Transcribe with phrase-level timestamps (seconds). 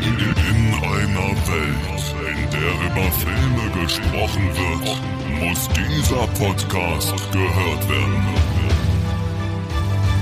[0.00, 8.22] In einer Welt, in der über Filme gesprochen wird, muss dieser Podcast gehört werden.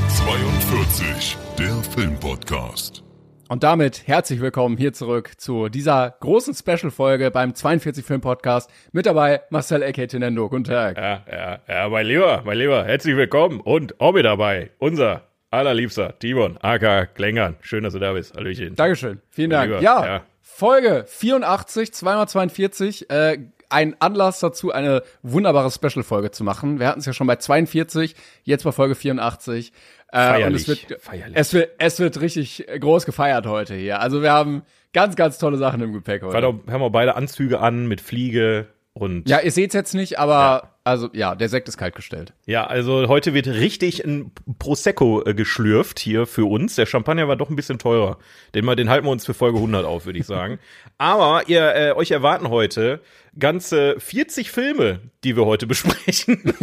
[0.08, 3.04] 42, der Filmpodcast.
[3.50, 8.70] Und damit herzlich willkommen hier zurück zu dieser großen Special-Folge beim 42 Film Podcast.
[8.92, 10.48] Mit dabei Marcel Ecke Tenendo.
[10.48, 10.96] Guten Tag.
[10.96, 16.18] Ja, ja, ja, mein Lieber, mein Lieber, herzlich willkommen und auch mit dabei unser allerliebster
[16.18, 17.56] Timon, aka Klängern.
[17.60, 18.34] Schön, dass du da bist.
[18.36, 18.74] Hallöchen.
[18.74, 19.20] Dankeschön.
[19.30, 19.70] Vielen Dank.
[19.70, 20.22] Lieber, Ja, ja.
[20.42, 23.10] Folge 84, 2x42.
[23.10, 26.78] Äh, ein Anlass dazu, eine wunderbare Special-Folge zu machen.
[26.78, 29.72] Wir hatten es ja schon bei 42, jetzt bei Folge 84.
[30.12, 31.36] Äh, und Feierlich, es wird, feierlich.
[31.36, 34.00] Es wird, es wird richtig groß gefeiert heute hier.
[34.00, 36.40] Also wir haben ganz, ganz tolle Sachen im Gepäck heute.
[36.64, 40.70] Wir haben auch beide Anzüge an mit Fliege und Ja, ihr seht's jetzt nicht, aber
[40.82, 42.32] also ja, der Sekt ist kalt gestellt.
[42.46, 46.76] Ja, also heute wird richtig ein Prosecco äh, geschlürft hier für uns.
[46.76, 48.16] Der Champagner war doch ein bisschen teurer.
[48.54, 50.58] Den, mal, den halten wir uns für Folge 100 auf, würde ich sagen.
[50.96, 53.00] Aber ihr, äh, euch erwarten heute
[53.38, 56.54] ganze 40 Filme, die wir heute besprechen.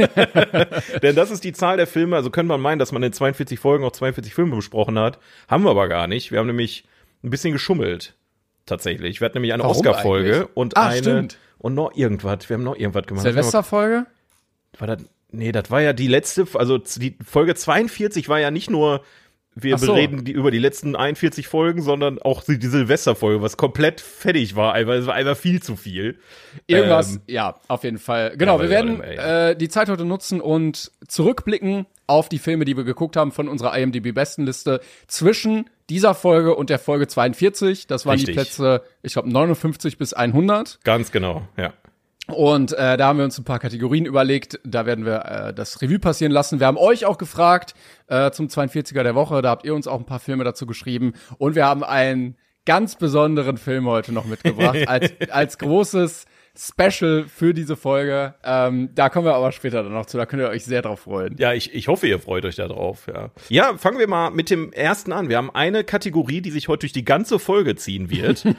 [1.04, 2.16] Denn das ist die Zahl der Filme.
[2.16, 5.20] Also könnte man meinen, dass man in 42 Folgen auch 42 Filme besprochen hat.
[5.48, 6.32] Haben wir aber gar nicht.
[6.32, 6.86] Wir haben nämlich
[7.24, 8.16] ein bisschen geschummelt.
[8.66, 9.20] Tatsächlich.
[9.22, 11.38] Wir hatten nämlich eine Oscar-Folge und Ah, eine stimmt.
[11.64, 12.50] Und noch irgendwas.
[12.50, 13.24] Wir haben noch irgendwas gemacht.
[13.24, 14.06] Silvesterfolge?
[14.78, 18.70] War das, nee, das war ja die letzte, also die Folge 42 war ja nicht
[18.70, 19.02] nur,
[19.56, 19.94] wir so.
[19.94, 24.74] reden die, über die letzten 41 Folgen, sondern auch die, Silvesterfolge, was komplett fertig war,
[24.74, 26.20] einfach, es war einfach viel zu viel.
[26.68, 28.36] Irgendwas, Ähm, ja, auf jeden Fall.
[28.36, 32.76] Genau, Ja, wir werden äh, die Zeit heute nutzen und zurückblicken auf die Filme, die
[32.76, 37.88] wir geguckt haben von unserer IMDb-Bestenliste zwischen dieser Folge und der Folge 42.
[37.88, 38.36] Das waren die Richtig.
[38.36, 40.80] Plätze, ich glaube, 59 bis 100.
[40.84, 41.74] Ganz genau, ja.
[42.28, 44.60] Und äh, da haben wir uns ein paar Kategorien überlegt.
[44.64, 46.60] Da werden wir äh, das Revue passieren lassen.
[46.60, 47.74] Wir haben euch auch gefragt
[48.08, 49.42] äh, zum 42er der Woche.
[49.42, 51.14] Da habt ihr uns auch ein paar Filme dazu geschrieben.
[51.38, 57.56] Und wir haben einen ganz besonderen Film heute noch mitgebracht als, als großes Special für
[57.56, 58.36] diese Folge.
[58.44, 60.18] Ähm, da kommen wir aber später dann noch zu.
[60.18, 61.36] Da könnt ihr euch sehr drauf freuen.
[61.40, 63.32] Ja, ich, ich hoffe, ihr freut euch da drauf, ja.
[63.50, 65.30] Ja, fangen wir mal mit dem ersten an.
[65.30, 68.46] Wir haben eine Kategorie, die sich heute durch die ganze Folge ziehen wird.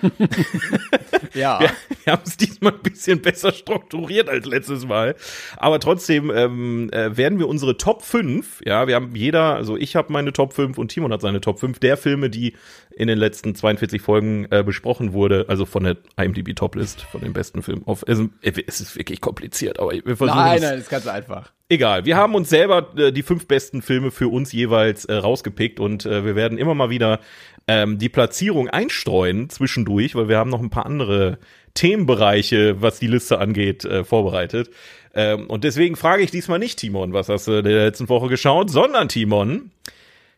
[1.34, 1.60] Ja.
[1.60, 1.70] Wir,
[2.04, 5.16] wir haben es diesmal ein bisschen besser strukturiert als letztes Mal.
[5.56, 9.96] Aber trotzdem ähm, äh, werden wir unsere Top 5, ja, wir haben jeder, also ich
[9.96, 12.54] habe meine Top 5 und Timon hat seine Top 5 der Filme, die
[12.96, 17.32] in den letzten 42 Folgen äh, besprochen wurde, also von der IMDb Toplist, von den
[17.32, 17.82] besten Filmen.
[17.86, 20.62] Auf, es, es ist wirklich kompliziert, aber wir versuchen Nein, es.
[20.62, 21.52] nein, das ist ganz einfach.
[21.68, 25.80] Egal, wir haben uns selber äh, die fünf besten Filme für uns jeweils äh, rausgepickt
[25.80, 27.20] und äh, wir werden immer mal wieder
[27.66, 31.38] ähm, die Platzierung einstreuen zwischendurch, weil wir haben noch ein paar andere
[31.72, 34.70] Themenbereiche, was die Liste angeht, äh, vorbereitet.
[35.14, 38.28] Ähm, und deswegen frage ich diesmal nicht, Timon, was hast du in der letzten Woche
[38.28, 39.70] geschaut, sondern Timon,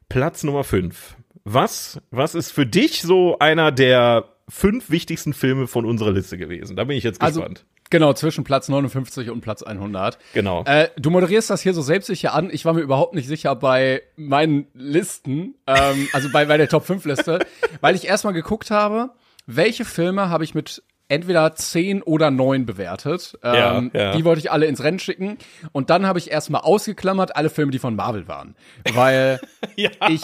[0.08, 1.16] Platz Nummer fünf.
[1.44, 6.76] Was, was ist für dich so einer der fünf wichtigsten Filme von unserer Liste gewesen?
[6.76, 7.64] Da bin ich jetzt Also, gespannt.
[7.90, 10.18] genau, zwischen Platz 59 und Platz 100.
[10.34, 10.64] Genau.
[10.64, 12.50] Äh, du moderierst das hier so selbstsicher an.
[12.52, 16.84] Ich war mir überhaupt nicht sicher bei meinen Listen, ähm, also bei, bei der Top
[16.84, 17.40] 5 Liste,
[17.80, 19.10] weil ich erstmal geguckt habe,
[19.46, 23.38] welche Filme habe ich mit entweder 10 oder 9 bewertet.
[23.42, 24.12] Ähm, Ja, ja.
[24.16, 25.38] Die wollte ich alle ins Rennen schicken.
[25.72, 28.56] Und dann habe ich erstmal ausgeklammert alle Filme, die von Marvel waren.
[28.94, 29.40] Weil
[29.76, 30.22] ich.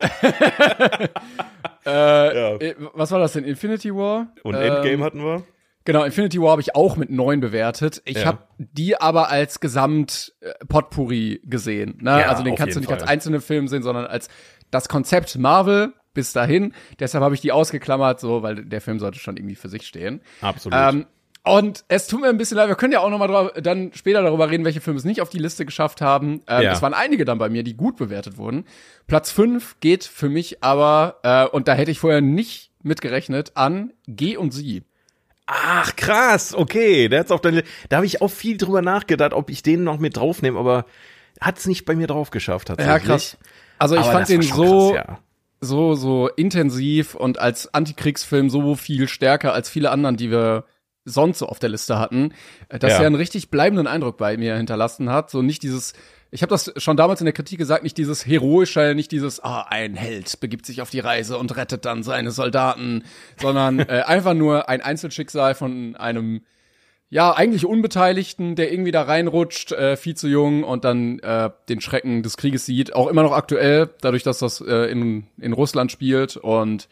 [1.84, 3.44] äh, Was war das denn?
[3.44, 4.28] Infinity War?
[4.42, 5.44] Und Ähm, Endgame hatten wir?
[5.84, 8.02] Genau, Infinity War habe ich auch mit neun bewertet.
[8.04, 8.26] Ich Ja.
[8.26, 10.52] habe die aber als Gesamt äh,
[11.44, 11.98] gesehen.
[12.02, 12.28] Ne?
[12.28, 13.10] Also den kannst du nicht als Fall.
[13.12, 14.28] einzelne Film sehen, sondern als
[14.70, 16.74] das Konzept Marvel bis dahin.
[16.98, 20.20] Deshalb habe ich die ausgeklammert, so, weil der Film sollte schon irgendwie für sich stehen.
[20.40, 20.76] Absolut.
[20.76, 21.06] Ähm,
[21.44, 23.92] und es tut mir ein bisschen leid, wir können ja auch noch mal drüber, dann
[23.94, 26.42] später darüber reden, welche Filme es nicht auf die Liste geschafft haben.
[26.48, 26.72] Ähm, Ja.
[26.72, 28.64] Es waren einige dann bei mir, die gut bewertet wurden.
[29.06, 33.92] Platz 5 geht für mich aber, äh, und da hätte ich vorher nicht mitgerechnet, an
[34.08, 34.82] G und Sie.
[35.46, 37.08] Ach, krass, okay.
[37.08, 40.00] Der hat's auf deine, da habe ich auch viel drüber nachgedacht, ob ich den noch
[40.00, 40.84] mit draufnehme, aber
[41.40, 43.36] hat's nicht bei mir drauf geschafft, tatsächlich.
[43.78, 45.18] Also ich Aber fand den so, krass, ja.
[45.60, 50.64] So, so intensiv und als Antikriegsfilm so viel stärker als viele anderen, die wir
[51.04, 52.32] sonst so auf der Liste hatten,
[52.68, 53.00] äh, dass Ja.
[53.00, 55.30] er einen richtig bleibenden Eindruck bei mir hinterlassen hat.
[55.30, 55.94] So nicht dieses
[56.30, 59.62] ich habe das schon damals in der Kritik gesagt, nicht dieses heroische, nicht dieses, ah,
[59.70, 63.04] ein Held begibt sich auf die Reise und rettet dann seine Soldaten,
[63.40, 66.42] sondern äh, einfach nur ein Einzelschicksal von einem
[67.10, 71.80] ja, eigentlich Unbeteiligten, der irgendwie da reinrutscht, äh, viel zu jung und dann äh, den
[71.80, 72.94] Schrecken des Krieges sieht.
[72.94, 76.36] Auch immer noch aktuell, dadurch, dass das äh, in, in Russland spielt.
[76.36, 76.88] Und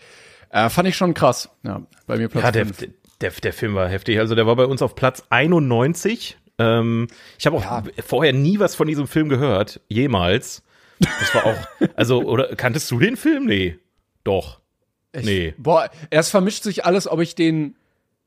[0.50, 1.50] äh, fand ich schon krass.
[1.64, 2.88] Ja, bei mir Platz Ja, der, fünf.
[3.20, 4.18] der, der Film war heftig.
[4.18, 6.38] Also der war bei uns auf Platz 91.
[6.58, 7.08] Ähm,
[7.38, 7.82] ich habe auch Ja.
[8.06, 9.80] vorher nie was von diesem Film gehört.
[9.88, 10.62] Jemals.
[10.98, 11.56] Das war auch,
[11.96, 13.44] also, oder kanntest du den Film?
[13.44, 13.78] Nee.
[14.24, 14.60] Doch.
[15.14, 15.52] nee.
[15.58, 17.76] Boah, erst vermischt sich alles, ob ich den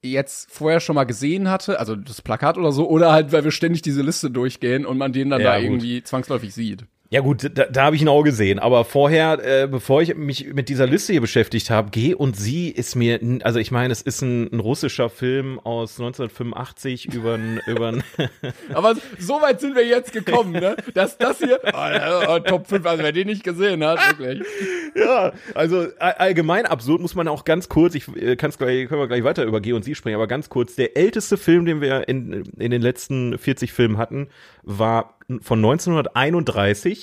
[0.01, 3.51] jetzt vorher schon mal gesehen hatte, also das Plakat oder so, oder halt, weil wir
[3.51, 5.65] ständig diese Liste durchgehen und man den dann Ja, da gut.
[5.65, 6.85] irgendwie zwangsläufig sieht.
[7.11, 8.59] Ja gut, da, da habe ich ihn auch gesehen.
[8.59, 12.69] Aber vorher, äh, bevor ich mich mit dieser Liste hier beschäftigt habe, Geh und Sie
[12.69, 17.61] ist mir, also ich meine, es ist ein, ein russischer Film aus 1985 über ein,
[17.67, 18.03] über ein
[18.75, 20.75] Aber so weit sind wir jetzt gekommen, ne?
[20.93, 24.47] Dass das hier, oh, oh, Top 5, also wer den nicht gesehen hat, wirklich.
[24.95, 28.99] Ja, also all- allgemein absurd muss man auch ganz kurz, ich äh, kann's gleich, können
[28.99, 31.79] wir gleich weiter über G und Sie sprechen, aber ganz kurz, der älteste Film, den
[31.79, 34.29] wir in, in den letzten 40 Filmen hatten,
[34.63, 36.98] war von 1931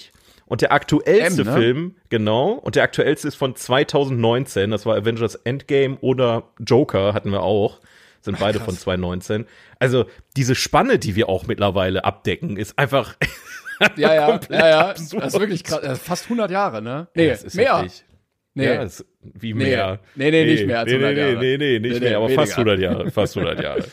[0.46, 1.52] und der aktuellste M, ne?
[1.54, 7.31] Film, genau, und der aktuellste ist von 2019, das war Avengers Endgame oder Joker hatten
[7.31, 7.81] wir auch.
[8.22, 9.46] Sind beide von 2019.
[9.78, 10.06] Also
[10.37, 13.14] diese Spanne, die wir auch mittlerweile abdecken, ist einfach
[13.96, 14.88] Ja, ja, komplett ja, ja.
[14.90, 15.22] absurd.
[15.22, 15.81] Das ist wirklich krass.
[15.81, 17.06] Ist fast 100 Jahre, ne?
[17.14, 17.78] Nee, das ist mehr.
[17.78, 18.04] heftig.
[18.54, 18.64] Nee.
[18.64, 19.64] Ja, es, wie Nee.
[19.64, 20.00] mehr?
[20.16, 21.32] Nee, nee, nicht mehr als nee, 100 nee, Jahre.
[21.37, 22.70] Nee, nee, nicht Nee, mehr, nee, aber fast weniger.
[22.72, 23.84] 100 Jahre, fast 100 Jahre.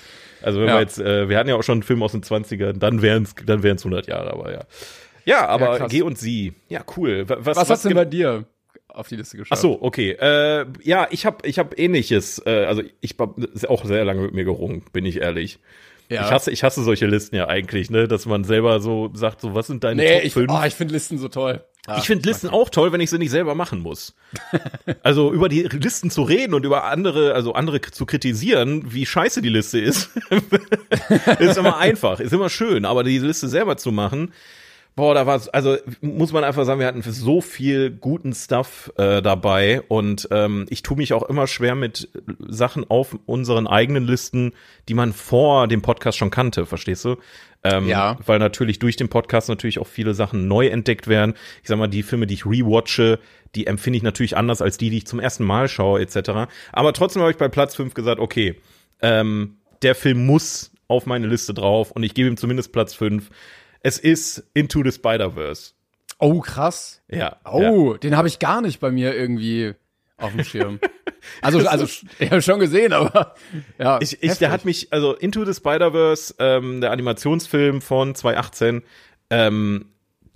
[0.41, 0.73] Also wenn Ja.
[0.75, 3.23] wir jetzt, äh, wir hatten ja auch schon einen Film aus den 20ern, dann wären
[3.23, 4.61] es dann wären's 100 Jahre, aber ja.
[5.25, 5.87] Ja, aber Ja.
[5.87, 6.53] Geh und Sie.
[6.69, 7.27] Ja, cool.
[7.29, 8.45] Wa- Was, Was, hat's denn ge- bei dir
[8.89, 9.61] auf die Liste Ach geschafft?
[9.61, 10.11] so, okay.
[10.11, 13.35] Äh, ja, ich habe ich hab ähnliches, äh, also ich habe
[13.69, 15.59] auch sehr lange mit mir gerungen, bin ich ehrlich.
[16.09, 16.25] Ja.
[16.25, 19.55] Ich hasse ich hasse solche Listen ja eigentlich, ne, dass man selber so sagt, so
[19.55, 20.51] was sind deine Nee, Top ich, 5?
[20.51, 21.63] oh, ich finde Listen so toll.
[21.87, 24.13] Ah, Ich finde Listen auch toll, wenn ich sie nicht selber machen muss.
[25.01, 29.41] Also über die Listen zu reden und über andere, also andere zu kritisieren, wie scheiße
[29.41, 30.09] die Liste ist,
[31.39, 32.85] ist immer einfach, ist immer schön.
[32.85, 34.33] Aber die Liste selber zu machen,
[34.95, 39.21] boah, da war also muss man einfach sagen, wir hatten so viel guten Stuff äh,
[39.21, 42.09] dabei und ähm, ich tue mich auch immer schwer mit
[42.39, 44.53] Sachen auf unseren eigenen Listen,
[44.87, 47.17] die man vor dem Podcast schon kannte, verstehst du?
[47.63, 48.17] Ähm, Ja.
[48.25, 51.33] Weil natürlich durch den Podcast natürlich auch viele Sachen neu entdeckt werden.
[51.61, 53.19] Ich sag mal, die Filme, die ich rewatche,
[53.55, 56.51] die empfinde ich natürlich anders als die, die ich zum ersten Mal schaue, etc.
[56.71, 58.55] Aber trotzdem habe ich bei Platz 5 gesagt, okay,
[59.01, 63.29] ähm, der Film muss auf meine Liste drauf und ich gebe ihm zumindest Platz 5.
[63.83, 65.73] Es ist Into the Spider-Verse.
[66.17, 67.01] Oh, krass.
[67.09, 67.17] Ja.
[67.17, 67.37] ja.
[67.43, 69.73] Oh, den habe ich gar nicht bei mir irgendwie
[70.17, 70.79] auf dem Schirm.
[71.41, 71.85] Also, also
[72.19, 73.35] ich habe schon gesehen, aber
[73.77, 73.97] ja.
[74.01, 78.83] Ich, ich, der hat mich, also Into the Spider-Verse, ähm, der Animationsfilm von 2018,
[79.29, 79.85] ähm,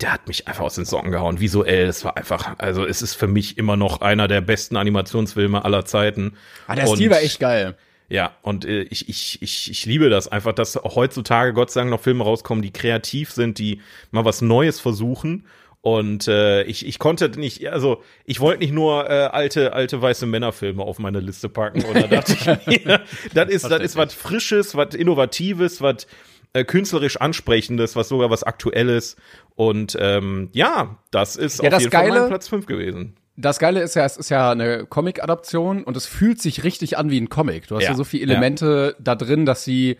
[0.00, 1.40] der hat mich einfach aus den Socken gehauen.
[1.40, 5.62] Visuell, es war einfach, also es ist für mich immer noch einer der besten Animationsfilme
[5.62, 6.38] aller Zeiten.
[6.68, 7.76] Ah, der Und- Stil war echt geil.
[8.08, 11.90] Ja, und äh, ich, ich, ich, ich liebe das einfach, dass heutzutage Gott sei Dank
[11.90, 15.44] noch Filme rauskommen, die kreativ sind, die mal was Neues versuchen.
[15.80, 20.26] Und äh, ich, ich konnte nicht, also ich wollte nicht nur äh, alte, alte weiße
[20.26, 21.84] Männerfilme auf meine Liste packen.
[21.84, 22.32] Und da dachte
[22.66, 23.02] ich mir,
[23.34, 26.06] das ist, das ist was Frisches, was Innovatives, was
[26.54, 29.16] äh, künstlerisch Ansprechendes, was sogar was Aktuelles.
[29.54, 33.16] Und ähm, ja, das ist Ja, auf das jeden Fall Geile- mein Platz 5 gewesen.
[33.40, 37.08] Das Geile ist ja, es ist ja eine Comic-Adaption und es fühlt sich richtig an
[37.08, 37.68] wie ein Comic.
[37.68, 39.96] Du hast ja, Ja, so viele Elemente da drin, dass sie,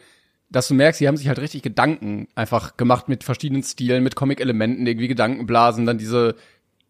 [0.51, 4.17] dass du merkst, sie haben sich halt richtig Gedanken einfach gemacht mit verschiedenen Stilen, mit
[4.17, 6.35] Comic-Elementen, irgendwie Gedankenblasen, dann diese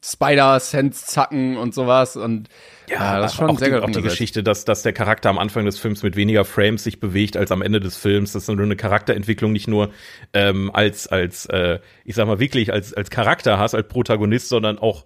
[0.02, 2.48] Spider-Sense-Zacken und sowas und
[2.88, 4.00] ja, das ist schon auch sehr die, auch die.
[4.00, 7.52] Geschichte, dass, dass der Charakter am Anfang des Films mit weniger Frames sich bewegt als
[7.52, 8.32] am Ende des Films.
[8.32, 9.90] Das ist eine Charakterentwicklung, nicht nur
[10.32, 14.78] ähm, als, als äh, ich sag mal, wirklich als, als Charakter hast, als Protagonist, sondern
[14.78, 15.04] auch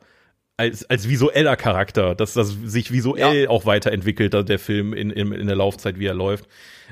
[0.56, 5.47] als, als visueller Charakter, dass das sich visuell auch weiterentwickelt, der Film in, in, in
[5.47, 6.47] der Laufzeit, wie er läuft.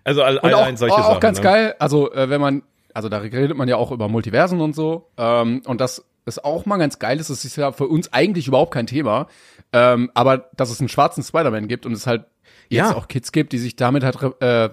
[0.05, 1.17] Also all, allein auch, solche auch, Sachen.
[1.17, 1.45] auch ganz ne?
[1.45, 2.62] geil, also äh, wenn man,
[2.95, 6.64] also da redet man ja auch über Multiversen und so, ähm, und das ist auch
[6.67, 9.29] mal ganz geil, ist, das ist ja für uns eigentlich überhaupt kein Thema,
[9.73, 12.25] ähm, aber dass es einen schwarzen Spider-Man gibt und es halt
[12.69, 12.97] jetzt Ja.
[12.97, 14.71] auch Kids gibt, die sich damit halt äh,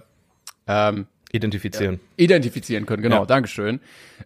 [0.68, 2.00] ähm, Identifizieren.
[2.16, 3.26] identifizieren können, genau, Ja.
[3.26, 3.80] Dankeschön.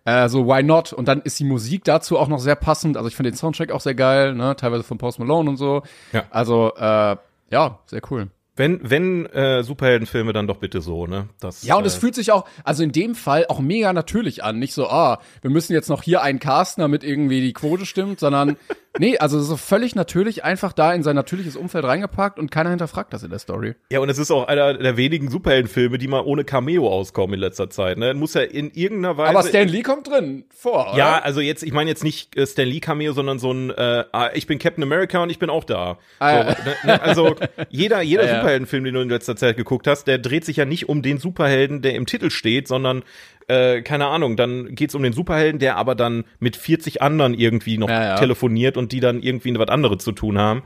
[0.06, 0.94] Äh, so, why not?
[0.94, 3.72] Und dann ist die Musik dazu auch noch sehr passend, also ich finde den Soundtrack
[3.72, 5.82] auch sehr geil, ne, teilweise von Post Malone und so,
[6.14, 6.26] Ja.
[6.30, 7.16] also, äh,
[7.52, 8.28] ja, sehr cool.
[8.56, 11.30] Wenn, wenn äh, Superheldenfilme, dann doch bitte so, ne?
[11.40, 14.44] Das, Ja, und es äh, fühlt sich auch, also in dem Fall auch mega natürlich
[14.44, 14.60] an.
[14.60, 18.20] Nicht so, ah, wir müssen jetzt noch hier einen casten, damit irgendwie die Quote stimmt,
[18.20, 18.58] sondern
[19.00, 23.14] Nee, also so völlig natürlich einfach da in sein natürliches Umfeld reingepackt und keiner hinterfragt
[23.14, 23.76] das in der Story.
[23.90, 27.40] Ja, und es ist auch einer der wenigen Superheldenfilme, die mal ohne Cameo auskommen in
[27.40, 27.98] letzter Zeit.
[27.98, 28.14] Ne?
[28.14, 29.38] Muss ja in irgendeiner Weise.
[29.38, 30.90] Aber Stan Lee kommt drin vor.
[30.90, 30.98] Oder?
[30.98, 34.04] Ja, also jetzt, ich meine jetzt nicht äh, Stan Lee Cameo, sondern so ein, äh,
[34.12, 35.98] ah, ich bin Captain America und ich bin auch da.
[36.20, 37.36] Ah, so, ne, ne, also
[37.70, 38.36] jeder, jeder ja.
[38.36, 41.18] Superheldenfilm, den du in letzter Zeit geguckt hast, der dreht sich ja nicht um den
[41.18, 43.04] Superhelden, der im Titel steht, sondern
[43.48, 47.78] äh, keine Ahnung, dann geht's um den Superhelden, der aber dann mit 40 anderen irgendwie
[47.78, 48.16] noch Ja, ja.
[48.16, 50.64] telefoniert und die dann irgendwie was anderes zu tun haben.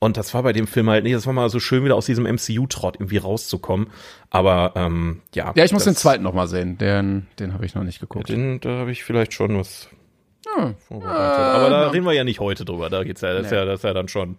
[0.00, 1.16] Und das war bei dem Film halt nicht.
[1.16, 3.88] Das war mal so schön, wieder aus diesem MCU-Trott irgendwie rauszukommen.
[4.30, 5.52] Aber ähm, ja.
[5.56, 6.78] Ja, ich muss den zweiten noch mal sehen.
[6.78, 8.28] Den, den habe ich noch nicht geguckt.
[8.28, 9.88] Den, da habe ich vielleicht schon was
[10.46, 10.74] Ja.
[10.86, 11.38] vorbereitet.
[11.44, 12.90] Aber da reden wir ja nicht heute drüber.
[12.90, 14.36] Da geht's ja, das ist ja, das ist ja dann schon,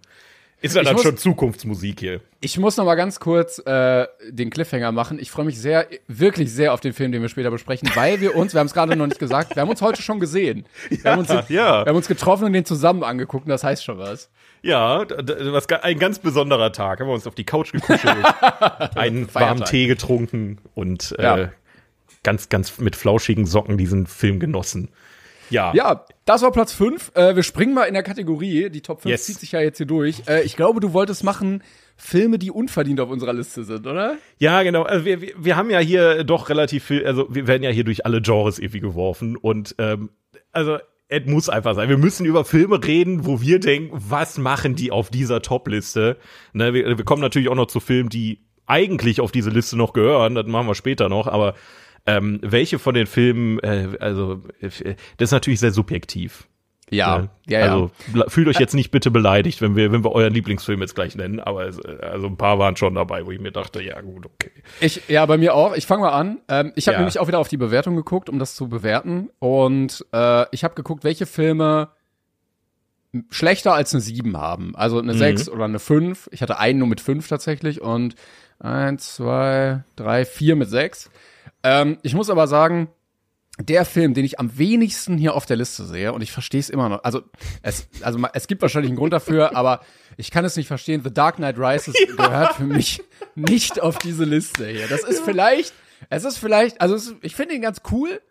[0.61, 2.21] ist ja dann muss- schon Zukunftsmusik hier.
[2.41, 5.19] Ich muss noch mal ganz kurz äh, den Cliffhanger machen.
[5.19, 8.35] Ich freue mich sehr, wirklich sehr auf den Film, den wir später besprechen, weil wir
[8.35, 10.65] uns, wir haben es gerade noch nicht gesagt, wir haben uns heute schon gesehen.
[10.89, 11.49] Wir, haben uns, ja.
[11.49, 14.29] wir haben uns getroffen und den zusammen angeguckt und das heißt schon was.
[14.61, 16.99] Ja, was, ein ganz besonderer Tag.
[16.99, 18.17] Haben wir uns auf die Couch gekuschelt,
[18.95, 19.63] einen warmen.
[19.63, 21.49] Tee getrunken und äh, Ja.
[22.23, 24.89] ganz, ganz mit flauschigen Socken diesen Film genossen.
[25.49, 25.73] Ja.
[25.73, 27.13] Ja, das war Platz 5.
[27.15, 28.69] Äh, wir springen mal in der Kategorie.
[28.69, 29.25] Die Top 5 Yes.
[29.25, 30.21] zieht sich ja jetzt hier durch.
[30.27, 31.63] Äh, ich glaube, du wolltest machen
[31.97, 34.15] Filme, die unverdient auf unserer Liste sind, oder?
[34.37, 34.83] Ja, genau.
[34.83, 37.83] Also wir, wir, wir haben ja hier doch relativ viel, also wir werden ja hier
[37.83, 40.11] durch alle Genres irgendwie geworfen und ähm,
[40.51, 41.89] also es muss einfach sein.
[41.89, 46.17] Wir müssen über Filme reden, wo wir denken, was machen die auf dieser Top-Liste?
[46.53, 49.93] Ne, wir, wir kommen natürlich auch noch zu Filmen, die eigentlich auf diese Liste noch
[49.93, 51.55] gehören, das machen wir später noch, aber
[52.17, 54.69] ähm, welche von den Filmen, äh, also äh,
[55.17, 56.47] das ist natürlich sehr subjektiv.
[57.19, 57.29] Ne?
[57.63, 60.95] Also ble- fühlt euch jetzt nicht bitte beleidigt, wenn wir, wenn wir euren Lieblingsfilm jetzt
[60.95, 63.83] gleich nennen, aber es, äh, also ein paar waren schon dabei, wo ich mir dachte,
[63.83, 64.49] ja gut, okay.
[64.81, 65.75] Ich, ja, bei mir auch.
[65.75, 66.39] Ich fange mal an.
[66.47, 66.99] Ähm, ich habe Ja.
[67.01, 69.29] nämlich auch wieder auf die Bewertung geguckt, um das zu bewerten.
[69.37, 71.89] Und äh, ich habe geguckt, welche Filme
[73.29, 74.75] schlechter als eine 7 haben.
[74.75, 76.29] Also eine 6 oder eine 5.
[76.31, 77.81] Ich hatte einen nur mit 5 tatsächlich.
[77.81, 78.15] Und
[78.59, 81.09] 1, 2, 3, 4 mit 6.
[81.63, 82.89] Ähm, ich muss aber sagen,
[83.61, 86.69] der Film, den ich am wenigsten hier auf der Liste sehe, und ich verstehe es
[86.69, 87.21] immer noch, also
[87.61, 89.81] es, also es gibt wahrscheinlich einen Grund dafür, aber
[90.15, 91.01] ich kann es nicht verstehen.
[91.03, 93.01] The Dark Knight Rises gehört für mich
[93.35, 94.87] nicht auf diese Liste hier.
[94.87, 95.73] Das ist vielleicht,
[96.09, 98.21] es ist vielleicht, also es ich finde ihn ganz cool,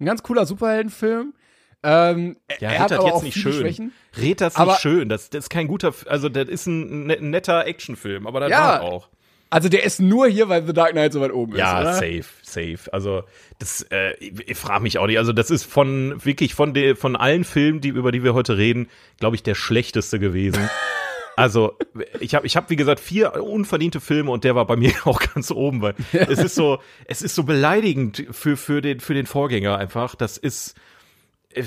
[0.00, 1.34] ein ganz cooler Superheldenfilm.
[1.82, 3.60] Ähm, Ja, er red hat das aber jetzt auch nicht viele schön.
[3.62, 3.92] Schwächen.
[4.16, 5.08] Red das Aber- nicht schön.
[5.08, 8.58] Das, das ist kein guter, also das ist ein ne- netter Actionfilm, aber das Ja,
[8.60, 9.08] war auch.
[9.50, 11.86] Also der ist nur hier, weil The Dark Knight so weit oben Ja, ist.
[11.86, 11.94] oder?
[11.94, 12.92] safe, safe.
[12.92, 13.22] Also
[13.58, 15.18] das, äh, ich, ich frage mich auch nicht.
[15.18, 18.58] Also das ist von wirklich von de, von allen Filmen, die über die wir heute
[18.58, 18.88] reden,
[19.18, 20.68] glaube ich, der schlechteste gewesen.
[21.36, 21.76] Also
[22.18, 25.20] ich habe, ich hab, wie gesagt, vier unverdiente Filme und der war bei mir auch
[25.20, 29.26] ganz oben, weil es ist so, es ist so beleidigend für für den für den
[29.26, 30.16] Vorgänger einfach.
[30.16, 30.74] Das ist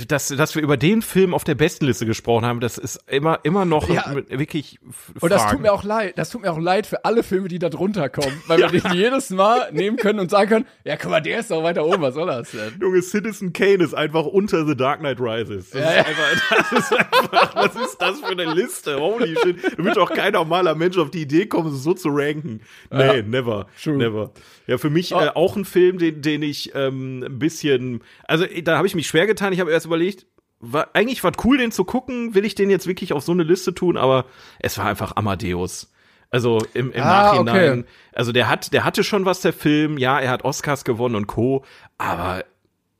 [0.07, 3.65] dass, dass wir über den Film auf der Bestenliste gesprochen haben, das ist immer, immer
[3.65, 4.13] noch Ja.
[4.29, 4.79] wirklich.
[4.87, 5.55] f- Und das Fragen.
[5.57, 6.17] tut mir auch leid.
[6.17, 8.93] Das tut mir auch leid für alle Filme, die da drunter kommen, weil wir den
[8.93, 12.01] jedes Mal nehmen können und sagen können, ja, guck mal, der ist doch weiter oben,
[12.03, 12.73] was soll das denn?
[12.79, 15.71] Junge, Citizen Kane ist einfach unter The Dark Knight Rises.
[15.71, 16.03] Das, Ja, ist, ja.
[16.05, 18.99] Einfach, das ist einfach, was ist das für eine Liste?
[18.99, 19.57] Holy shit.
[19.77, 22.61] Da wird doch kein normaler Mensch auf die Idee kommen, so zu ranken.
[22.91, 23.21] Nee, Ja.
[23.23, 23.65] never.
[23.81, 23.97] True.
[23.97, 24.31] Never.
[24.67, 25.19] Ja, für mich Oh.
[25.19, 29.07] äh, auch ein Film, den, den ich ähm, ein bisschen, also da habe ich mich
[29.07, 29.51] schwer getan.
[29.53, 30.25] Ich habe erst überlegt,
[30.59, 32.35] war, eigentlich war cool, den zu gucken.
[32.35, 33.97] Will ich den jetzt wirklich auf so eine Liste tun?
[33.97, 34.25] Aber
[34.59, 35.91] es war einfach Amadeus.
[36.29, 37.79] Also im, im Ah, Nachhinein.
[37.79, 37.89] okay.
[38.13, 39.97] Also der hat, der hatte schon was, der Film.
[39.97, 41.65] Ja, er hat Oscars gewonnen und Co.
[41.97, 42.45] Aber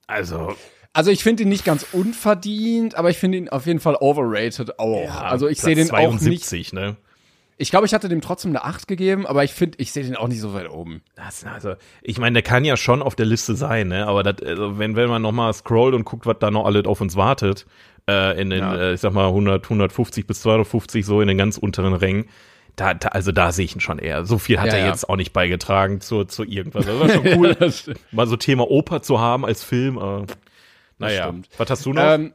[0.07, 0.53] also,
[0.93, 4.79] Also ich finde ihn nicht ganz unverdient, aber ich finde ihn auf jeden Fall overrated
[4.79, 5.03] auch.
[5.05, 6.19] ja, also ich sehe den auch nicht.
[6.45, 6.97] 72, ne?
[7.61, 10.15] Ich glaube, ich hatte dem trotzdem eine 8 gegeben, aber ich finde, ich sehe den
[10.15, 11.01] auch nicht so weit oben.
[11.15, 14.07] Das, also, ich meine, der kann ja schon auf der Liste sein, ne?
[14.07, 16.85] Aber das, also, wenn, wenn man noch mal scrollt und guckt, was da noch alles
[16.85, 17.67] auf uns wartet,
[18.09, 18.75] äh, in den, Ja.
[18.75, 22.25] äh, ich sag mal, 100, 150 bis 250, so in den ganz unteren Rängen,
[22.77, 24.25] da, da, also da sehe ich ihn schon eher.
[24.25, 24.87] So viel hat Ja, er ja.
[24.87, 26.85] jetzt auch nicht beigetragen zu, zu irgendwas.
[26.87, 27.55] Das war schon cool,
[28.11, 29.97] mal so Thema Oper zu haben als Film.
[29.97, 30.25] Äh,
[30.97, 32.01] naja, was hast du noch?
[32.03, 32.33] Ähm,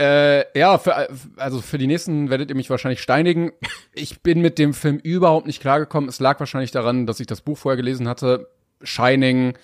[0.00, 3.52] äh, ja, für, also für die nächsten werdet ihr mich wahrscheinlich steinigen.
[3.92, 6.08] Ich bin mit dem Film überhaupt nicht klargekommen.
[6.08, 8.48] Es lag wahrscheinlich daran, dass ich das Buch vorher gelesen hatte.
[8.82, 9.54] Shining.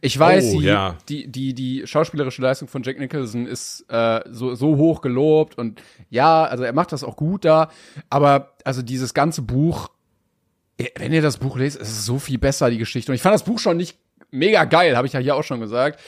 [0.00, 0.96] Ich weiß, Oh, die, ja.
[1.10, 5.82] die, die, die schauspielerische Leistung von Jack Nicholson ist äh, so, so hoch gelobt und
[6.08, 7.70] ja, also er macht das auch gut da.
[8.08, 9.90] Aber also dieses ganze Buch,
[10.96, 13.12] wenn ihr das Buch lest, ist es so viel besser, die Geschichte.
[13.12, 13.98] Und ich fand das Buch schon nicht
[14.32, 16.00] mega geil, habe ich ja hier auch schon gesagt,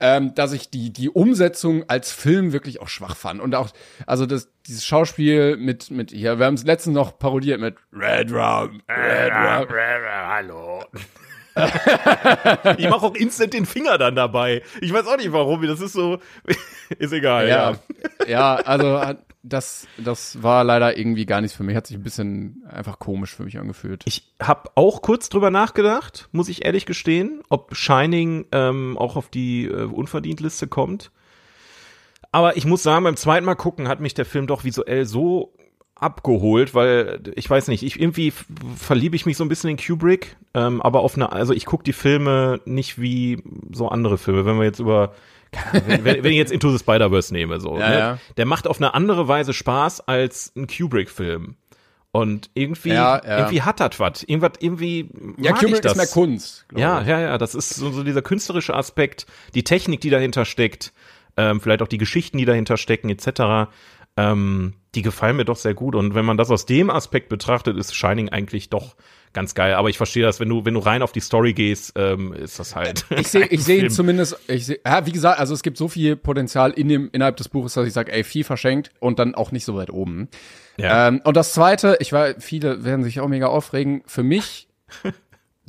[0.00, 3.40] ähm, dass ich die, die Umsetzung als Film wirklich auch schwach fand.
[3.40, 3.70] Und auch,
[4.06, 8.30] also das, dieses Schauspiel mit, mit hier, wir haben es letztens noch parodiert mit Red
[8.32, 9.68] Rum, Red Rum.
[10.28, 10.84] Hallo.
[12.78, 14.62] ich mache auch instant den Finger dann dabei.
[14.80, 15.66] Ich weiß auch nicht warum.
[15.66, 16.18] Das ist so.
[16.98, 17.72] Ist egal, ja.
[18.26, 21.74] Ja, ja, also hat- das, das war leider irgendwie gar nichts für mich.
[21.76, 24.02] Hat sich ein bisschen einfach komisch für mich angefühlt.
[24.06, 29.28] Ich habe auch kurz drüber nachgedacht, muss ich ehrlich gestehen, ob Shining ähm, auch auf
[29.28, 31.10] die äh, Unverdient-Liste kommt.
[32.30, 35.52] Aber ich muss sagen, beim zweiten Mal gucken hat mich der Film doch visuell so
[35.96, 38.32] abgeholt, weil ich weiß nicht, ich irgendwie
[38.76, 41.84] verliebe ich mich so ein bisschen in Kubrick, ähm, aber auf eine, also ich gucke
[41.84, 44.44] die Filme nicht wie so andere Filme.
[44.44, 45.14] Wenn wir jetzt über
[45.72, 47.98] wenn, wenn ich jetzt Into the Spider-Verse nehme, so, Ja, ne?
[47.98, 48.18] ja.
[48.36, 51.56] der macht auf eine andere Weise Spaß als ein Kubrick-Film.
[52.14, 53.38] Und irgendwie, Ja, ja.
[53.38, 54.22] irgendwie hat das was.
[54.22, 55.92] Irgendwas, irgendwie Ja, mag Kubrick ich das.
[55.92, 56.66] ist mehr Kunst.
[56.76, 57.06] Ja, ich.
[57.08, 60.92] ja, ja, das ist so, so dieser künstlerische Aspekt, die Technik, die dahinter steckt,
[61.38, 63.70] ähm, vielleicht auch die Geschichten, die dahinter stecken, etc.
[64.18, 65.94] Ähm, die gefallen mir doch sehr gut.
[65.94, 68.94] Und wenn man das aus dem Aspekt betrachtet, ist Shining eigentlich doch
[69.32, 69.74] ganz geil.
[69.74, 72.58] Aber ich verstehe das, wenn du, wenn du rein auf die Story gehst, ähm, ist
[72.58, 73.06] das halt.
[73.16, 75.88] Ich sehe ich seh ihn zumindest, ich seh, ja, wie gesagt, also es gibt so
[75.88, 79.34] viel Potenzial in dem, innerhalb des Buches, dass ich sage, ey, viel verschenkt und dann
[79.34, 80.28] auch nicht so weit oben.
[80.76, 81.08] Ja.
[81.08, 84.68] Ähm, und das zweite, ich war, viele werden sich auch mega aufregen, für mich,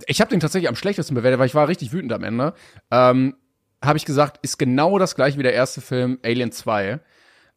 [0.08, 2.54] ich habe den tatsächlich am schlechtesten bewertet, weil ich war richtig wütend am Ende.
[2.92, 3.36] Ähm,
[3.82, 7.00] habe ich gesagt, ist genau das gleiche wie der erste Film, Alien 2.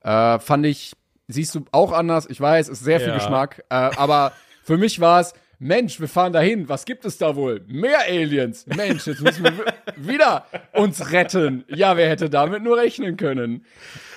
[0.02, 0.92] Äh, fand ich,
[1.28, 3.14] siehst du auch anders, ich weiß, ist sehr viel Ja.
[3.16, 7.34] Geschmack, äh, aber für mich war es, Mensch, wir fahren dahin, was gibt es da
[7.34, 7.62] wohl?
[7.66, 8.66] Mehr Aliens.
[8.66, 9.64] Mensch, jetzt müssen wir wi-
[9.96, 11.64] wieder uns retten.
[11.68, 13.64] Ja, wer hätte damit nur rechnen können?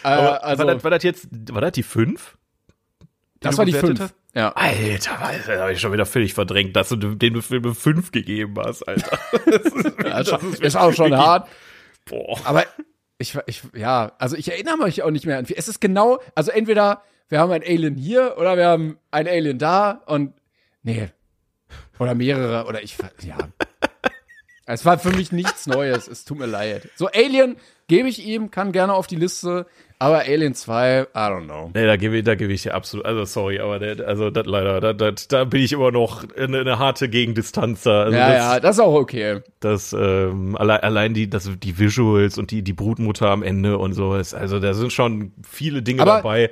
[0.03, 2.35] Äh, also, war, das, war das jetzt, war das die fünf?
[3.39, 4.11] das du war die bewertet fünf.
[4.11, 4.15] hast?
[4.35, 4.51] Ja.
[4.51, 8.85] Alter, das habe ich schon wieder völlig verdrängt, dass du dem Film fünf gegeben hast,
[8.85, 9.17] Alter.
[10.05, 11.47] Ja, ist, schon- ist auch schon hart.
[12.03, 12.37] Boah.
[12.43, 12.65] Aber
[13.19, 15.57] ich, ich, ja, also ich erinnere mich auch nicht mehr an viel.
[15.57, 19.59] Es ist genau, also entweder wir haben ein Alien hier oder wir haben ein Alien
[19.59, 20.33] da und,
[20.81, 21.09] nee.
[21.99, 23.37] Oder mehrere, oder ich, ja.
[24.65, 26.89] Es war für mich nichts Neues, es tut mir leid.
[26.95, 27.57] So, Alien
[27.87, 29.65] gebe ich ihm, kann gerne auf die Liste,
[29.99, 31.69] aber Alien 2, I don't know.
[31.73, 34.45] Nee, da gebe ich, da gebe ich dir absolut, also sorry, aber der, also das
[34.45, 38.03] leider, da, da, da bin ich immer noch eine, eine harte Gegendistanz da.
[38.03, 39.41] Also Ja, das, ja, das ist auch okay.
[39.59, 43.93] das ähm, allein, allein die, das, die Visuals und die, die Brutmutter am Ende und
[43.93, 46.51] so ist, also da sind schon viele Dinge Aber- dabei.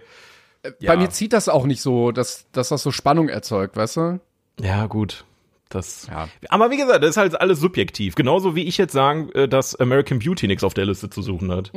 [0.80, 0.94] Ja.
[0.94, 4.20] Bei mir zieht das auch nicht so, dass, dass das so Spannung erzeugt, weißt du?
[4.60, 5.24] Ja, gut.
[5.70, 6.28] Das, Ja.
[6.50, 8.16] Aber wie gesagt, das ist halt alles subjektiv.
[8.16, 11.52] Genauso wie ich jetzt sagen, äh, dass American Beauty nichts auf der Liste zu suchen
[11.54, 11.72] hat.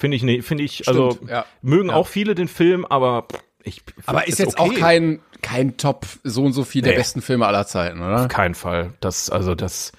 [0.00, 1.44] Finde ich, ne, finde ich, also Mm, ja.
[1.62, 1.94] mögen Ja.
[1.94, 3.26] auch viele den Film, aber
[3.62, 3.82] ich.
[4.06, 4.80] Aber ist jetzt auch okay.
[4.80, 6.98] kein, kein Top so und so viel der Nee.
[6.98, 8.22] besten Filme aller Zeiten, oder?
[8.22, 8.94] Auf keinen Fall.
[9.00, 9.92] Das, also das,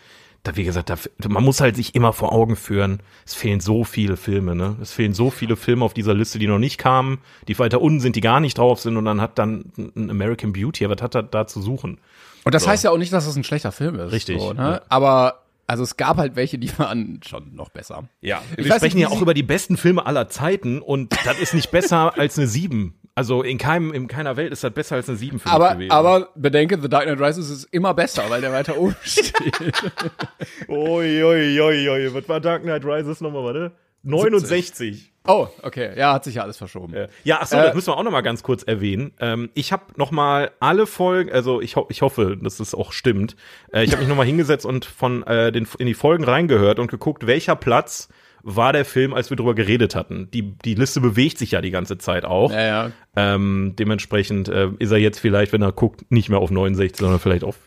[0.43, 0.95] da, wie gesagt, da,
[1.29, 4.75] man muss halt sich immer vor Augen führen, es fehlen so viele Filme, ne?
[4.81, 7.99] Es fehlen so viele Filme auf dieser Liste, die noch nicht kamen, die weiter unten
[7.99, 11.13] sind, die gar nicht drauf sind und dann hat dann ein American Beauty, was hat
[11.13, 11.99] er da zu suchen?
[12.43, 14.11] Und das heißt ja auch nicht, dass es ein schlechter Film ist.
[14.11, 14.59] Richtig, So, ne?
[14.61, 14.81] ja.
[14.89, 15.40] Aber,
[15.71, 18.09] also es gab halt welche, die waren schon noch besser.
[18.19, 21.39] Ja, Ich wir sprechen nicht, ja auch über die besten Filme aller Zeiten und das
[21.39, 22.93] ist nicht besser als eine 7.
[23.15, 25.91] Also in keinem, in keiner Welt ist das besser als eine 7 für Aber, gewesen.
[25.91, 29.33] aber bedenke, The Dark Knight Rises ist immer besser, weil der weiter oben steht.
[30.67, 32.13] Oi.
[32.13, 33.71] Was war Dark Knight Rises nochmal, warte?
[34.03, 35.11] 69.
[35.27, 35.91] oh, okay.
[35.97, 36.95] Ja, hat sich ja alles verschoben.
[37.23, 39.11] Ja, achso, Äh, das müssen wir auch noch mal ganz kurz erwähnen.
[39.19, 42.91] Ähm, ich habe noch mal alle Folgen, also ich, ho ich hoffe, dass es auch
[42.91, 43.35] stimmt.
[43.71, 46.79] Äh, ich habe mich noch mal hingesetzt und von äh, den in die Folgen reingehört
[46.79, 48.09] und geguckt, welcher Platz
[48.43, 50.29] war der Film, als wir drüber geredet hatten.
[50.31, 52.51] Die die Liste bewegt sich ja die ganze Zeit auch.
[52.51, 52.91] Ja, ja.
[53.15, 57.19] Ähm, dementsprechend äh, ist er jetzt vielleicht, wenn er guckt, nicht mehr auf 69, sondern
[57.19, 57.57] vielleicht auf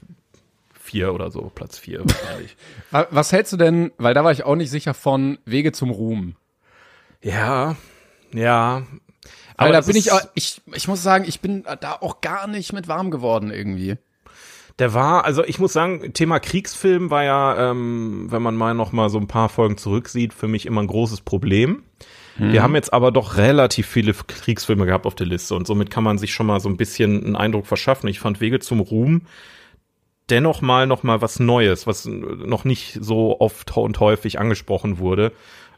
[0.94, 2.56] 4 oder so, Platz 4 wahrscheinlich.
[2.92, 5.90] Wa- Was hältst du denn, weil da war ich auch nicht sicher von Wege zum
[5.90, 6.36] Ruhm.
[7.22, 7.74] ja,
[8.32, 8.82] ja.
[9.56, 12.72] Weil da bin ich, auch, ich, ich muss sagen, ich bin da auch gar nicht
[12.72, 13.96] mit warm geworden irgendwie.
[14.80, 18.90] Der war, also ich muss sagen, Thema Kriegsfilm war ja, ähm, wenn man mal noch
[18.92, 21.82] mal so ein paar Folgen zurücksieht, für mich immer ein großes Problem.
[22.36, 26.02] Wir haben jetzt aber doch relativ viele Kriegsfilme gehabt auf der Liste und somit kann
[26.02, 28.08] man sich schon mal so ein bisschen einen Eindruck verschaffen.
[28.08, 29.22] Ich fand Wege zum Ruhm
[30.30, 35.32] dennoch mal noch mal was Neues, was noch nicht so oft und häufig angesprochen wurde.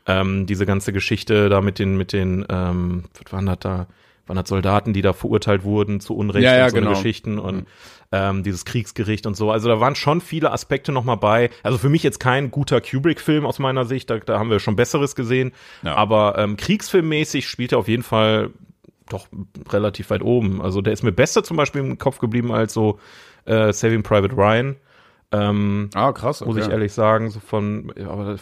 [0.06, 3.86] Ähm, diese ganze Geschichte da mit den mit den ähm, was waren das da
[4.26, 6.90] waren das Soldaten, die da verurteilt wurden zu Unrecht Ja, ja, und so genau.
[6.90, 7.66] Geschichten und
[8.12, 9.50] ähm, dieses Kriegsgericht und so.
[9.50, 11.50] Also da waren schon viele Aspekte noch mal bei.
[11.62, 14.76] Also für mich jetzt kein guter Kubrick-Film aus meiner Sicht, da, da haben wir schon
[14.76, 15.52] Besseres gesehen.
[15.82, 15.94] Ja.
[15.94, 18.50] Aber ähm, Kriegsfilmmäßig spielt er auf jeden Fall
[19.08, 19.28] doch
[19.70, 20.60] relativ weit oben.
[20.60, 22.98] Also der ist mir besser zum Beispiel im Kopf geblieben als so
[23.46, 24.76] äh, Saving Private Ryan.
[25.32, 26.44] Ähm, Ah, krass.
[26.44, 28.40] muss ich ehrlich sagen, so von, ja, aber das,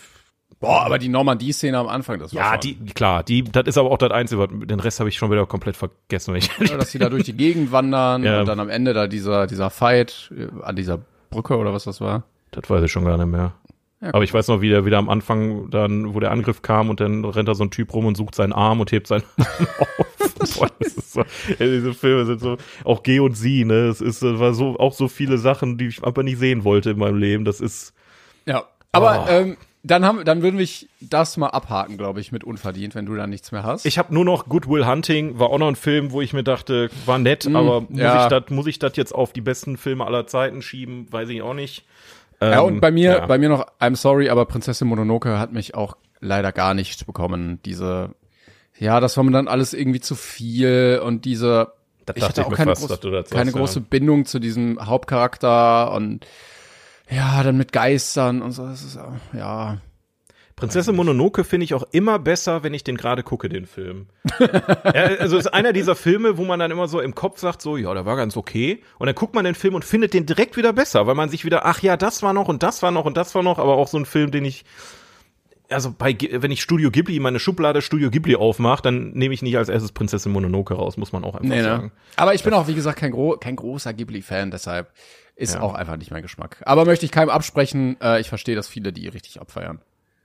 [0.60, 3.76] Boah, aber die Normandie-Szene am Anfang, das war ja, schon, die, klar, die, das ist
[3.78, 6.98] aber auch das Einzige, den Rest habe ich schon wieder komplett vergessen, Ja, dass sie
[6.98, 8.40] da durch die Gegend wandern Ja.
[8.40, 12.00] und dann am Ende da dieser, dieser Fight äh, an dieser Brücke oder was das
[12.00, 12.22] war.
[12.50, 13.52] Das weiß ich schon gar nicht mehr.
[14.00, 16.88] Ja, Aber ich weiß noch, wie der wieder am Anfang dann, wo der Angriff kam
[16.90, 19.24] und dann rennt da so ein Typ rum und sucht seinen Arm und hebt seinen
[19.38, 19.66] Arm
[19.98, 20.23] auf.
[20.58, 24.00] Boah, das ist so, ja, diese Filme sind so, auch Geh und Sie, ne, es
[24.00, 26.98] ist, das war so, auch so viele Sachen, die ich einfach nicht sehen wollte in
[26.98, 27.92] meinem Leben, das ist,
[28.46, 28.64] Ja.
[28.92, 29.30] Aber Oh.
[29.30, 30.66] ähm, dann haben, dann würden wir
[31.00, 33.84] das mal abhaken, glaube ich, mit unverdient, wenn du da nichts mehr hast.
[33.84, 36.42] ich habe nur noch Good Will Hunting, war auch noch ein Film, wo ich mir
[36.44, 38.22] dachte, war nett, aber muss Mm, ja.
[38.22, 41.42] ich das, muss ich das jetzt auf die besten Filme aller Zeiten schieben, weiß ich
[41.42, 41.84] auch nicht.
[42.40, 43.26] ja, Ähm, und bei mir, ja.
[43.26, 47.58] bei mir noch, I'm sorry, aber Prinzessin Mononoke hat mich auch leider gar nicht bekommen.
[47.66, 48.14] Diese,
[48.78, 51.72] ja, das war mir dann alles irgendwie zu viel und diese,
[52.06, 53.56] Das ich dachte hatte ich auch mir keine, fast, groß, dass du das keine ja.
[53.56, 56.26] große Bindung zu diesem Hauptcharakter und
[57.10, 58.98] ja, dann mit Geistern und so, das ist,
[59.32, 59.78] ja.
[60.56, 64.06] Prinzessin Mononoke finde ich auch immer besser, wenn ich den gerade gucke, den Film.
[64.38, 67.76] ja, also ist einer dieser Filme, wo man dann immer so im Kopf sagt, so,
[67.76, 68.80] ja, der war ganz okay.
[68.98, 71.44] Und dann guckt man den Film und findet den direkt wieder besser, weil man sich
[71.44, 73.74] wieder, ach ja, das war noch und das war noch und das war noch, aber
[73.74, 74.64] auch so ein Film, den ich,
[75.74, 79.56] also bei, wenn ich Studio Ghibli, meine Schublade Studio Ghibli aufmache, dann nehme ich nicht
[79.58, 81.86] als erstes Prinzessin Mononoke raus, muss man auch einfach Nee, sagen.
[81.86, 81.92] ne?
[82.16, 84.90] Aber ich bin auch, wie gesagt, kein, gro kein großer Ghibli-Fan, deshalb
[85.36, 85.60] ist Ja.
[85.60, 86.62] auch einfach nicht mein Geschmack.
[86.64, 89.80] Aber möchte ich keinem absprechen, äh, ich verstehe, dass viele die richtig abfeiern.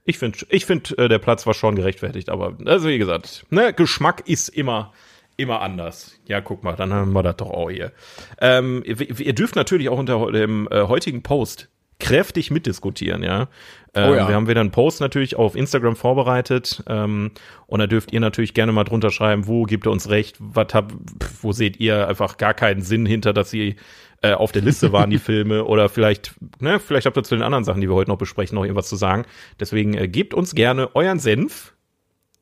[0.06, 3.74] Ich finde, ich find, äh, der Platz war schon gerechtfertigt, aber also wie gesagt, ne,
[3.74, 4.94] Geschmack ist immer
[5.38, 6.20] immer anders.
[6.28, 7.94] Ja, guck mal, dann haben wir das doch auch hier.
[8.42, 13.48] Ähm, ihr, ihr dürft natürlich auch unter dem äh, heutigen Post kräftig mitdiskutieren, ja.
[13.96, 14.28] Ähm, Oh ja.
[14.28, 17.32] Wir haben wieder einen Post natürlich auf Instagram vorbereitet ähm,
[17.68, 20.74] und da dürft ihr natürlich gerne mal drunter schreiben, wo gibt ihr uns recht, was
[20.74, 20.94] hab,
[21.42, 23.78] wo seht ihr einfach gar keinen Sinn hinter, dass sie
[24.22, 27.44] äh, auf der Liste waren, die Filme, oder vielleicht, ne, vielleicht habt ihr zu den
[27.44, 29.26] anderen Sachen, die wir heute noch besprechen, noch irgendwas zu sagen.
[29.60, 31.74] Deswegen äh, gebt uns gerne euren Senf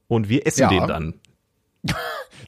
[0.07, 0.69] und wir essen Ja.
[0.69, 1.13] den dann.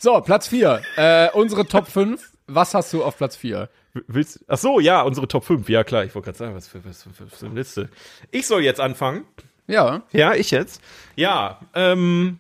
[0.02, 0.82] So, Platz vier.
[0.96, 2.32] Äh, unsere Top 5.
[2.48, 3.70] Was hast du auf Platz vier?
[4.08, 5.68] Willst, ach so, ja, unsere Top 5.
[5.70, 7.90] Ja, klar, ich wollte gerade sagen, was für, was, für, was für eine Liste.
[8.32, 9.26] Ich soll jetzt anfangen.
[9.68, 10.04] Ja.
[10.12, 10.82] Ja, ich jetzt.
[11.16, 12.40] Ja, ähm,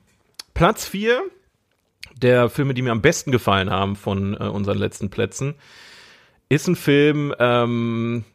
[0.53, 1.21] Platz 4
[2.21, 5.55] der Filme, die mir am besten gefallen haben von äh, unseren letzten Plätzen,
[6.49, 8.25] ist ein Film, ähm,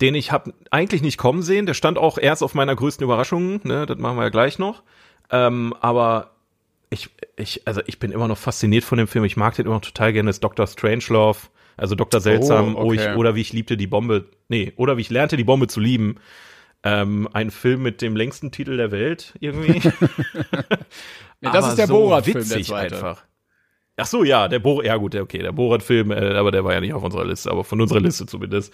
[0.00, 1.66] den ich hab eigentlich nicht kommen sehen.
[1.66, 4.82] Der stand auch erst auf meiner größten Überraschung, ne, das machen wir ja gleich noch.
[5.30, 6.30] Ähm, aber
[6.90, 9.24] ich, ich, also ich bin immer noch fasziniert von dem Film.
[9.24, 10.28] Ich mag den immer noch total gerne.
[10.28, 10.66] Das ist Dr.
[10.66, 11.38] Strangelove,
[11.76, 12.20] also Dr.
[12.20, 13.10] Seltsam, Oh, oh, okay.
[13.12, 15.80] ich, oder wie ich liebte die Bombe, nee, oder wie ich lernte die Bombe zu
[15.80, 16.16] lieben.
[16.86, 19.80] Ähm, ein Film mit dem längsten Titel der Welt irgendwie.
[21.40, 22.94] Nee, das Aber ist der so Borat-Film, der witzig zweite.
[22.96, 23.24] einfach.
[23.96, 26.72] Ach so, ja, der Borat, ja gut, der, okay, der Borat-Film, äh, aber der war
[26.72, 28.72] ja nicht auf unserer Liste, aber von unserer Liste zumindest.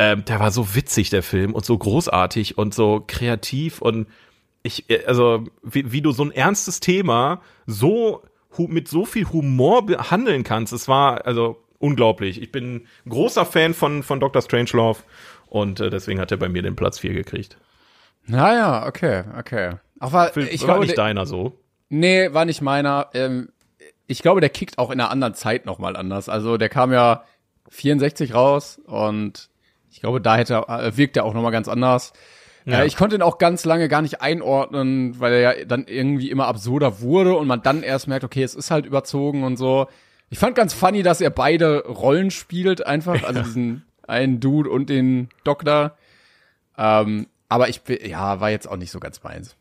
[0.00, 4.08] Ähm, der war so witzig, der Film, und so großartig und so kreativ und
[4.62, 8.22] ich, äh, also, wie, wie du so ein ernstes Thema so
[8.56, 12.40] mit so viel Humor behandeln kannst, es war, also, unglaublich.
[12.42, 14.42] Ich bin ein großer Fan von, von Dr.
[14.42, 15.00] Strangelove
[15.46, 17.56] und äh, deswegen hat er bei mir den Platz 4 gekriegt.
[18.26, 19.76] Naja, okay, okay.
[20.00, 21.58] Ach, war, Film, ich war glaube, nicht deiner so.
[21.88, 23.08] nee, war nicht meiner.
[23.14, 23.50] Ähm,
[24.06, 26.28] ich glaube, der kickt auch in einer anderen Zeit nochmal anders.
[26.28, 27.24] Also der kam ja
[27.70, 29.50] 64 raus und
[29.90, 32.12] ich glaube, da hätte, äh, wirkt er auch nochmal ganz anders.
[32.64, 32.80] Ja.
[32.80, 36.30] Äh, ich konnte ihn auch ganz lange gar nicht einordnen, weil er ja dann irgendwie
[36.30, 39.88] immer absurder wurde und man dann erst merkt, okay, es ist halt überzogen und so.
[40.30, 44.90] Ich fand ganz funny, dass er beide Rollen spielt einfach, also diesen einen Dude und
[44.90, 45.96] den Doktor.
[46.76, 49.56] Ähm, aber ich ja, war jetzt auch nicht so ganz meins.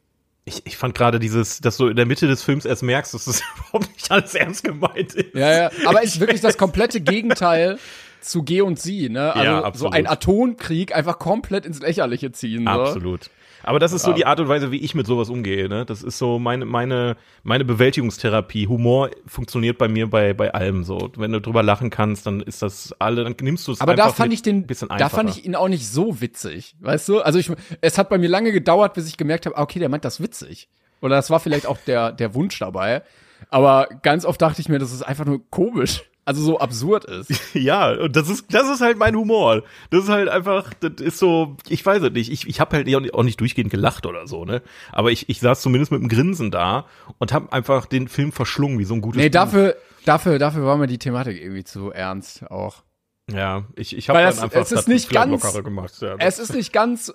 [0.46, 3.26] Ich, ich fand gerade dieses, dass du in der Mitte des Films erst merkst, dass
[3.26, 5.36] das überhaupt nicht alles ernst gemeint ist.
[5.36, 7.80] Ja, ja, aber ist wirklich das komplette Gegenteil
[8.22, 9.34] zu G und Sie, ne?
[9.34, 12.66] Also Ja, so ein Atomkrieg einfach komplett ins Lächerliche ziehen.
[12.66, 12.70] So.
[12.70, 13.30] Absolut.
[13.68, 15.68] Aber das ist so die Art und Weise, wie ich mit sowas umgehe.
[15.68, 15.86] Ne?
[15.86, 18.66] Das ist so meine, meine, meine Bewältigungstherapie.
[18.68, 21.12] Humor funktioniert bei mir bei, bei allem so.
[21.18, 24.06] Wenn du drüber lachen kannst, dann ist das alle, dann nimmst du es Aber da
[24.06, 25.18] einfach fand ich den, bisschen da einfacher.
[25.18, 27.20] fand ich ihn auch nicht so witzig, weißt du?
[27.20, 27.52] Also ich,
[27.82, 30.22] es hat bei mir lange gedauert, bis ich gemerkt habe, ah, okay, der meint das
[30.22, 30.70] witzig.
[31.02, 33.04] Oder das war vielleicht auch der, der Wunsch dabei.
[33.50, 37.32] Aber ganz oft dachte ich mir, dass es einfach nur komisch, also so absurd ist.
[37.54, 39.64] Ja, und das ist, das ist halt mein Humor.
[39.90, 42.32] Das ist halt einfach, das ist so, ich weiß es nicht.
[42.32, 44.62] Ich, ich habe halt auch nicht, auch nicht durchgehend gelacht oder so, ne?
[44.92, 46.86] Aber ich, ich saß zumindest mit einem Grinsen da
[47.18, 49.34] und habe einfach den Film verschlungen, wie so ein gutes Nee, Buch.
[49.34, 52.84] dafür, dafür, dafür war mir die Thematik irgendwie zu ernst auch.
[53.32, 55.94] Ja, ich, ich habe dann einfach es ist das nicht ganz- lockerer gemacht.
[56.02, 56.16] Ja.
[56.20, 57.14] es ist nicht ganz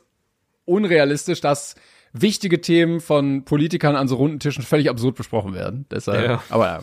[0.64, 1.74] unrealistisch, dass
[2.12, 5.86] wichtige Themen von Politikern an so runden Tischen völlig absurd besprochen werden.
[5.90, 6.42] Deshalb, Ja.
[6.50, 6.80] aber ja.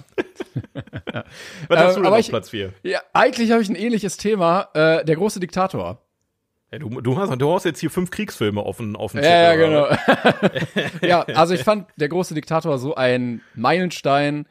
[1.68, 2.74] Was hast ähm, du denn aber auf ich- Platz 4?
[2.84, 4.70] ja eigentlich habe ich ein ähnliches Thema.
[4.74, 6.02] Äh, der große Diktator.
[6.72, 9.54] Ja, du, du, hast, du hast jetzt hier fünf Kriegsfilme auf dem auf dem Ja,
[9.54, 9.88] ja, genau.
[11.02, 14.48] ja, also ich fand der große Diktator so ein Meilenstein.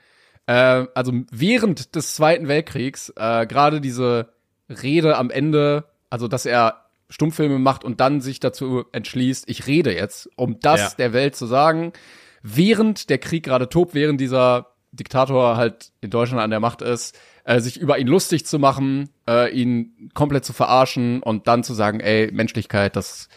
[0.46, 4.30] Äh, also während des Zweiten Weltkriegs, äh, gerade diese
[4.68, 9.94] Rede am Ende, also dass er Stummfilme macht und dann sich dazu entschließt, ich rede
[9.94, 10.90] jetzt, um das Ja.
[10.98, 11.92] der Welt zu sagen,
[12.42, 17.18] während der Krieg gerade tobt, während dieser Diktator halt in Deutschland an der Macht ist,
[17.44, 21.74] äh, sich über ihn lustig zu machen, äh, ihn komplett zu verarschen und dann zu
[21.74, 23.28] sagen, ey, Menschlichkeit, das,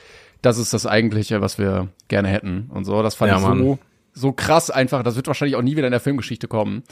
[0.42, 3.02] das ist das Eigentliche, was wir gerne hätten und so.
[3.04, 3.80] Das fand Ja, ich so, Mann.
[4.14, 5.04] so krass einfach.
[5.04, 6.84] Das wird wahrscheinlich auch nie wieder in der Filmgeschichte kommen.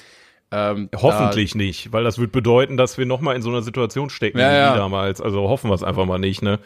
[0.51, 4.09] Ähm, Hoffentlich nicht, weil das wird bedeuten, dass wir noch mal in so einer Situation
[4.09, 4.75] stecken Ja, wie ja.
[4.75, 5.21] damals.
[5.21, 6.59] Also hoffen wir es einfach mal nicht, ne?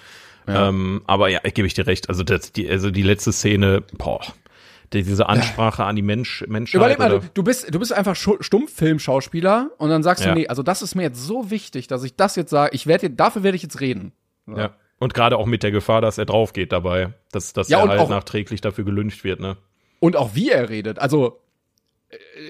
[0.47, 0.69] Ja.
[0.69, 2.09] Ähm, aber ja, gebe ich dir recht.
[2.09, 4.21] Also das, die, also die letzte Szene, boah,
[4.93, 6.75] die, diese Ansprache an die Mensch, Menschheit.
[6.75, 10.33] Überleg mal, du, du bist, du bist einfach Stummfilmschauspieler und dann sagst Ja.
[10.33, 12.87] du, nee, also das ist mir jetzt so wichtig, dass ich das jetzt sage, ich
[12.87, 14.11] werde, dafür werde ich jetzt reden.
[14.47, 14.71] ja.
[14.99, 17.89] Und gerade auch mit der Gefahr, dass er drauf geht dabei, dass, dass Ja, er
[17.89, 19.57] halt nachträglich dafür gelüncht wird, ne?
[19.99, 20.97] Und auch wie er redet.
[20.97, 21.41] Also,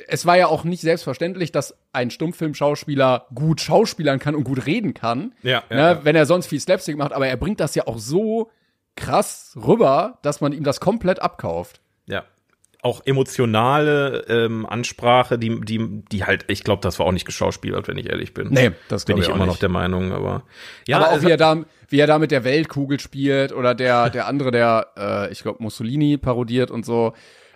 [0.07, 4.93] es war ja auch nicht selbstverständlich, dass ein Stummfilmschauspieler gut schauspielern kann und gut reden
[4.93, 5.33] kann.
[5.43, 6.05] Ja, ne, ja.
[6.05, 8.49] Wenn er sonst viel Slapstick macht, aber er bringt das ja auch so
[8.95, 11.81] krass rüber, dass man ihm das komplett abkauft.
[12.05, 12.23] Ja.
[12.81, 17.87] Auch emotionale ähm, Ansprache, die, die, die halt, ich glaube, das war auch nicht geschauspielert,
[17.87, 18.49] wenn ich ehrlich bin.
[18.49, 19.61] Nee, das bin ich ich immer noch nicht.
[19.61, 20.43] der Meinung, aber
[20.85, 24.09] ja, aber auch wie er da, wie er da mit der Weltkugel spielt oder der,
[24.09, 27.13] der andere, der, äh, ich glaube, Mussolini parodiert und so.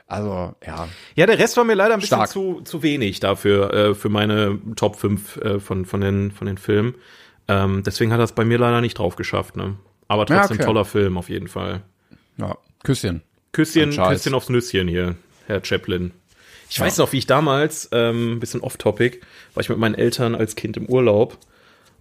[0.08, 0.88] Also, ja.
[1.16, 2.30] Ja, der Rest war mir leider ein bisschen Stark.
[2.30, 6.58] zu, zu wenig dafür, äh, für meine Top 5 äh, von, von, den, von den
[6.58, 6.96] Filmen.
[7.50, 9.76] Ähm, deswegen hat er es bei mir leider nicht drauf geschafft, ne?
[10.08, 10.66] Aber Ja, trotzdem okay.
[10.66, 11.82] toller Film auf jeden Fall.
[12.38, 13.22] Ja, Küsschen.
[13.52, 13.92] Küsschen.
[13.92, 15.16] Küsschen aufs Nüsschen hier,
[15.48, 16.12] Herr Chaplin.
[16.70, 19.20] Ich weiß noch, wie ich damals, ähm, ein bisschen off-topic,
[19.54, 21.38] war ich mit meinen Eltern als Kind im Urlaub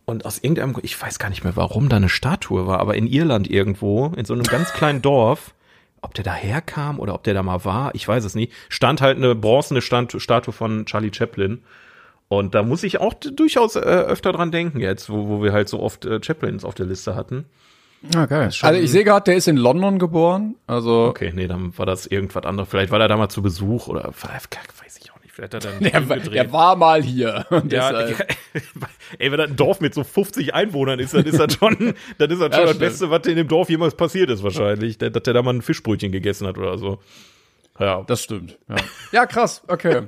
[0.04, 2.94] und aus irgendeinem, Grund- ich weiß gar nicht mehr, warum da eine Statue war, aber
[2.96, 5.54] in Irland irgendwo, in so einem ganz kleinen Dorf,
[6.06, 9.00] ob der da herkam oder ob der da mal war, ich weiß es nicht, stand
[9.00, 11.62] halt eine bronzene Stand Statue von Charlie Chaplin.
[12.28, 15.68] Und da muss ich auch durchaus äh, öfter dran denken jetzt, wo, wo wir halt
[15.68, 17.44] so oft äh, Chaplins auf der Liste hatten.
[18.14, 18.50] Ah, geil.
[18.60, 20.56] Also ich sehe gerade, der ist in London geboren.
[20.66, 22.68] Also Okay, nee, dann war das irgendwas anderes.
[22.68, 25.15] Vielleicht war er da mal zu Besuch oder weiß ich auch.
[25.36, 27.44] Vielleicht hat er einen der, war- der war mal hier.
[27.50, 28.26] Ja, deshalb-
[29.18, 31.76] ey, wenn das ein Dorf mit so 50 Einwohnern ist, dann ist das schon,
[32.18, 32.78] dann ist das schon das stimmt.
[32.78, 34.96] Beste, was in dem Dorf jemals passiert ist, wahrscheinlich.
[34.96, 37.00] Dass der da mal ein Fischbrötchen gegessen hat oder so.
[37.78, 38.02] Ja.
[38.06, 38.58] Das stimmt.
[38.66, 38.76] Ja,
[39.12, 39.62] ja krass.
[39.68, 40.04] Okay.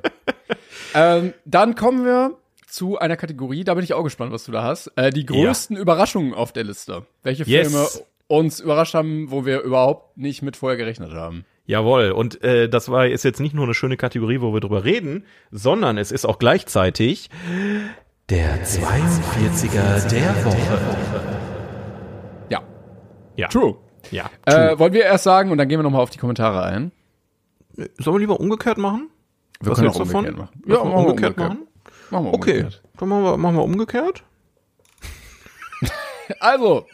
[0.95, 2.37] ähm, dann kommen wir
[2.67, 4.87] zu einer Kategorie, da bin ich auch gespannt, was du da hast.
[4.97, 7.05] Äh, die größten Überraschungen auf der Liste.
[7.23, 7.69] Welche Yes.
[7.71, 7.87] Filme
[8.29, 11.45] uns überrascht haben, wo wir überhaupt nicht mit vorher gerechnet haben.
[11.69, 12.13] Jawohl.
[12.13, 15.27] Und äh, das war ist jetzt nicht nur eine schöne Kategorie, wo wir drüber reden,
[15.51, 17.29] sondern es ist auch gleichzeitig
[18.31, 21.27] der 42er der Woche.
[22.49, 22.63] Ja.
[23.37, 23.49] Ja.
[23.49, 23.77] True.
[24.11, 24.31] Ja.
[24.47, 26.91] Äh, wollen wir erst sagen und dann gehen wir nochmal auf die Kommentare ein.
[27.99, 29.11] Sollen wir lieber umgekehrt machen?
[29.61, 30.25] Wir Was können auch du davon?
[30.27, 30.63] umgekehrt machen.
[30.65, 31.69] Mal machen wir umgekehrt machen?
[32.11, 32.83] Machen wir Okay, umgekehrt.
[32.97, 34.25] dann machen wir, machen wir umgekehrt.
[36.41, 36.87] Also,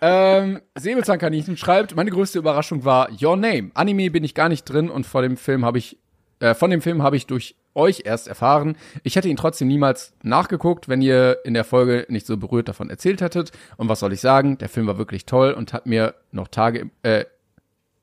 [0.00, 3.70] ähm, Säbelzahnkaninchen schreibt, meine größte Überraschung war Your Name.
[3.74, 5.98] Anime bin ich gar nicht drin und vor dem Film habe ich,
[6.40, 8.76] äh, von dem Film habe ich durch euch erst erfahren.
[9.04, 12.90] Ich hätte ihn trotzdem niemals nachgeguckt, wenn ihr in der Folge nicht so berührt davon
[12.90, 13.52] erzählt hättet.
[13.76, 14.58] Und was soll ich sagen?
[14.58, 17.24] Der Film war wirklich toll und hat mir noch Tage, äh,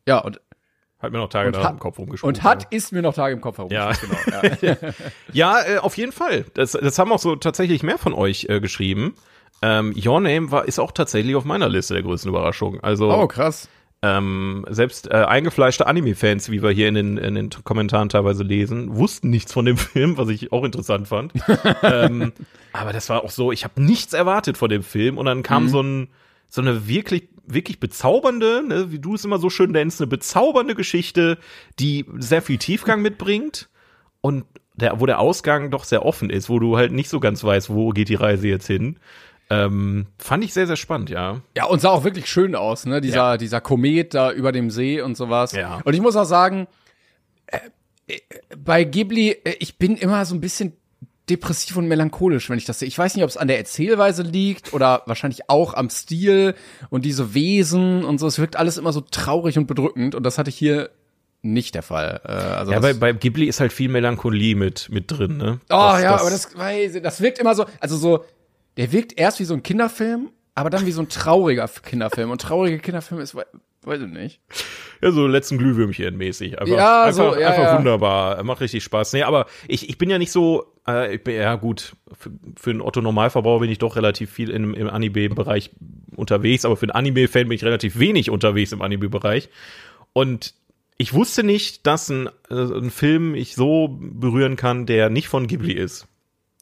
[0.07, 0.39] ja, und,
[0.99, 2.37] Hat mir noch Tage da hat- im Kopf rumgesprungen.
[2.37, 3.71] und hat, ist mir noch Tage im Kopf herum.
[3.71, 3.91] Ja.
[3.91, 4.75] Genau, ja.
[5.33, 6.45] Ja, äh, auf jeden Fall.
[6.53, 9.15] Das, das haben auch so tatsächlich mehr von euch äh, geschrieben.
[9.61, 12.79] Ähm, Your Name war, ist auch tatsächlich auf meiner Liste der größten Überraschung.
[12.81, 13.69] Also Oh, krass.
[14.03, 18.95] ähm, selbst äh, eingefleischte Anime-Fans, wie wir hier in den, in den Kommentaren teilweise lesen,
[18.95, 21.33] wussten nichts von dem Film, was ich auch interessant fand.
[21.83, 22.33] ähm,
[22.73, 25.69] aber das war auch so, ich habe nichts erwartet von dem Film und dann kam
[25.69, 26.09] so ein
[26.49, 30.75] so eine wirklich wirklich bezaubernde, ne, wie du es immer so schön nennst, eine bezaubernde
[30.75, 31.37] Geschichte,
[31.79, 33.69] die sehr viel Tiefgang mitbringt
[34.21, 37.43] und der, wo der Ausgang doch sehr offen ist, wo du halt nicht so ganz
[37.43, 38.97] weißt, wo geht die Reise jetzt hin.
[39.49, 41.41] Ähm, fand ich sehr, sehr spannend, ja.
[41.55, 42.99] Ja, und sah auch wirklich schön aus, ne?
[43.01, 43.37] Dieser, Ja.
[43.37, 45.53] dieser Komet da über dem See und sowas.
[45.53, 45.79] Ja.
[45.85, 46.67] Und ich muss auch sagen,
[47.47, 47.59] äh,
[48.07, 48.19] äh,
[48.57, 50.73] bei Ghibli, äh, ich bin immer so ein bisschen
[51.29, 52.87] depressiv und melancholisch, wenn ich das sehe.
[52.87, 56.55] Ich weiß nicht, ob es an der Erzählweise liegt oder wahrscheinlich auch am Stil
[56.89, 58.27] und diese Wesen und so.
[58.27, 60.89] Es wirkt alles immer so traurig und bedrückend und das hatte ich hier
[61.41, 62.21] nicht der Fall.
[62.25, 65.59] Äh, also Ja, das, bei, bei Ghibli ist halt viel Melancholie mit, mit drin, ne?
[65.69, 68.25] Oh ja, aber das, weiß ich, das wirkt immer so, also so,
[68.77, 72.31] der wirkt erst wie so ein Kinderfilm, aber dann wie so ein trauriger Kinderfilm.
[72.31, 73.45] Und traurige Kinderfilm ist, we-
[73.83, 74.41] weiß ich nicht.
[75.01, 76.59] Ja, so letzten Glühwürmchen mäßig.
[76.59, 77.77] Einfach, Ja, einfach, so, ja, einfach ja.
[77.77, 78.43] wunderbar.
[78.43, 79.13] Macht richtig Spaß.
[79.13, 82.71] Nee, aber ich, ich bin ja nicht so, äh, ich bin, ja gut, für, für
[82.71, 85.71] einen Otto Normalverbraucher bin ich doch relativ viel im, im Anime-Bereich
[86.15, 89.49] unterwegs, aber für einen Anime-Fan bin ich relativ wenig unterwegs im Anime-Bereich.
[90.13, 90.53] Und
[90.97, 95.45] ich wusste nicht, dass ein, äh, ein Film ich so berühren kann, der nicht von
[95.47, 96.07] Ghibli ist.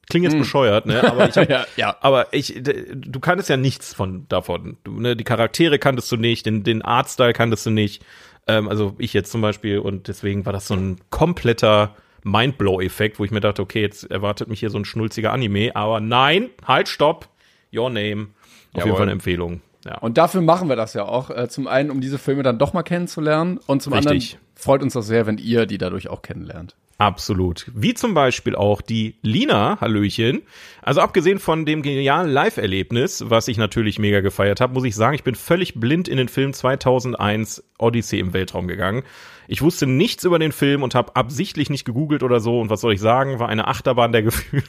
[0.09, 1.03] Klingt jetzt bescheuert, ne?
[1.03, 1.51] Aber ich hab, Hm.
[1.51, 1.97] Ja, ja.
[2.01, 4.77] aber ich, du kanntest ja nichts von davon.
[4.83, 8.03] Du, ne, die Charaktere kanntest du nicht, den, den Artstyle kanntest du nicht.
[8.47, 13.25] Ähm, also ich jetzt zum Beispiel und deswegen war das so ein kompletter Mindblow-Effekt, wo
[13.25, 16.87] ich mir dachte, okay, jetzt erwartet mich hier so ein schnulziger Anime, aber nein, halt,
[16.87, 17.29] stopp,
[17.73, 18.27] Your Name.
[18.73, 18.85] Auf Jawohl.
[18.85, 19.61] jeden Fall eine Empfehlung.
[19.85, 19.99] Ja.
[19.99, 21.29] Und dafür machen wir das ja auch.
[21.29, 24.11] Äh, zum einen, um diese Filme dann doch mal kennenzulernen und zum Richtig.
[24.11, 26.75] anderen freut uns das sehr, wenn ihr die dadurch auch kennenlernt.
[26.97, 27.69] Absolut.
[27.75, 30.43] Wie zum Beispiel auch die Lina, Hallöchen.
[30.81, 35.13] Also abgesehen von dem genialen Live-Erlebnis, was ich natürlich mega gefeiert habe, muss ich sagen,
[35.15, 39.03] ich bin völlig blind in den Film 2001 Odyssey im Weltraum gegangen.
[39.47, 42.59] Ich wusste nichts über den Film und habe absichtlich nicht gegoogelt oder so.
[42.61, 43.39] Und was soll ich sagen?
[43.39, 44.63] War eine Achterbahn der Gefühle.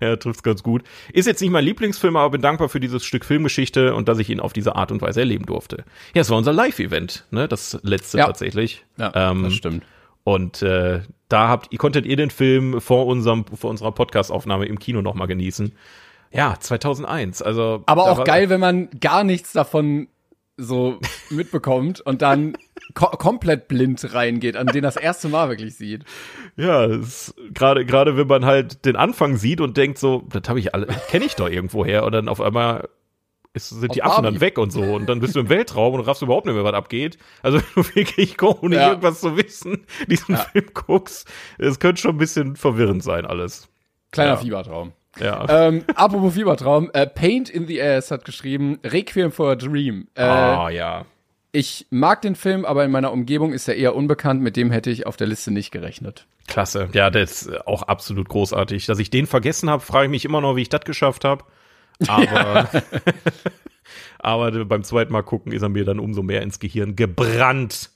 [0.00, 0.82] ja, trifft's ganz gut.
[1.14, 4.28] Ist jetzt nicht mein Lieblingsfilm, aber bin dankbar für dieses Stück Filmgeschichte und dass ich
[4.28, 5.84] ihn auf diese Art und Weise erleben durfte.
[6.14, 7.48] Ja, es war unser Live-Event, ne?
[7.48, 8.26] Das letzte Ja.
[8.26, 8.84] tatsächlich.
[8.98, 9.82] Ja, Ähm, das stimmt.
[10.28, 14.78] Und äh, da habt ihr konntet ihr den Film vor unserem vor unserer Podcastaufnahme im
[14.78, 15.72] Kino noch mal genießen.
[16.30, 17.40] Ja, 2001.
[17.40, 20.08] Also Aber auch geil, wenn man gar nichts davon
[20.58, 22.58] so mitbekommt und dann
[22.92, 26.04] ko komplett blind reingeht, an den das erste Mal wirklich sieht.
[26.56, 26.86] Ja,
[27.54, 30.88] gerade gerade wenn man halt den Anfang sieht und denkt so, das habe ich alle
[31.08, 32.90] kenne ich doch irgendwo her und dann auf einmal
[33.54, 34.34] ist, sind die Affen Barbie.
[34.36, 36.64] dann weg und so und dann bist du im Weltraum und raffst überhaupt nicht mehr,
[36.64, 37.18] was abgeht.
[37.42, 38.88] Also wenn du wirklich ohne Ja.
[38.90, 43.68] irgendwas zu wissen diesen Film guckst, es könnte schon ein bisschen verwirrend sein alles.
[44.12, 44.36] Kleiner Ja.
[44.36, 44.92] Fiebertraum.
[45.20, 45.46] Ja.
[45.48, 50.06] ähm, apropos Fiebertraum, äh, Paint in the Ass hat geschrieben, Requiem for a Dream.
[50.14, 51.04] Äh, Ah, ja.
[51.50, 54.90] Ich mag den Film, aber in meiner Umgebung ist er eher unbekannt, mit dem hätte
[54.90, 56.26] ich auf der Liste nicht gerechnet.
[56.46, 56.88] Klasse.
[56.92, 58.86] Ja, das ist auch absolut großartig.
[58.86, 61.44] Dass ich den vergessen habe, frage ich mich immer noch, wie ich das geschafft habe.
[62.06, 62.68] Aber,
[64.18, 67.90] aber beim zweiten Mal gucken ist er mir dann umso mehr ins Gehirn gebrannt.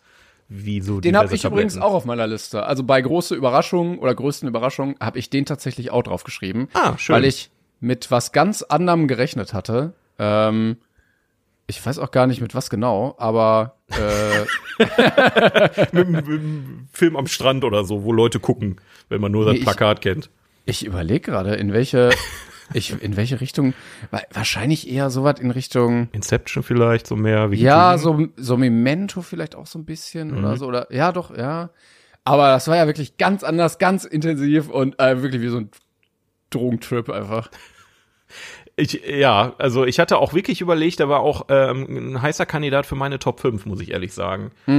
[0.49, 1.91] Wie so Den habe ich übrigens Tabletten.
[1.91, 2.65] auch auf meiner Liste.
[2.67, 6.69] Also bei große Überraschungen oder größten Überraschungen habe ich den tatsächlich auch drauf geschrieben.
[6.75, 7.15] Ah, schön.
[7.17, 9.95] Weil ich mit was ganz anderem gerechnet hatte.
[10.19, 10.77] Ähm,
[11.69, 14.85] ich weiß auch gar nicht mit was genau, aber äh,
[15.93, 18.77] mit, mit, einem Film am Strand oder so, wo Leute gucken,
[19.09, 20.29] wenn man nur das Nee, ich- Plakat kennt.
[20.67, 22.11] ich überlege gerade, in welche
[22.75, 23.75] ich in welche Richtung.
[24.11, 26.09] wa- Wahrscheinlich eher sowas in Richtung.
[26.13, 30.39] Inception vielleicht, so mehr wie Ja, so, so Memento vielleicht auch so ein bisschen Mhm.
[30.39, 30.67] oder so.
[30.67, 31.71] Oder ja, doch, ja.
[32.25, 35.71] Aber das war ja wirklich ganz anders, ganz intensiv und äh, wirklich wie so ein
[36.51, 37.51] Drogentrip einfach.
[38.77, 42.87] Ich, ja, also ich hatte auch wirklich überlegt, er war auch ähm, ein heißer Kandidat
[42.87, 44.51] für meine Top 5, muss ich ehrlich sagen.
[44.67, 44.73] Ja,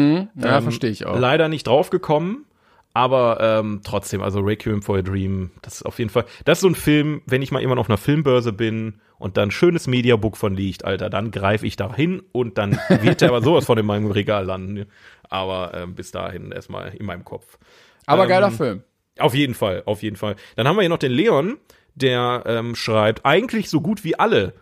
[0.58, 1.18] Ähm, verstehe ich auch.
[1.20, 2.46] Leider nicht draufgekommen,
[2.94, 6.62] aber ähm, trotzdem, also Requiem for a Dream, das ist auf jeden Fall, das ist
[6.62, 9.88] so ein Film, wenn ich mal irgendwann auf einer Filmbörse bin und dann ein schönes
[9.88, 13.66] Mediabook von liegt, Alter, dann greife ich da hin und dann wird der aber sowas
[13.66, 14.86] von in meinem Regal landen.
[15.28, 17.58] Aber ähm, bis dahin erstmal in meinem Kopf.
[18.06, 18.84] Aber ähm, geiler Film.
[19.18, 20.36] Auf jeden Fall, auf jeden Fall.
[20.56, 21.58] Dann haben wir hier noch den Leon,
[21.96, 24.54] der ähm, schreibt, eigentlich so gut wie alle.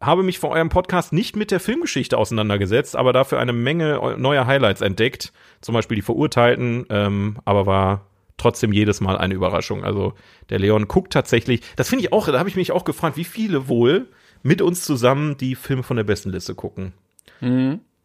[0.00, 4.16] Habe mich vor eurem Podcast nicht mit der Filmgeschichte auseinandergesetzt, aber dafür eine Menge eu-
[4.16, 5.32] neuer Highlights entdeckt.
[5.60, 8.06] Zum Beispiel die Verurteilten, ähm, aber war
[8.36, 9.84] trotzdem jedes Mal eine Überraschung.
[9.84, 10.12] Also
[10.50, 13.24] der Leon guckt tatsächlich, das finde ich auch, da habe ich mich auch gefragt, wie
[13.24, 14.06] viele wohl
[14.44, 16.92] mit uns zusammen die Filme von der besten Liste gucken.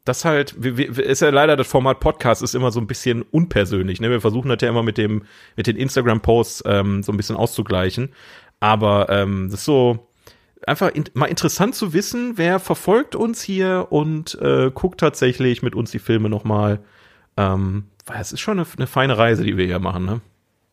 [0.06, 4.02] Das halt, ist ja leider das Format Podcast ist immer so ein bisschen unpersönlich.
[4.02, 4.10] Ne?
[4.10, 5.24] Wir versuchen das ja immer mit dem,
[5.56, 8.10] mit den Instagram-Posts ähm, so ein bisschen auszugleichen.
[8.60, 10.08] Aber ähm, das ist so
[10.68, 15.76] einfach in, mal interessant zu wissen, wer verfolgt uns hier und äh, guckt tatsächlich mit
[15.76, 16.80] uns die Filme nochmal.
[17.38, 20.22] Ähm, weil es ist schon eine, eine feine Reise, die wir hier machen, ne?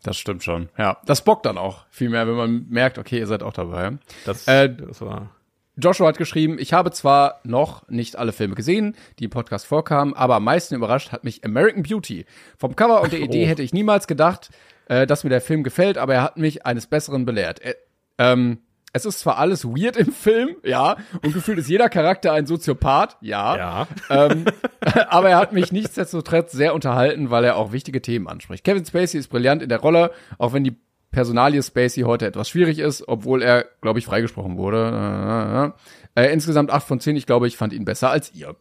[0.02, 0.68] Das stimmt schon.
[0.78, 3.92] Ja, das bockt dann auch viel mehr, wenn man merkt, okay, ihr seid auch dabei.
[4.24, 5.30] Das, Äh, das war.
[5.76, 10.14] Joshua hat geschrieben, ich habe zwar noch nicht alle Filme gesehen, die im Podcast vorkamen,
[10.14, 12.24] aber am meisten überrascht hat mich American Beauty.
[12.58, 13.48] Vom Cover und der Idee Oh.
[13.48, 14.50] hätte ich niemals gedacht,
[14.86, 17.60] äh, dass mir der Film gefällt, aber er hat mich eines Besseren belehrt.
[17.62, 17.74] Äh,
[18.18, 18.58] ähm,
[18.92, 23.16] es ist zwar alles weird im Film, ja, und gefühlt ist jeder Charakter ein Soziopath,
[23.20, 23.88] ja, Ja.
[24.10, 24.44] ähm,
[25.08, 28.64] aber er hat mich nichtsdestotrotz sehr unterhalten, weil er auch wichtige Themen anspricht.
[28.64, 30.76] Kevin Spacey ist brillant in der Rolle, auch wenn die
[31.12, 35.74] Personalie Spacey heute etwas schwierig ist, obwohl er, glaube ich, freigesprochen wurde.
[36.16, 38.54] Äh, äh, insgesamt 8 von 10, ich glaube, ich fand ihn besser als ihr.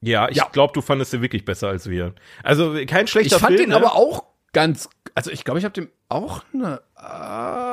[0.00, 0.48] Ja, ich Ja.
[0.50, 2.12] glaube, du fandest den wirklich besser als wir.
[2.42, 3.70] Also kein schlechter Ich fand Film.
[3.70, 3.76] den ne?
[3.76, 7.65] aber auch ganz, also ich glaube, ich habe dem auch eine 8.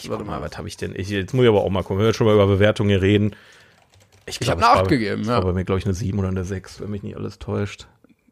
[0.00, 0.94] Ich warte mal, was habe ich denn?
[0.96, 1.98] Ich, jetzt muss ich aber auch mal gucken.
[1.98, 3.34] Wenn wir schon mal über Bewertungen reden.
[4.26, 5.34] Ich, glaub, hab es eine war- acht gegeben, es ja.
[5.34, 7.86] war bei mir, glaube ich, eine 7 oder eine 6, wenn mich nicht alles täuscht.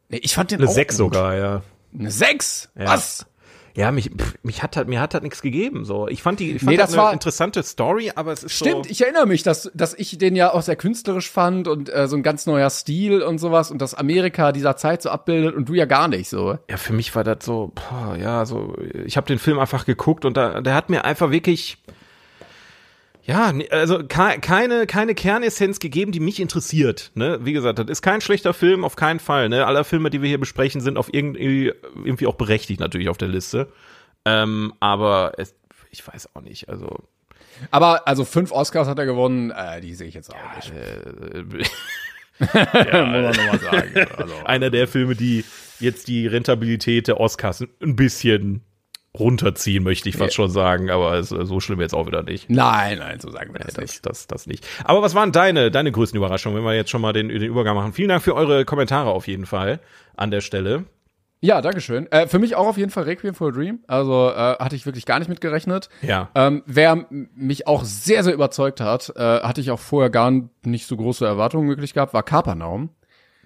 [0.08, 0.98] Nee, ich fand den Eine auch 6 gut.
[0.98, 1.62] sogar, ja.
[1.98, 2.68] Eine 6?
[2.78, 2.86] Ja.
[2.88, 3.26] Was?
[3.76, 6.08] Ja, mich, pff, mich hat halt, mir hat halt nichts gegeben, so.
[6.08, 8.54] Ich fand die, ich fand Nee, das das eine war- interessante Story, aber es ist
[8.54, 8.90] Stimmt, so.
[8.90, 12.16] ich erinnere mich, dass, dass ich den ja auch sehr künstlerisch fand und äh, so
[12.16, 15.74] ein ganz neuer Stil und sowas und dass Amerika dieser Zeit so abbildet und du
[15.74, 16.58] ja gar nicht so.
[16.70, 18.74] Ja, für mich war das so, boah, ja, so,
[19.04, 21.76] ich habe den Film einfach geguckt und da, der hat mir einfach wirklich,
[23.26, 27.10] ja, nee, also ke- keine, keine Kernessenz gegeben, die mich interessiert.
[27.14, 27.38] Ne?
[27.42, 29.48] Wie gesagt, das ist kein schlechter Film, auf keinen Fall.
[29.48, 29.66] Ne?
[29.66, 31.72] Alle Filme, die wir hier besprechen, sind auf irgendwie,
[32.04, 33.68] irgendwie auch berechtigt natürlich auf der Liste.
[34.24, 35.54] Ähm, aber es,
[35.90, 36.68] ich weiß auch nicht.
[36.68, 37.00] Also
[37.70, 40.72] Aber also fünf Oscars hat er gewonnen, äh, die sehe ich jetzt auch nicht.
[40.72, 41.42] äh,
[42.38, 44.06] Muss man nochmal sagen.
[44.18, 45.44] Also, einer der Filme, die
[45.80, 48.62] jetzt die Rentabilität der Oscars ein bisschen
[49.18, 50.90] runterziehen, möchte ich fast schon sagen.
[50.90, 52.48] Aber es, so schlimm jetzt auch wieder nicht.
[52.50, 54.06] nein, nein, so sagen wir das Das, nicht.
[54.06, 54.66] das, das nicht.
[54.84, 57.76] Aber was waren deine, deine größten Überraschungen, wenn wir jetzt schon mal den, den Übergang
[57.76, 57.92] machen?
[57.92, 59.80] Vielen Dank für eure Kommentare auf jeden Fall
[60.16, 60.84] an der Stelle.
[61.40, 62.10] Ja, Dankeschön.
[62.10, 63.80] Äh, für mich auch auf jeden Fall Requiem for a Dream.
[63.86, 65.90] Also äh, hatte ich wirklich gar nicht mit gerechnet.
[66.00, 66.30] Ja.
[66.34, 70.32] Ähm, wer mich auch sehr, sehr überzeugt hat, äh, hatte ich auch vorher gar
[70.64, 72.88] nicht so große Erwartungen möglich gehabt, war Kapernaum.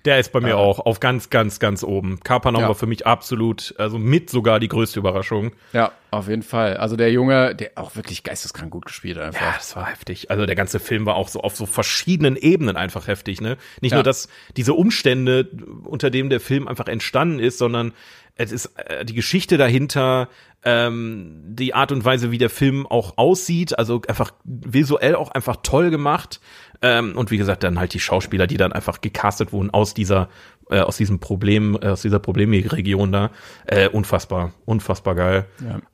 [0.05, 2.21] Der ist bei mir auch auf ganz, ganz, ganz oben.
[2.21, 2.69] Kapernaum Ja.
[2.69, 5.53] war für mich absolut, also mit sogar die größte Überraschung.
[5.73, 6.77] Ja, auf jeden Fall.
[6.79, 9.41] Also der Junge, der auch wirklich geisteskrank gut gespielt hat einfach.
[9.43, 10.31] Ja, das war heftig.
[10.31, 13.57] Also der ganze Film war auch so auf so verschiedenen Ebenen einfach heftig, ne?
[13.81, 13.99] Nicht Ja.
[13.99, 15.49] nur, dass diese Umstände,
[15.85, 17.93] unter denen der Film einfach entstanden ist, sondern
[18.37, 20.29] es ist äh, die Geschichte dahinter,
[20.65, 25.57] ähm, die Art und Weise, wie der Film auch aussieht, also einfach visuell auch einfach
[25.63, 26.41] toll gemacht.
[26.83, 30.29] Ähm, und wie gesagt, dann halt die Schauspieler, die dann einfach gecastet wurden aus dieser,
[30.71, 33.31] äh, aus diesem Problem, äh, aus dieser Problemregion da.
[33.67, 35.47] Äh, unfassbar, unfassbar geil.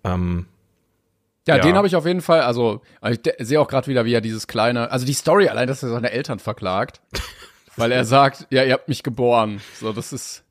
[0.05, 0.47] Ähm,
[1.49, 1.63] Ja, Ja.
[1.63, 4.21] den habe ich auf jeden Fall, also ich de- sehe auch gerade wieder, wie er
[4.21, 7.01] dieses kleine, also die Story allein, dass er seine Eltern verklagt,
[7.77, 9.61] weil er sagt, ja, ihr habt mich geboren.
[9.79, 10.43] So, das ist,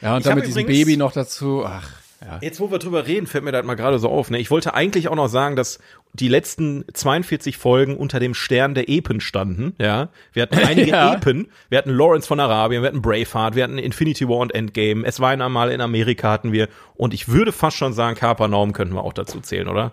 [0.00, 1.90] ja, und Ich dann hab mit diesem Baby noch dazu, ach,
[2.22, 2.38] ja.
[2.42, 4.28] Jetzt, wo wir drüber reden, fällt mir das mal gerade so auf.
[4.30, 4.38] Ne?
[4.38, 5.78] Ich wollte eigentlich auch noch sagen, dass
[6.12, 9.74] die letzten 42 Folgen unter dem Stern der Epen standen.
[9.78, 11.14] Ja, wir hatten einige Ja.
[11.14, 11.48] Epen.
[11.70, 15.06] Wir hatten Lawrence von Arabien, wir hatten Braveheart, wir hatten Infinity War und Endgame.
[15.06, 16.68] Es war einmal in Amerika hatten wir.
[16.94, 19.92] Und ich würde fast schon sagen, Kapernaum könnten wir auch dazu zählen, oder?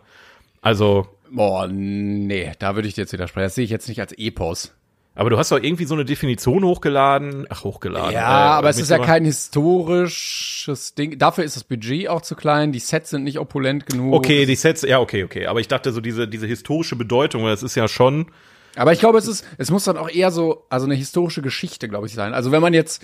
[0.62, 3.46] Also, Boah, nee, da würde ich dir jetzt widersprechen.
[3.46, 4.74] Das sehe ich jetzt nicht als Epos.
[5.18, 7.48] Aber du hast doch irgendwie so eine Definition hochgeladen.
[7.50, 8.14] Ach, hochgeladen.
[8.14, 11.18] Ja, äh, aber es ist ja kein historisches Ding.
[11.18, 14.14] Dafür ist das Budget auch zu klein, die Sets sind nicht opulent genug.
[14.14, 15.48] Okay, die Sets, ja, okay, okay.
[15.48, 18.28] Aber ich dachte so diese, diese historische Bedeutung, weil das ist ja schon,
[18.76, 21.90] Aber ich glaube, es ist, es muss dann auch eher so, also eine historische Geschichte,
[21.90, 22.36] glaube ich, sein.
[22.36, 23.04] Also wenn man jetzt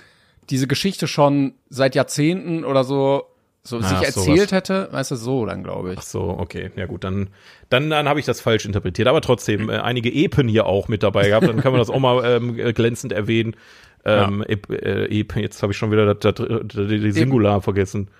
[0.50, 3.24] diese Geschichte schon seit Jahrzehnten oder so,
[3.66, 4.52] so sich Ach, erzählt sowas.
[4.52, 5.98] hätte, weißt du, so dann, glaube ich.
[5.98, 6.70] Ach so, okay.
[6.76, 7.30] Ja gut, dann,
[7.70, 9.08] dann, dann habe ich das falsch interpretiert.
[9.08, 11.48] Aber trotzdem, äh, einige Epen hier auch mit dabei gehabt.
[11.48, 13.56] Dann kann man das auch mal ähm, äh, glänzend erwähnen.
[14.04, 18.10] Ähm, Ep, äh, Ep, jetzt habe ich schon wieder das, das, das, die Singular vergessen.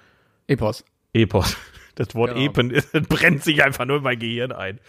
[0.47, 0.83] Epos.
[1.13, 1.57] Epos.
[1.95, 2.47] Das Wort Genau.
[2.47, 4.81] Epen ist, brennt sich einfach nur in mein Gehirn ein.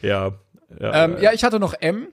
[0.00, 0.32] Ja.
[0.80, 2.06] ja, Ähm, ja, ich hatte noch M.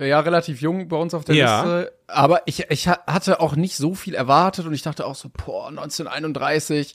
[0.00, 1.62] Ja, relativ jung bei uns auf der Ja.
[1.62, 1.92] Liste.
[2.08, 5.28] Aber ich, ich ha- hatte auch nicht so viel erwartet und ich dachte auch so,
[5.28, 6.94] boah, 1931,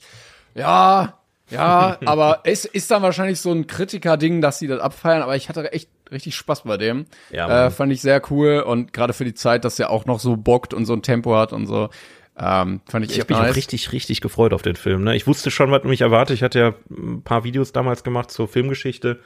[0.54, 1.18] ja,
[1.50, 5.48] ja, aber es ist dann wahrscheinlich so ein Kritiker-Ding, dass sie das abfeiern, aber ich
[5.48, 7.06] hatte echt richtig Spaß bei dem.
[7.30, 10.20] Ja, äh, fand ich sehr cool und gerade für die Zeit, dass er auch noch
[10.20, 11.90] so bockt und so ein Tempo hat und so,
[12.38, 13.50] ähm, fand ich Ich echt habe mich nice.
[13.52, 15.04] auch richtig, richtig gefreut auf den Film.
[15.04, 15.14] Ne?
[15.14, 16.34] Ich wusste schon, was mich erwartet.
[16.34, 19.20] Ich hatte ja ein paar Videos damals gemacht zur Filmgeschichte,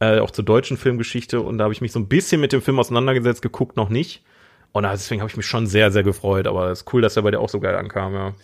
[0.00, 1.40] äh, auch zur deutschen Filmgeschichte.
[1.40, 4.24] Und da habe ich mich so ein bisschen mit dem Film auseinandergesetzt, geguckt noch nicht.
[4.72, 6.46] Und deswegen habe ich mich schon sehr, sehr gefreut.
[6.48, 8.14] Aber es ist cool, dass er bei dir auch so geil ankam.
[8.14, 8.34] Ja.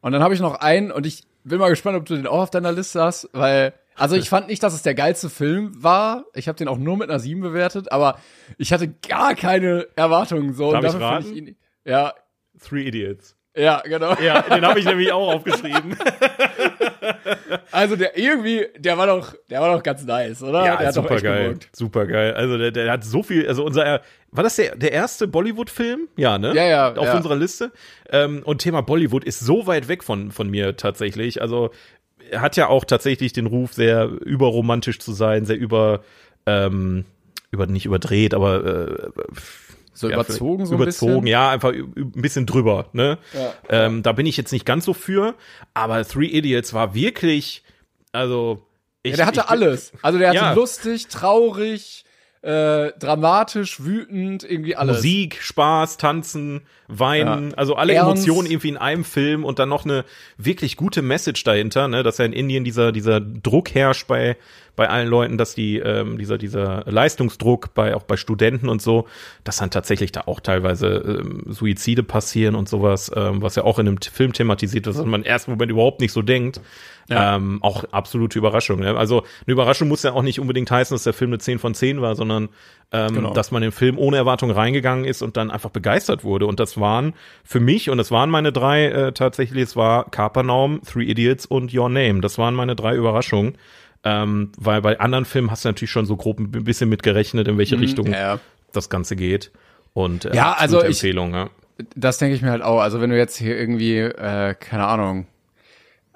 [0.00, 2.42] Und dann habe ich noch einen und ich bin mal gespannt, ob du den auch
[2.42, 6.24] auf deiner Liste hast, weil also ich fand nicht, dass es der geilste Film war.
[6.34, 8.18] Ich habe den auch nur mit einer 7 bewertet, aber
[8.56, 10.72] ich hatte gar keine Erwartungen so.
[10.72, 11.36] Darf ich raten?
[11.36, 12.14] ihn, ja,
[12.58, 13.36] Three Idiots.
[13.60, 14.14] Ja, genau.
[14.20, 15.96] Ja, den habe ich nämlich auch aufgeschrieben.
[17.72, 20.62] Also der irgendwie, der war doch, der war doch ganz nice, oder?
[20.62, 21.58] der hat doch super geil.
[21.72, 22.34] Super geil.
[22.34, 24.00] Also der, der hat so viel, also unser,
[24.32, 26.08] war das der, der erste Bollywood-Film?
[26.16, 26.54] Ja, ne?
[26.54, 27.16] Ja, ja, Auf ja.
[27.16, 27.72] unserer Liste.
[28.10, 31.40] Ähm, und Thema Bollywood ist so weit weg von, von mir tatsächlich.
[31.40, 31.70] Also
[32.30, 36.02] er hat ja auch tatsächlich den Ruf, sehr überromantisch zu sein, sehr über,
[36.46, 37.04] ähm,
[37.50, 39.10] über nicht überdreht, aber äh,
[39.92, 41.26] So ja, überzogen so ein überzogen, bisschen.
[41.26, 43.18] ja, einfach ein bisschen drüber, ne?
[43.34, 43.52] Ja.
[43.68, 45.34] Ähm, da bin ich jetzt nicht ganz so für,
[45.74, 47.62] aber Three Idiots war wirklich,
[48.12, 48.62] also
[49.02, 49.92] ich, Ja, der hatte ich, alles.
[50.02, 50.52] Also der hatte Ja.
[50.52, 52.04] lustig, traurig,
[52.42, 54.98] äh, dramatisch, wütend, irgendwie alles.
[54.98, 57.56] Musik, Spaß, Tanzen, Weinen, Ja.
[57.56, 58.24] also alle Ernst.
[58.26, 60.04] Emotionen irgendwie in einem Film und dann noch eine
[60.38, 64.36] wirklich gute Message dahinter, ne, dass ja in Indien dieser dieser Druck herrscht bei
[64.76, 69.06] bei allen Leuten, dass die ähm, dieser dieser Leistungsdruck bei auch bei Studenten und so,
[69.44, 73.78] dass dann tatsächlich da auch teilweise ähm, Suizide passieren und sowas, ähm, was ja auch
[73.78, 76.60] in einem Film thematisiert wird, was man im ersten Moment überhaupt nicht so denkt.
[77.12, 78.78] Ähm, auch absolute Überraschung.
[78.78, 78.96] Ne?
[78.96, 81.74] Also eine Überraschung muss ja auch nicht unbedingt heißen, dass der Film eine 10 von
[81.74, 82.50] 10 war, sondern
[82.92, 83.32] ähm, Genau.
[83.32, 86.46] dass man den Film ohne Erwartung reingegangen ist und dann einfach begeistert wurde.
[86.46, 87.14] Und das waren
[87.44, 91.74] für mich, und das waren meine drei äh, tatsächlich, es war Kapernaum, Three Idiots und
[91.74, 92.20] Your Name.
[92.20, 93.56] Das waren meine drei Überraschungen.
[94.04, 97.58] Ähm, weil bei anderen Filmen hast du natürlich schon so grob ein bisschen mitgerechnet, in
[97.58, 98.40] welche Richtung Mhm, ja.
[98.72, 99.50] das Ganze geht.
[99.92, 101.50] Und äh, Ja, also ich- Empfehlung, ja.
[101.96, 102.80] Das denke ich mir halt auch.
[102.80, 105.26] Also wenn du jetzt hier irgendwie, äh, keine Ahnung,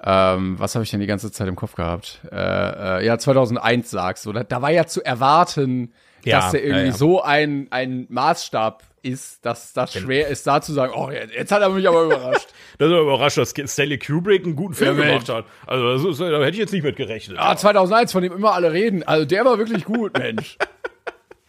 [0.03, 2.21] ähm, was habe ich denn die ganze Zeit im Kopf gehabt?
[2.31, 4.31] Äh, äh, ja, 2001 sagst du.
[4.33, 5.91] Da, da war ja zu erwarten,
[6.23, 6.93] Ja, dass der irgendwie ja, ja.
[6.93, 11.61] so ein, ein Maßstab ist, dass das schwer ist, da zu sagen, oh, jetzt, hat
[11.61, 12.47] er mich aber überrascht.
[12.77, 15.45] Das ist aber überrascht, dass Stanley Kubrick einen guten Film Ja, gemacht hat.
[15.65, 17.37] Also das ist, da hätte ich jetzt nicht mit gerechnet.
[17.39, 19.01] ah, 2001, von dem immer alle reden.
[19.03, 20.57] Also der war wirklich gut, Mensch.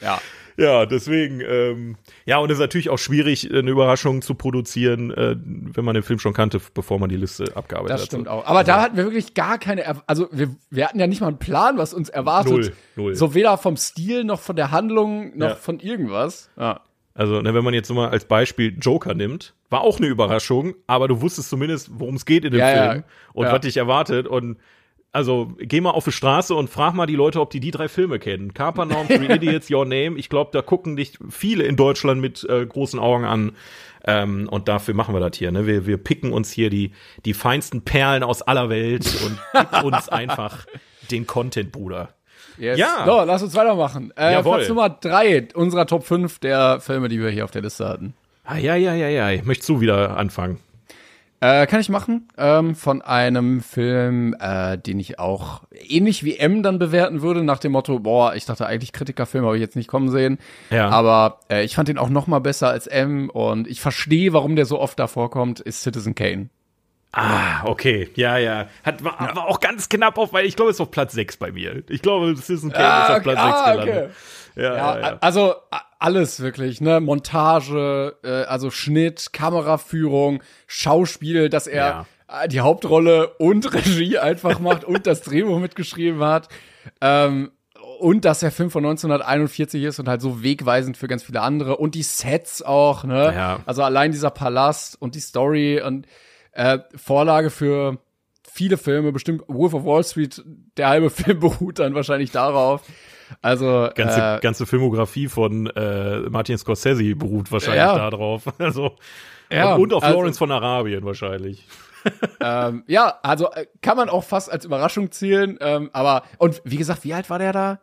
[0.00, 0.20] Ja.
[0.58, 5.36] Ja, deswegen, ähm, ja, und es ist natürlich auch schwierig, eine Überraschung zu produzieren, äh,
[5.38, 8.06] wenn man den Film schon kannte, bevor man die Liste abgearbeitet Das hat.
[8.06, 8.46] stimmt auch.
[8.46, 11.28] Aber da hatten wir wirklich gar keine, er also wir, wir hatten ja nicht mal
[11.28, 12.52] einen Plan, was uns erwartet.
[12.52, 13.14] Null, null.
[13.16, 15.54] So weder vom Stil noch von der Handlung noch Ja.
[15.56, 16.48] von irgendwas.
[16.58, 16.80] Ja.
[17.16, 21.08] Also, ne, wenn man jetzt mal als Beispiel Joker nimmt, war auch eine Überraschung, aber
[21.08, 22.90] du wusstest zumindest, worum es geht in dem Ja, ja.
[22.92, 23.52] Film und Ja.
[23.52, 24.26] was dich erwartet.
[24.26, 24.58] Und
[25.12, 27.88] also geh mal auf die Straße und frag mal die Leute, ob die die drei
[27.88, 28.52] Filme kennen.
[28.52, 30.18] Carpanorm, Three Idiots, Your Name.
[30.18, 33.52] Ich glaube, da gucken dich viele in Deutschland mit äh, großen Augen an.
[34.04, 35.50] Ähm, und dafür machen wir das hier.
[35.50, 35.66] Ne?
[35.66, 36.92] Wir, wir picken uns hier die,
[37.24, 40.66] die feinsten Perlen aus aller Welt und gib uns einfach
[41.10, 42.10] den Content, Bruder.
[42.58, 42.78] Yes.
[42.78, 43.04] Ja.
[43.06, 44.12] So, lass uns weitermachen.
[44.16, 44.56] Äh, Jawohl.
[44.56, 48.14] Platz Nummer drei unserer Top 5 der Filme, die wir hier auf der Liste hatten.
[48.44, 49.42] Ah, ja, ja, ja, ja.
[49.42, 50.58] Möchtest du wieder anfangen?
[51.40, 52.28] Äh, kann ich machen.
[52.38, 57.58] Ähm, von einem Film, äh, den ich auch ähnlich wie M dann bewerten würde, nach
[57.58, 60.38] dem Motto, boah, ich dachte eigentlich Kritikerfilm habe ich jetzt nicht kommen sehen.
[60.70, 60.88] Ja.
[60.88, 64.56] Aber äh, ich fand den auch noch mal besser als M und ich verstehe, warum
[64.56, 66.48] der so oft davor kommt, ist Citizen Kane.
[67.16, 68.10] Ah, okay.
[68.14, 68.68] Ja, ja.
[68.84, 71.38] Hat, war, war auch ganz knapp auf, weil ich glaube, es ist auf Platz 6
[71.38, 71.82] bei mir.
[71.88, 74.10] Ich glaube, Citizen Kane ist auf Platz 6 gelandet.
[74.54, 75.18] Ja, Ja, ja, ja.
[75.22, 75.54] also
[75.98, 77.00] alles wirklich, ne?
[77.00, 84.84] Montage, äh, also Schnitt, Kameraführung, Schauspiel, dass er äh, die Hauptrolle und Regie einfach macht
[84.84, 86.48] und das Drehbuch mitgeschrieben hat.
[87.00, 87.50] Ähm,
[87.98, 91.78] und dass der Film von 1941 ist und halt so wegweisend für ganz viele andere
[91.78, 93.32] und die Sets auch, ne?
[93.34, 93.60] Ja.
[93.64, 96.06] Also allein dieser Palast und die Story und
[96.56, 97.98] äh, Vorlage für
[98.48, 100.42] viele Filme, bestimmt Wolf of Wall Street,
[100.76, 102.82] der halbe Film beruht dann wahrscheinlich darauf.
[103.42, 107.96] Also Ganze, äh, ganze Filmografie von äh, Martin Scorsese beruht wahrscheinlich Ja.
[108.10, 108.44] darauf.
[108.58, 108.96] Also,
[109.50, 111.66] Ja, und auf also- Lawrence von Arabien wahrscheinlich.
[112.40, 115.58] ähm, ja, also äh, kann man auch fast als Überraschung zählen.
[115.60, 117.80] Ähm, aber und wie gesagt, wie alt war der da?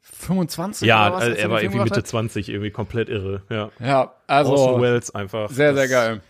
[0.00, 0.88] 25?
[0.88, 3.42] Ja, oder was, als er den war irgendwie Mitte 20, irgendwie komplett irre.
[3.50, 3.70] Ja.
[3.78, 5.50] Ja, also Orson Welles einfach.
[5.50, 6.20] sehr, sehr geil.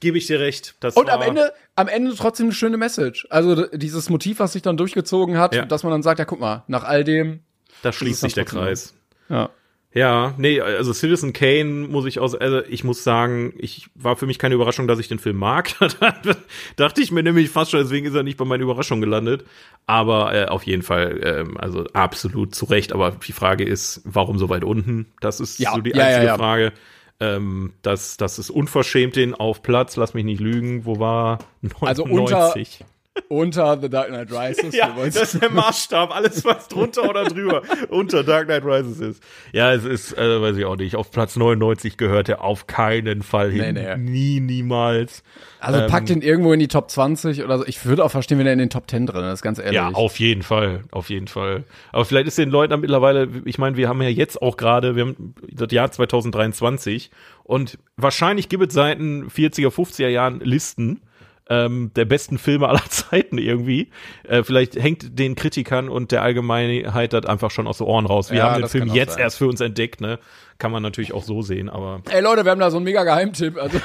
[0.00, 0.74] Gebe ich dir recht.
[0.80, 3.26] Das Und am Ende, am Ende trotzdem eine schöne Message.
[3.30, 5.64] Also dieses Motiv, was sich dann durchgezogen hat, Ja.
[5.64, 7.40] dass man dann sagt, ja, guck mal, nach all dem,
[7.82, 8.94] da schließt sich der Kreis.
[9.28, 9.50] ja.
[9.94, 14.26] Ja, nee, also Citizen Kane muss ich aus, also ich muss sagen, ich war für
[14.26, 15.72] mich keine Überraschung, dass ich den Film mag.
[16.76, 19.46] Dachte ich mir nämlich fast schon, deswegen ist er nicht bei meinen Überraschungen gelandet.
[19.86, 22.92] Aber äh, auf jeden Fall, ähm, also absolut zu Recht.
[22.92, 25.06] Aber die Frage ist, warum so weit unten?
[25.20, 26.36] Das ist Ja, so die ja, einzige ja.
[26.36, 26.72] Frage.
[27.18, 31.38] Ähm, das, das ist unverschämt den auf Platz, lass mich nicht lügen, wo war
[31.80, 32.84] Also 99?
[33.28, 34.74] Unter The Dark Knight Rises.
[34.76, 36.14] Ja, das ist der Maßstab.
[36.14, 39.22] Alles, was drunter oder drüber unter Dark Knight Rises ist.
[39.52, 43.22] Ja, es ist, äh, weiß ich auch nicht, auf Platz 99 gehört er auf keinen
[43.22, 43.74] Fall hin.
[43.74, 43.96] Nee, nee.
[43.96, 45.22] Nie, niemals.
[45.60, 47.66] also ähm, packt den irgendwo in die Top 20 oder so.
[47.66, 49.74] Ich würde auch verstehen, wenn er in den Top 10 drin ist, ganz ehrlich.
[49.74, 51.64] Ja, auf jeden Fall, auf jeden Fall.
[51.92, 54.96] Aber vielleicht ist den Leuten dann mittlerweile, ich meine, wir haben ja jetzt auch gerade,
[54.96, 57.10] wir haben das Jahr 2023
[57.44, 61.00] und wahrscheinlich gibt es seit den 40er, 50er Jahren Listen
[61.48, 63.90] ähm, der besten Filme aller Zeiten irgendwie.
[64.28, 68.30] Äh, vielleicht hängt den Kritikern und der Allgemeinheit das einfach schon aus den Ohren raus.
[68.30, 69.22] Wir Ja, haben den Film jetzt sein.
[69.22, 70.18] erst für uns entdeckt, ne?
[70.58, 73.04] Kann man natürlich auch so sehen, aber Ey Leute, wir haben da so einen mega
[73.04, 73.58] Geheimtipp.
[73.58, 73.78] Also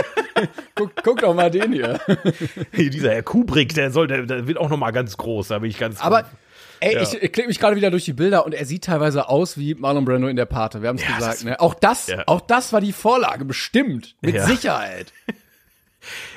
[0.74, 2.00] guck, guck doch mal den hier.
[2.72, 5.70] dieser Herr Kubrick, der soll, der, der wird auch noch mal ganz groß, da bin
[5.70, 6.24] ich ganz Aber
[6.80, 7.02] ey, Ja.
[7.02, 9.74] ich, ich klicke mich gerade wieder durch die Bilder und er sieht teilweise aus wie
[9.74, 10.82] Marlon Brando in der Pate.
[10.82, 11.44] Wir haben es Ja, gesagt.
[11.44, 11.60] Ne?
[11.60, 12.24] Auch das, ja.
[12.26, 14.40] auch das war die Vorlage bestimmt mit.
[14.40, 15.12] Sicherheit.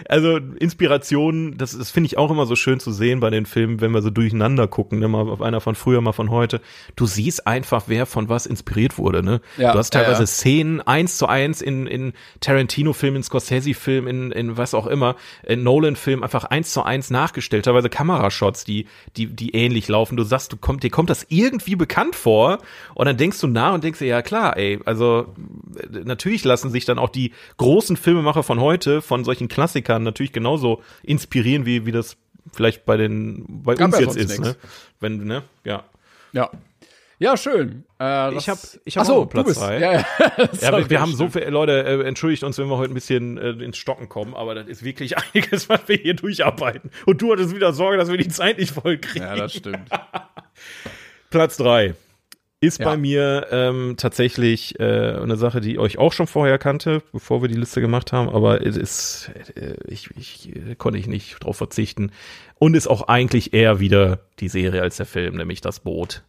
[0.07, 3.81] Also Inspiration, das, das finde ich auch immer so schön zu sehen bei den Filmen,
[3.81, 6.61] wenn wir so durcheinander gucken, ne, mal auf einer von früher, mal von heute.
[6.95, 9.41] Du siehst einfach, wer von was inspiriert wurde, ne?
[9.57, 10.27] Ja, du hast teilweise ja.
[10.27, 15.63] Szenen eins zu eins in, in Tarantino-Filmen, in Scorsese-Filmen, in, in was auch immer, in
[15.63, 18.87] Nolan-Filmen einfach eins zu eins nachgestellt, teilweise Kamerashots, die,
[19.17, 20.17] die, die ähnlich laufen.
[20.17, 22.59] Du sagst, du kommt, dir kommt das irgendwie bekannt vor
[22.93, 25.33] und dann denkst du nach und denkst dir, ja klar, ey, also
[25.77, 30.33] äh, natürlich lassen sich dann auch die großen Filmemacher von heute von solchen Klassikern natürlich
[30.33, 32.17] genauso inspirieren, wie, wie das
[32.53, 34.41] vielleicht bei den, bei Gab uns ja jetzt ist, nix.
[34.41, 34.55] ne?
[34.99, 35.43] Wenn, ne?
[35.63, 35.83] Ja.
[36.33, 36.51] Ja.
[37.17, 37.85] Ja, schön.
[37.97, 39.79] Äh, Ich hab- ich hab so, auch Platz du bist, drei.
[39.79, 40.05] Ja, ja.
[40.61, 43.37] Ja, wir, wir haben so viele Leute, äh, entschuldigt uns, wenn wir heute ein bisschen
[43.37, 46.91] äh, ins Stocken kommen, aber das ist wirklich einiges, was wir hier durcharbeiten.
[47.05, 49.23] Und du hattest wieder Sorge, dass wir die Zeit nicht voll kriegen.
[49.23, 49.89] Ja, das stimmt.
[51.29, 51.95] Platz drei
[52.65, 52.85] ist Ja.
[52.85, 57.47] bei mir ähm, tatsächlich äh, eine Sache, die euch auch schon vorher kannte, bevor wir
[57.49, 61.57] die Liste gemacht haben, aber es ist, äh, ich, ich äh, konnte ich nicht drauf
[61.57, 62.11] verzichten
[62.59, 66.23] und ist auch eigentlich eher wieder die Serie als der Film, nämlich das Boot.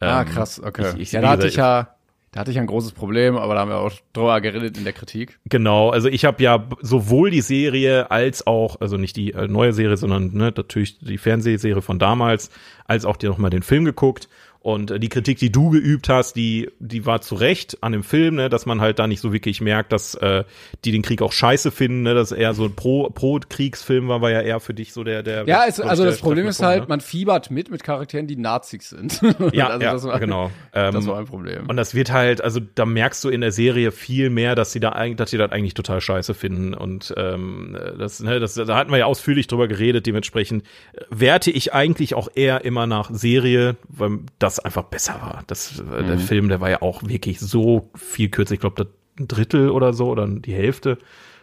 [0.00, 0.92] Ah, Ähm, krass, okay.
[0.96, 1.94] Ich, ich, ja, da hatte ich ja,
[2.30, 4.92] da hatte ich ein großes Problem, aber da haben wir auch drüber geredet in der
[4.92, 5.38] Kritik.
[5.46, 9.72] Genau, also ich habe ja sowohl die Serie als auch, also nicht die äh, neue
[9.72, 12.50] Serie, sondern ne, natürlich die Fernsehserie von damals,
[12.84, 14.28] als auch dir nochmal den Film geguckt.
[14.60, 18.02] Und äh, die Kritik, die du geübt hast, die, die war zu Recht an dem
[18.02, 20.44] Film, ne, dass man halt da nicht so wirklich merkt, dass äh,
[20.84, 24.30] die den Krieg auch scheiße finden, ne, dass eher so ein Pro- Pro-Kriegsfilm war, war
[24.30, 26.86] ja eher für dich so der, der Ja, es, also das Problem ist halt, ne?
[26.88, 29.20] man fiebert mit mit Charakteren, die Nazis sind.
[29.52, 30.50] Ja, also ja das war, genau.
[30.72, 31.66] Das Ähm, war ein Problem.
[31.68, 34.80] Und das wird halt, also da merkst du in der Serie viel mehr, dass sie
[34.80, 36.74] da eigentlich, dass sie das eigentlich total scheiße finden.
[36.74, 40.06] Und ähm, das, ne, das, da hatten wir ja ausführlich drüber geredet.
[40.06, 44.18] Dementsprechend äh, werte ich eigentlich auch eher immer nach Serie, weil
[44.48, 45.42] das einfach besser war.
[45.46, 48.54] Das, äh, Der Film, der war ja auch wirklich so viel kürzer.
[48.54, 48.88] Ich glaube,
[49.18, 50.98] ein Drittel oder so oder die Hälfte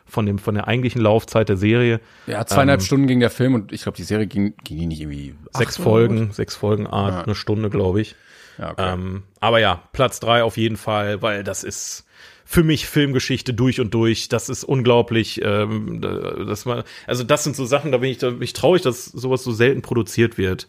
[0.05, 1.99] von dem von der eigentlichen Laufzeit der Serie.
[2.27, 4.85] ja, zweieinhalb ähm, Stunden ging der Film und ich glaube, die Serie ging, ging die
[4.85, 8.15] nicht irgendwie Sechs Folgen, sechs Folgen, ah, eine Stunde, glaube ich.
[8.57, 8.93] Ja, okay.
[8.93, 12.05] Ähm, aber ja, Platz drei auf jeden Fall, weil das ist
[12.45, 14.29] für mich Filmgeschichte durch und durch.
[14.29, 15.41] Das ist unglaublich.
[15.43, 18.83] Ähm, das war, also das sind so Sachen, da bin ich, da bin ich traurig,
[18.83, 20.67] dass sowas so selten produziert wird,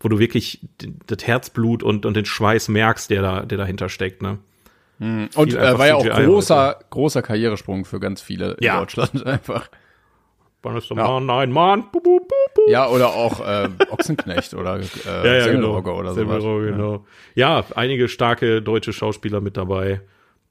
[0.00, 0.60] wo du wirklich
[1.06, 4.22] das Herzblut und, und den Schweiß merkst, der da, der dahinter steckt.
[4.22, 4.38] Ne?
[4.98, 8.74] und viel äh, war ja auch großer, großer Karrieresprung für ganz viele Ja.
[8.74, 9.68] in Deutschland einfach.
[10.62, 11.26] Wann ist der Mann?
[11.26, 11.84] Nein, Mann.
[11.92, 12.70] Bu, bu, bu, bu.
[12.70, 15.78] Ja, oder auch äh, Ochsenknecht oder äh, Ja, ja, genau.
[15.78, 16.14] Oder.
[16.14, 17.04] Semmelrogge, genau.
[17.34, 20.00] Ja, einige starke deutsche Schauspieler mit dabei.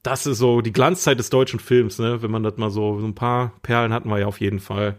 [0.04, 2.22] Das ist so die Glanzzeit des deutschen Films, ne?
[2.22, 4.96] Wenn man das mal so, so ein paar Perlen hatten wir ja auf jeden Fall.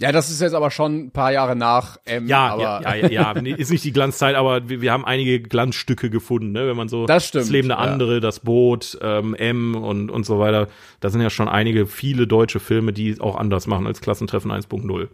[0.00, 3.08] Ja, das ist jetzt aber schon ein paar Jahre nach M, Ja, aber ja, ja,
[3.08, 6.68] ja, ist nicht die Glanzzeit, aber wir, haben einige Glanzstücke gefunden, ne?
[6.68, 7.82] Wenn man so Das stimmt, das Leben der ja.
[7.82, 10.68] andere, das Boot, ähm, M und und so weiter.
[11.00, 15.08] Da sind ja schon einige, viele deutsche Filme, die auch anders machen als Klassentreffen 1.0.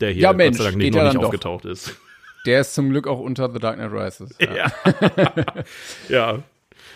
[0.00, 1.26] Der hier Ja, Mensch, Gott sei Dank nicht, ja noch nicht doch.
[1.26, 1.96] aufgetaucht ist.
[2.46, 4.36] der ist zum Glück auch unter The Dark Knight Rises.
[4.40, 4.72] Ja.
[6.08, 6.38] Ja.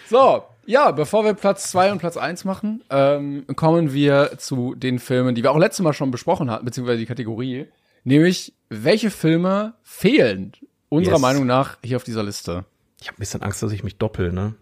[0.09, 4.98] So, ja, bevor wir Platz zwei und Platz eins machen, ähm, kommen wir zu den
[4.98, 7.66] Filmen, die wir auch letztes Mal schon besprochen hatten, beziehungsweise die Kategorie,
[8.04, 10.52] nämlich welche Filme fehlen
[10.88, 11.22] unserer Yes.
[11.22, 12.64] Meinung nach hier auf dieser Liste.
[13.00, 14.54] Ich habe ein bisschen Angst, dass ich mich doppel, ne?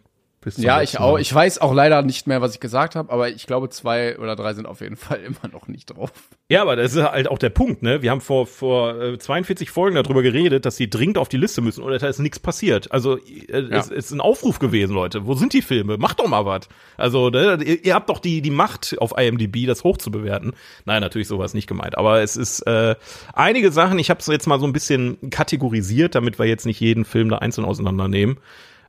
[0.59, 1.19] Ja, ich auch.
[1.19, 4.37] Ich weiß auch leider nicht mehr, was ich gesagt habe, aber ich glaube, zwei oder
[4.37, 6.13] drei sind auf jeden Fall immer noch nicht drauf.
[6.49, 8.03] Ja, aber das ist halt auch der Punkt, ne?
[8.03, 11.61] Wir haben vor, vor äh, 42 Folgen darüber geredet, dass sie dringend auf die Liste
[11.63, 12.93] müssen oder da ist nichts passiert.
[12.93, 15.27] Also äh, es ist ein Aufruf gewesen, Leute.
[15.27, 15.97] Wo sind die Filme?
[15.97, 16.69] Macht doch mal was.
[16.97, 20.53] Also ne, ihr, ihr habt doch die, die Macht auf IMDb, das hoch zu bewerten.
[20.85, 21.97] Nein, natürlich sowas nicht gemeint.
[21.97, 22.95] Aber es ist äh,
[23.33, 26.81] einige Sachen, ich habe es jetzt mal so ein bisschen kategorisiert, damit wir jetzt nicht
[26.81, 28.37] jeden Film da einzeln auseinandernehmen.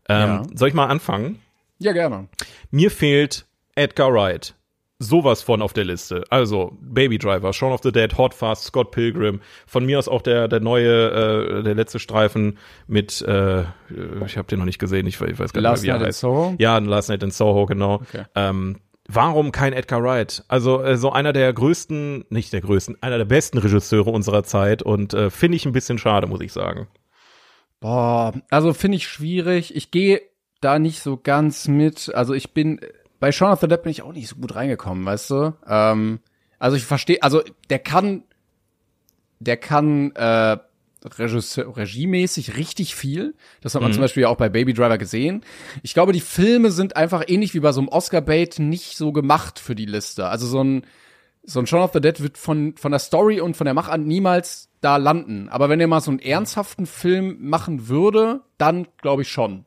[0.09, 0.43] Ähm, Ja.
[0.53, 1.39] Soll ich mal anfangen?
[1.79, 2.27] Ja, gerne.
[2.71, 3.45] Mir fehlt
[3.75, 4.55] Edgar Wright.
[4.97, 6.23] Sowas von auf der Liste.
[6.29, 9.41] Also Baby Driver, Shaun of the Dead, Hot Fast, Scott Pilgrim.
[9.67, 12.57] Von mir aus auch der der neue, äh, der letzte Streifen
[12.87, 13.63] mit, äh,
[14.25, 16.01] ich habe den noch nicht gesehen, ich, ich weiß gar Last nicht mehr, wie Night
[16.01, 16.19] er in heißt.
[16.21, 16.55] Soho?
[16.59, 17.95] Ja, Last Night in Soho, genau.
[17.95, 18.23] Okay.
[18.35, 18.77] Ähm,
[19.09, 20.45] warum kein Edgar Wright?
[20.47, 24.81] Also äh, so einer der größten, nicht der größten, einer der besten Regisseure unserer Zeit
[24.81, 26.87] und äh, finde ich ein bisschen schade, muss ich sagen.
[27.81, 29.75] Boah, also finde ich schwierig.
[29.75, 30.21] Ich gehe
[30.65, 32.13] da nicht so ganz mit.
[32.13, 32.79] Also ich bin
[33.19, 35.53] bei Shaun of the Dead bin ich auch nicht so gut reingekommen, weißt du?
[35.67, 36.19] Ähm,
[36.59, 38.23] also ich verstehe, also der kann,
[39.39, 40.57] der kann äh,
[41.03, 43.35] Regisseur, regiemäßig richtig viel.
[43.61, 45.43] Das hat man zum Beispiel ja auch bei Baby Driver gesehen.
[45.83, 49.59] Ich glaube, die Filme sind einfach ähnlich wie bei so einem Oscar-Bait nicht so gemacht
[49.59, 50.27] für die Liste.
[50.27, 50.85] Also so ein
[51.47, 54.01] so ein Shaun of the Dead wird von, von der Story und von der Machart
[54.01, 55.47] niemals da landen.
[55.49, 59.65] Aber wenn er mal so einen ernsthaften Film machen würde, dann glaube ich schon.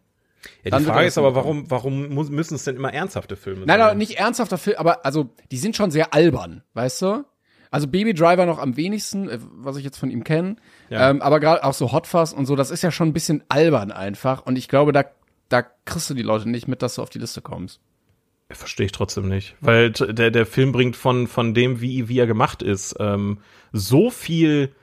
[0.65, 3.89] Ja, die Frage ist aber, warum, warum müssen es denn immer ernsthafte Filme Nein, sein?
[3.89, 7.25] nein, nicht ernsthafter Film, aber also die sind schon sehr albern, weißt du?
[7.71, 10.57] Also Baby Driver noch am wenigsten, äh, was ich jetzt von ihm kenne.
[10.91, 11.11] Ja.
[11.11, 13.43] Ähm, aber gerade auch so Hot Fuzz und so, das ist ja schon ein bisschen
[13.49, 14.47] albern einfach.
[14.47, 15.05] Und ich glaube, da,
[15.49, 17.81] da kriegst du die Leute nicht mit, dass du auf die Liste kommst.
[18.51, 19.57] Verstehe ich trotzdem nicht.
[19.61, 23.41] Weil der, der Film bringt von, von dem, wie, wie er gemacht ist, ähm,
[23.73, 24.75] so viel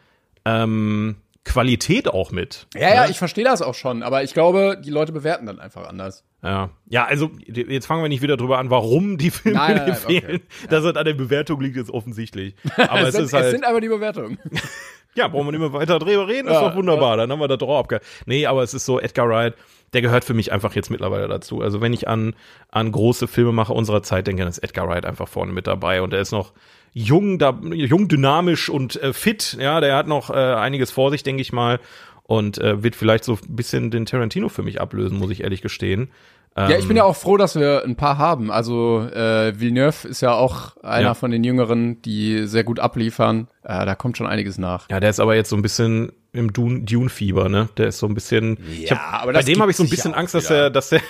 [0.46, 1.16] ähm,
[1.46, 2.68] Qualität auch mit.
[2.76, 5.88] Ja, ja, ich verstehe das auch schon, aber ich glaube, die Leute bewerten dann einfach
[5.88, 6.26] anders.
[6.44, 6.70] Ja.
[6.88, 9.98] ja, also jetzt fangen wir nicht wieder drüber an, warum die Filme Nein, nein, nein,
[10.04, 10.22] okay.
[10.22, 10.42] fehlen.
[10.70, 12.56] Dass es an der Bewertung liegt, ist offensichtlich.
[12.78, 14.38] Aber es, es, sind, ist halt, es sind aber die Bewertungen.
[15.16, 17.18] ja, brauchen wir nicht mehr weiter drüber reden, ist Ja, doch wunderbar.
[17.18, 18.02] Dann haben wir auch abge...
[18.26, 19.54] Nee, aber es ist so, Edgar Wright,
[19.94, 21.62] der gehört für mich einfach jetzt mittlerweile dazu.
[21.62, 22.36] Also wenn ich an,
[22.70, 26.14] an große Filmemacher unserer Zeit denke, dann ist Edgar Wright einfach vorne mit dabei und
[26.14, 26.54] er ist noch
[26.98, 29.58] jung, da, jung, dynamisch und äh, fit.
[29.60, 31.80] Ja, der hat noch äh, einiges vor sich, denke ich mal.
[32.24, 35.62] Und äh, wird vielleicht so ein bisschen den Tarantino für mich ablösen, muss ich ehrlich
[35.62, 36.10] gestehen.
[36.58, 38.50] Ja, ich bin ja auch froh, dass wir ein paar haben.
[38.50, 41.14] Also äh, Villeneuve ist ja auch einer Ja.
[41.14, 43.50] von den Jüngeren, die sehr gut abliefern.
[43.64, 44.90] Äh, da kommt schon einiges nach.
[44.90, 47.68] Ja, der ist aber jetzt so ein bisschen im Dune- Dune-Fieber, ne?
[47.76, 48.58] Der ist so ein bisschen.
[48.74, 51.02] Ja, hab, aber bei dem habe ich so ein bisschen Angst, dass er, dass er,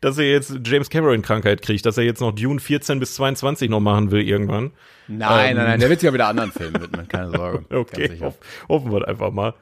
[0.00, 3.80] dass er jetzt James Cameron-Krankheit kriegt, dass er jetzt noch Dune 14 bis 22 noch
[3.80, 4.72] machen will irgendwann.
[5.08, 5.56] Nein, Ähm.
[5.56, 7.64] nein, nein, der wird sich ja wieder anderen Filmen widmen, keine Sorge.
[7.70, 8.34] Okay, hoff,
[8.68, 9.54] hoffen wir einfach mal.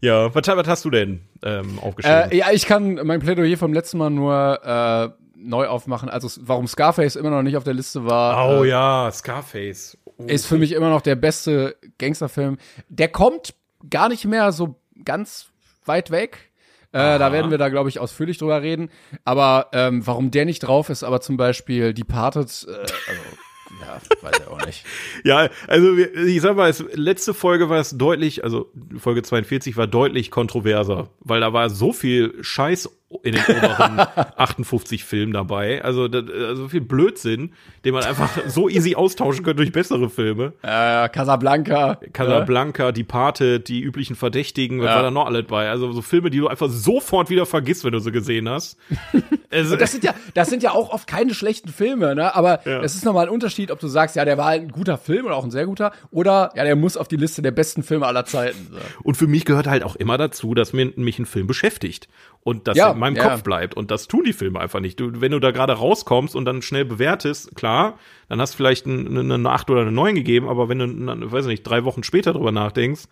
[0.00, 2.30] Ja, was, was hast du denn ähm, aufgeschrieben?
[2.32, 6.08] Äh, ja, ich kann mein Plädoyer vom letzten Mal nur äh, neu aufmachen.
[6.08, 9.96] Also warum Scarface immer noch nicht auf der Liste war, oh äh, ja, Scarface.
[10.04, 10.24] Oh.
[10.26, 12.58] ist für mich immer noch der beste Gangsterfilm.
[12.88, 13.54] Der kommt
[13.90, 15.46] gar nicht mehr so ganz
[15.84, 16.50] weit weg.
[16.92, 18.90] Äh, da werden wir da, glaube ich, ausführlich drüber reden.
[19.24, 22.92] Aber ähm, warum der nicht drauf ist, aber zum Beispiel Departed, äh, also,
[23.80, 24.84] ja, weiß ich auch nicht.
[25.24, 29.86] Ja, also ich sag mal, es, letzte Folge war es deutlich, also Folge 42 war
[29.86, 32.90] deutlich kontroverser, weil da war so viel Scheiß
[33.22, 33.98] in den oberen
[34.36, 37.52] 58 Filmen dabei, also da, also so viel Blödsinn,
[37.84, 40.52] den man einfach so easy austauschen könnte durch bessere Filme.
[40.62, 41.98] Äh, Casablanca.
[42.12, 44.96] Casablanca, Departed, die üblichen Verdächtigen, was Ja.
[44.96, 45.68] war da noch alles bei?
[45.68, 48.76] Also so Filme, die du einfach sofort wieder vergisst, wenn du sie gesehen hast.
[49.54, 52.34] Also, Das sind ja, das sind ja auch oft keine schlechten Filme, ne?
[52.34, 52.80] Aber Ja.
[52.80, 55.26] es ist nochmal ein Unterschied, ob du sagst, ja, der war halt ein guter Film
[55.26, 58.06] oder auch ein sehr guter, oder ja, der muss auf die Liste der besten Filme
[58.06, 58.68] aller Zeiten.
[58.70, 58.78] So.
[59.02, 62.08] Und für mich gehört halt auch immer dazu, dass mir, mich ein Film beschäftigt
[62.44, 63.28] und dass Ja, in meinem ja.
[63.28, 63.74] Kopf bleibt.
[63.76, 64.98] Und das tun die Filme einfach nicht.
[64.98, 68.86] Du, wenn du da gerade rauskommst und dann schnell bewertest, klar, dann hast du vielleicht
[68.86, 71.84] ein, eine, eine 8 oder eine 9 gegeben, aber wenn du, weiß ich nicht, drei
[71.84, 73.02] Wochen später drüber nachdenkst,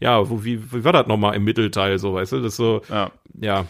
[0.00, 2.40] ja, wo, wie, wie war das nochmal im Mittelteil so, weißt du?
[2.40, 3.10] Das so, Ja.
[3.38, 3.66] ja,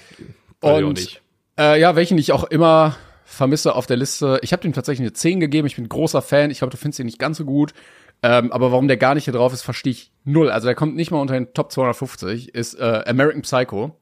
[0.60, 1.22] weiß ich auch Und nicht.
[1.58, 4.38] äh, ja, welchen ich auch immer vermisse auf der Liste.
[4.42, 5.66] Ich habe dem tatsächlich eine 10 gegeben.
[5.66, 6.50] Ich bin ein großer Fan.
[6.50, 7.74] Ich glaube, du findest ihn nicht ganz so gut.
[8.22, 10.50] Ähm, aber warum der gar nicht hier drauf ist, verstehe ich null.
[10.50, 12.54] Also der kommt nicht mal unter den Top 250.
[12.54, 13.96] Ist äh, American Psycho.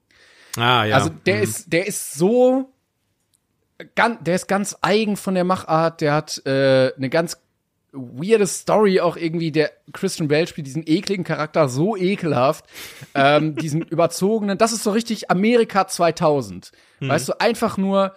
[0.58, 0.96] Ah, ja.
[0.96, 2.72] Also der ist, der ist so,
[3.94, 6.00] ganz, der ist ganz eigen von der Machart.
[6.00, 7.38] Der hat äh, eine ganz
[7.92, 9.52] weirde Story auch irgendwie.
[9.52, 12.64] Der Christian Bale spielt diesen ekligen Charakter so ekelhaft,
[13.14, 14.58] ähm, diesen überzogenen.
[14.58, 16.72] Das ist so richtig Amerika 2000.
[17.00, 18.14] Weißt du, einfach nur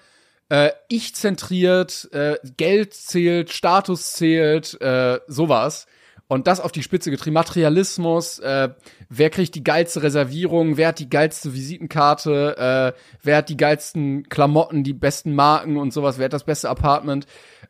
[0.49, 5.85] äh, ich zentriert, äh, Geld zählt, Status zählt, äh, sowas.
[6.31, 7.33] Und das auf die Spitze getrieben.
[7.33, 8.69] Materialismus, äh,
[9.09, 14.29] wer kriegt die geilste Reservierung, wer hat die geilste Visitenkarte, äh, wer hat die geilsten
[14.29, 17.25] Klamotten, die besten Marken und sowas, wer hat das beste Apartment.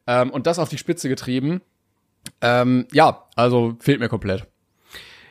[0.05, 1.62] Ähm, und das auf die Spitze getrieben.
[2.39, 4.45] Ähm, ja, also fehlt mir komplett.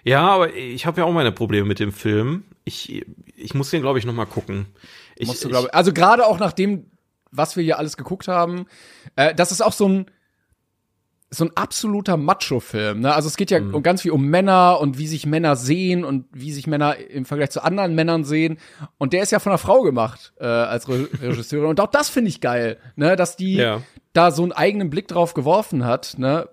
[0.03, 2.43] Ja, aber ich habe ja auch meine Probleme mit dem Film.
[2.65, 3.07] Ich,
[3.37, 4.67] ich muss den, glaube ich, noch mal gucken.
[5.15, 6.91] Ich, Musst du, glaub, ich- also gerade auch nach dem,
[7.31, 8.67] was wir hier alles geguckt haben,
[9.15, 10.07] äh, das ist auch so ein
[11.33, 13.01] so ein absoluter Macho-Film.
[13.01, 13.15] Ne?
[13.15, 13.83] Also es geht ja Mhm.
[13.85, 17.51] ganz viel um Männer und wie sich Männer sehen und wie sich Männer im Vergleich
[17.51, 18.59] zu anderen Männern sehen.
[18.99, 21.69] Und der ist ja von einer Frau gemacht äh, als Re Regisseurin.
[21.69, 23.15] Und auch das finde ich geil, ne?
[23.15, 23.81] dass die Ja.
[24.13, 26.15] da so einen eigenen Blick drauf geworfen hat.
[26.19, 26.49] Ne?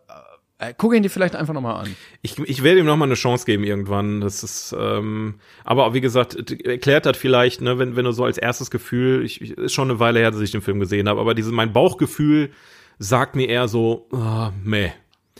[0.60, 1.96] Äh, guck ihn dir vielleicht einfach noch mal an.
[2.22, 4.22] Ich, ich werde ihm noch mal eine Chance geben irgendwann.
[4.22, 8.38] Das ist, ähm, aber wie gesagt, erklärt das vielleicht, ne, wenn, wenn du so als
[8.38, 11.20] erstes Gefühl, ich, ich, ist schon eine Weile her, dass ich den Film gesehen habe,
[11.20, 12.52] aber diese, mein Bauchgefühl
[13.00, 14.92] sagt mir eher so, ah, meh.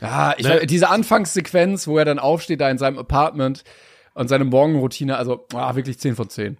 [0.02, 0.66] Ja, ich, Ne?
[0.68, 3.64] diese Anfangssequenz, wo er dann aufsteht da in seinem Apartment
[4.14, 6.58] und seine Morgenroutine, also ah, wirklich 10 von 10.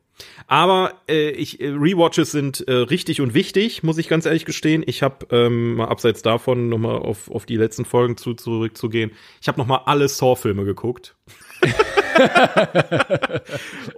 [0.48, 4.84] Aber äh, ich äh, Rewatches sind äh, richtig und wichtig, muss ich ganz ehrlich gestehen.
[4.86, 9.12] Ich habe ähm, mal abseits davon noch mal auf, auf die letzten Folgen zu, zurückzugehen.
[9.42, 11.16] Ich habe noch mal alle Saw-Filme geguckt.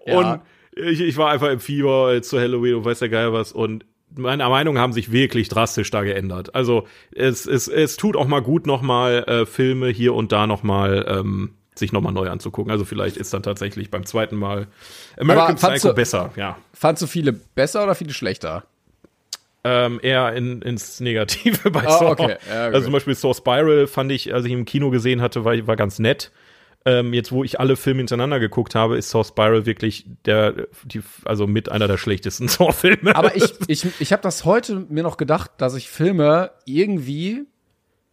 [0.06, 0.42] Und
[0.76, 3.86] ich, ich war einfach im Fieber äh, zu Halloween und weiß der Geil was und
[4.16, 6.56] meine Meinungen haben sich wirklich drastisch da geändert.
[6.56, 10.48] Also es, es, es tut auch mal gut, noch mal äh, Filme hier und da
[10.48, 12.72] noch mal ähm, sich noch mal neu anzugucken.
[12.72, 14.68] Also vielleicht ist dann tatsächlich beim zweiten Mal
[15.18, 16.58] American Aber Psycho du- besser, ja.
[16.74, 18.64] Fandst du viele besser oder viele schlechter?
[19.64, 22.12] Ähm, eher in, ins Negative bei Ah, Saw.
[22.12, 22.38] okay.
[22.50, 25.68] Ja, also zum Beispiel Saw Spiral fand ich, als ich im Kino gesehen hatte, war,
[25.68, 26.32] war ganz nett.
[26.86, 31.02] Ähm, jetzt, wo ich alle Filme hintereinander geguckt habe, ist Saw Spiral wirklich der, die,
[31.26, 33.16] also mit einer der schlechtesten Saw-Filme.
[33.16, 37.46] Aber ich, ich, ich habe das heute mir noch gedacht, dass ich Filme irgendwie,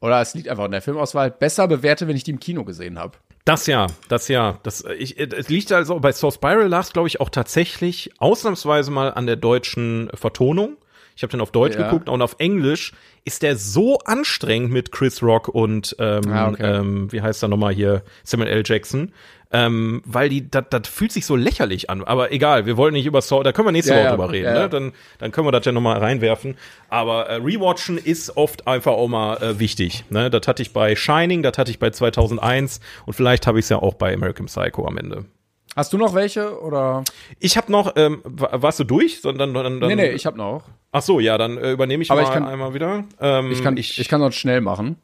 [0.01, 2.99] oder es liegt einfach in der Filmauswahl, besser bewerte, wenn ich die im Kino gesehen
[2.99, 3.19] habe.
[3.45, 4.59] Das ja, das ja.
[4.65, 9.15] Das, ich, es liegt also bei Saw Spiral lag glaube ich, auch tatsächlich ausnahmsweise mal
[9.15, 10.77] an der deutschen Vertonung.
[11.17, 11.85] Ich habe den auf Deutsch Ja.
[11.85, 12.93] geguckt und auf Englisch
[13.25, 16.63] ist der so anstrengend mit Chris Rock und ähm, Ah, okay.
[16.79, 18.63] ähm, wie heißt er nochmal hier Samuel L.
[18.65, 19.13] Jackson.
[19.53, 22.03] Ähm, weil die, das das fühlt sich so lächerlich an.
[22.03, 24.33] Aber egal, wir wollen nicht über Saw, da können wir nächste Ja, Woche ja, drüber
[24.33, 24.53] reden.
[24.53, 24.69] Ne?
[24.69, 26.57] Dann, dann können wir das ja nochmal reinwerfen.
[26.89, 30.05] Aber äh, Rewatchen ist oft einfach auch mal äh, wichtig.
[30.11, 30.31] Ne?
[30.31, 33.69] Das hatte ich bei Shining, das hatte ich bei 2001 und vielleicht habe ich es
[33.69, 35.25] ja auch bei American Psycho am Ende.
[35.77, 37.05] Hast du noch welche oder?
[37.39, 39.21] Ich habe noch, ähm, wa- warst du durch?
[39.21, 40.65] Sondern, dann, dann, Nee, nee, ich habe noch.
[40.91, 43.05] Ach so, ja, dann äh, übernehme ich Aber mal ich kann- einmal wieder.
[43.21, 44.97] Ähm, Ich kann, ich, ich kann sonst schnell machen.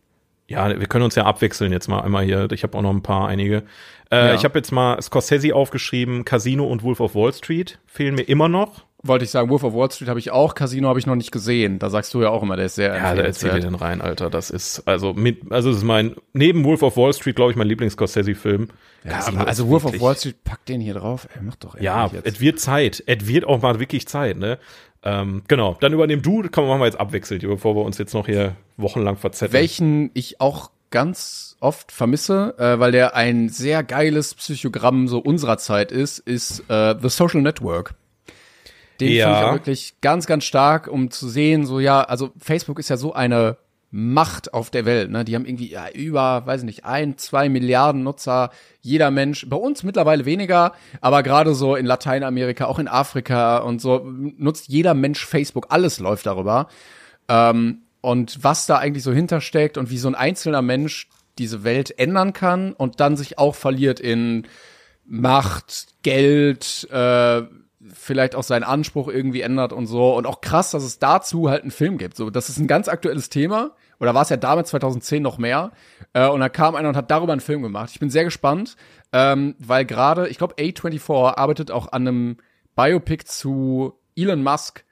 [0.49, 2.51] Ja, wir können uns ja abwechseln jetzt mal einmal hier.
[2.53, 3.63] Ich habe auch noch ein paar einige.
[4.11, 4.35] Äh, Ja.
[4.35, 8.49] Ich habe jetzt mal Scorsese aufgeschrieben, Casino und Wolf of Wall Street fehlen mir immer
[8.49, 8.85] noch.
[9.05, 11.33] Wollte ich sagen, Wolf of Wall Street habe ich auch, Casino habe ich noch nicht
[11.33, 11.81] gesehen.
[11.81, 14.31] Da sagst du ja auch immer, der ist sehr Ja, da erzähl den rein, Alter.
[14.31, 17.57] Das ist also mit, also das ist mein neben Wolf of Wall Street, glaube ich,
[17.57, 18.69] mein Lieblings-Scorsese-Film.
[19.05, 21.27] Ja, Casino aber also Wolf of wirklich- Wall Street, pack den hier drauf.
[21.35, 23.03] Ey, mach doch Ja, es wird Zeit.
[23.07, 24.59] Es wird auch mal wirklich Zeit, ne?
[25.03, 25.77] Ähm, genau.
[25.81, 29.17] Dann übernehm du, komm, machen wir jetzt abwechselnd, bevor wir uns jetzt noch hier wochenlang
[29.17, 29.53] verzetteln.
[29.53, 35.59] Welchen ich auch ganz oft vermisse, äh, weil der ein sehr geiles Psychogramm so unserer
[35.59, 37.95] Zeit ist, ist äh, The Social Network.
[39.01, 39.25] Den Ja.
[39.27, 42.89] finde ich auch wirklich ganz, ganz stark, um zu sehen, so ja, also Facebook ist
[42.91, 43.57] ja so eine
[43.95, 45.23] Macht auf der Welt, ne?
[45.23, 49.57] Die haben irgendwie ja, über, weiß ich nicht, ein, zwei Milliarden Nutzer, jeder Mensch, bei
[49.57, 50.73] uns mittlerweile weniger,
[51.03, 55.99] aber gerade so in Lateinamerika, auch in Afrika und so, nutzt jeder Mensch Facebook, alles
[56.01, 56.69] läuft darüber.
[57.29, 61.99] Ähm, und was da eigentlich so hintersteckt und wie so ein einzelner Mensch diese Welt
[61.99, 64.47] ändern kann und dann sich auch verliert in
[65.05, 67.43] Macht, Geld, äh,
[67.93, 70.15] vielleicht auch seinen Anspruch irgendwie ändert und so.
[70.17, 72.17] Und auch krass, dass es dazu halt einen Film gibt.
[72.17, 73.73] So, das ist ein ganz aktuelles Thema.
[73.99, 75.73] Oder war es ja damals 2010 noch mehr?
[76.13, 77.91] Äh, und da kam einer und hat darüber einen Film gemacht.
[77.93, 78.77] Ich bin sehr gespannt,
[79.13, 82.37] ähm, weil gerade, ich glaube, A24 arbeitet auch an einem
[82.77, 84.85] Biopic zu Elon Musk.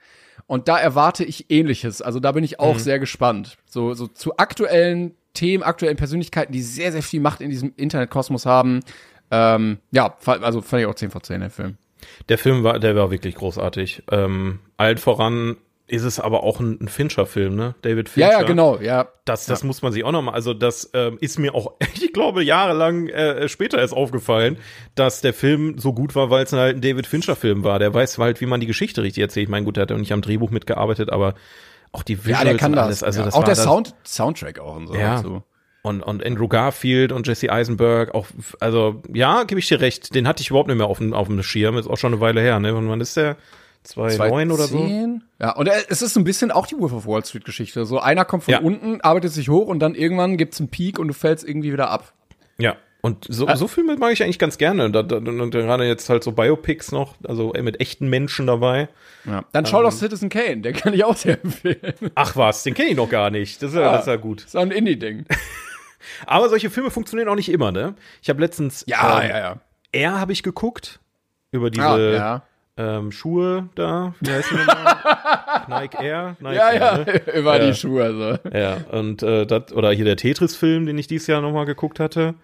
[0.47, 2.03] Und da erwarte ich Ähnliches.
[2.03, 3.57] Also da bin ich auch sehr gespannt.
[3.67, 8.47] So, so zu aktuellen Themen, aktuellen Persönlichkeiten, die sehr, sehr viel Macht in diesem Internetkosmos
[8.47, 8.81] haben.
[9.31, 11.79] Ähm, ja, also fand ich auch 10 von 10, der Film.
[12.29, 14.05] Der Film war, der war wirklich großartig.
[14.11, 15.57] Ähm, allen voran
[15.91, 17.75] ist es aber auch ein, ein Fincher-Film, ne?
[17.83, 18.31] David Fincher.
[18.31, 19.09] Ja, ja, genau, ja.
[19.25, 22.45] Das, das muss man sich auch nochmal, also das ähm, ist mir auch, ich glaube,
[22.45, 24.57] jahrelang äh, später erst aufgefallen,
[24.95, 27.81] dass der Film so gut war, weil es halt ein David Fincher-Film war.
[27.81, 29.45] Der weiß halt, wie man die Geschichte richtig erzählt.
[29.45, 31.35] Ich meine, gut, der hat ja nicht am Drehbuch mitgearbeitet, aber
[31.91, 32.85] auch die Visuals Ja, der kann und das.
[32.87, 33.03] alles.
[33.03, 33.25] Also ja.
[33.27, 34.95] das auch der Sound, Soundtrack auch und so.
[34.95, 35.17] Ja.
[35.17, 35.43] dazu.
[35.83, 38.27] Und, und Andrew Garfield und Jesse Eisenberg, auch,
[38.61, 41.27] also ja, gebe ich dir recht, den hatte ich überhaupt nicht mehr auf dem, auf
[41.29, 42.75] dem Schirm, ist auch schon eine Weile her, ne?
[42.75, 43.37] Und wann ist der?
[43.85, 44.77] 2009 oder so?
[44.77, 45.25] 2010?
[45.41, 47.87] Ja, und es ist so ein bisschen auch die Wolf of Wall Street Geschichte.
[47.87, 48.61] So einer kommt von Ja.
[48.61, 51.89] unten, arbeitet sich hoch und dann irgendwann gibt's einen Peak und du fällst irgendwie wieder
[51.91, 52.13] ab.
[52.59, 52.77] Ja.
[53.01, 53.57] Und so, Äh.
[53.57, 54.85] so Filme mag ich eigentlich ganz gerne.
[54.85, 58.91] Und, da, da, und gerade jetzt halt so Biopics noch, also mit echten Menschen dabei.
[59.25, 59.47] Ja.
[59.53, 59.85] Dann schau Ähm.
[59.85, 61.95] doch Citizen Kane, den kann ich auch sehr empfehlen.
[62.15, 63.63] Ach was, den kenne ich noch gar nicht.
[63.63, 64.45] Das ist ja, das ist ja gut.
[64.45, 65.25] Ist auch ein Indie-Ding.
[66.27, 67.95] Aber solche Filme funktionieren auch nicht immer, ne?
[68.23, 69.57] Ich habe letztens Ja, ähm, ja, ja.
[69.93, 71.01] Air habe ich geguckt
[71.51, 72.43] über diese Ah, ja.
[72.77, 74.15] ähm, Schuhe da.
[74.21, 74.97] Wie heißen die nochmal?
[75.69, 76.37] Nike Air.
[76.41, 77.39] Nike Ja, Air, ja, Ne?
[77.39, 77.67] über Ja.
[77.67, 78.03] die Schuhe.
[78.05, 78.39] Also.
[78.57, 82.35] Ja, und äh, das, oder hier der Tetris-Film, den ich dieses Jahr nochmal geguckt hatte.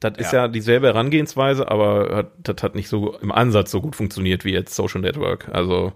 [0.00, 4.44] Das ist ja dieselbe Herangehensweise, aber das hat nicht so im Ansatz so gut funktioniert
[4.44, 5.48] wie jetzt Social Network.
[5.52, 5.92] Also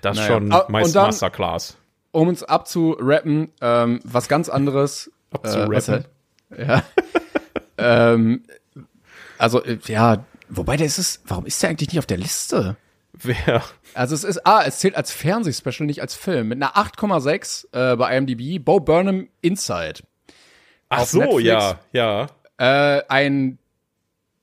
[0.00, 0.28] das Naja.
[0.28, 1.76] schon Ah, meist dann- Masterclass.
[2.12, 5.10] Um uns abzurappen, ähm, was ganz anderes.
[5.30, 6.04] Abzurappen?
[6.50, 6.82] Äh, ja.
[7.78, 8.42] ähm,
[9.38, 12.76] also, äh, ja, wobei der ist es, warum ist der eigentlich nicht auf der Liste?
[13.12, 13.62] Wer?
[13.94, 16.48] Also es ist, ah, es zählt als Fernsehspecial, nicht als Film.
[16.48, 20.00] Mit einer 8,6 äh, bei IMDb, Bo Burnham Inside.
[20.88, 21.44] Ach Auf so, Netflix?
[21.44, 22.26] ja, ja.
[22.96, 23.58] Äh, ein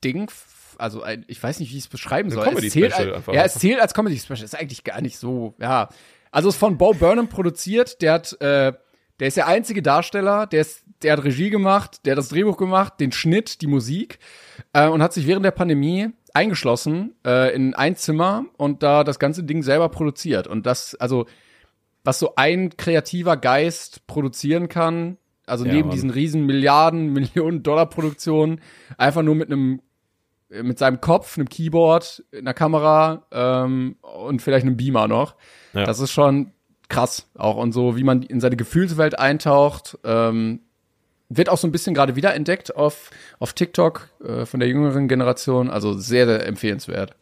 [0.04, 0.30] Ding,
[0.76, 2.44] also ein, ich weiß nicht, wie ich es beschreiben soll.
[2.44, 3.32] Comedy es zählt, Special als- einfach.
[3.34, 4.42] Ja, es zählt als Comedy Special.
[4.44, 5.88] Ist eigentlich gar nicht so, ja.
[6.30, 8.00] Also es ist von Bo Burnham produziert.
[8.02, 8.72] Der hat, äh,
[9.20, 10.46] der ist der einzige Darsteller.
[10.46, 14.18] Der ist, der hat Regie gemacht, der hat das Drehbuch gemacht, den Schnitt, die Musik
[14.72, 19.18] äh, und hat sich während der Pandemie eingeschlossen äh, in ein Zimmer und da das
[19.18, 20.46] ganze Ding selber produziert.
[20.46, 21.26] Und das, also
[22.04, 25.94] was so ein kreativer Geist produzieren kann, also Ja, neben Mann.
[25.94, 28.60] diesen riesen Milliarden, Millionen Dollar Produktionen,
[28.96, 29.80] einfach nur mit einem
[30.50, 35.36] mit seinem Kopf, einem Keyboard, einer Kamera ähm, und vielleicht einem Beamer noch.
[35.74, 35.84] Ja.
[35.84, 36.52] Das ist schon
[36.88, 39.98] krass auch und so, wie man in seine Gefühlswelt eintaucht.
[40.04, 40.60] Ähm,
[41.28, 45.08] wird auch so ein bisschen gerade wieder entdeckt auf, auf TikTok äh, von der jüngeren
[45.08, 45.68] Generation.
[45.70, 47.14] Also sehr, sehr empfehlenswert.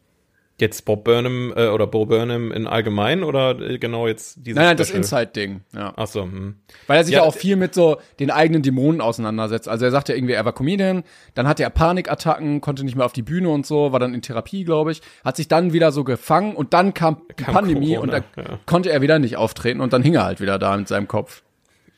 [0.59, 4.69] Jetzt Bob Burnham äh, oder Bo Burnham in allgemein oder äh, genau jetzt dieses Nein,
[4.69, 4.91] nein, das?
[4.91, 5.61] Inside-Ding.
[5.75, 5.93] Ja.
[5.97, 6.57] Ach so, hm.
[6.87, 9.69] Weil er sich Ja, ja, auch viel mit so den eigenen Dämonen auseinandersetzt.
[9.69, 11.05] Also er sagt ja irgendwie, er war Comedian,
[11.35, 14.23] dann hatte er Panikattacken, konnte nicht mehr auf die Bühne und so, war dann in
[14.23, 17.95] Therapie, glaube ich, hat sich dann wieder so gefangen und dann kam die Kam Pandemie
[17.97, 18.59] Corona, und da ja.
[18.65, 21.43] konnte er wieder nicht auftreten und dann hing er halt wieder da mit seinem Kopf.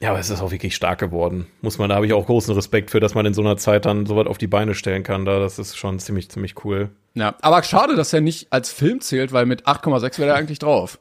[0.00, 1.46] Ja, aber es ist auch wirklich stark geworden.
[1.60, 3.84] Muss man, da habe ich auch großen Respekt für, dass man in so einer Zeit
[3.84, 5.24] dann so weit auf die Beine stellen kann.
[5.24, 6.90] Da, das ist schon ziemlich, ziemlich cool.
[7.14, 10.60] Ja, aber schade, dass er nicht als Film zählt, weil mit 8,6 wäre er eigentlich
[10.60, 11.00] drauf.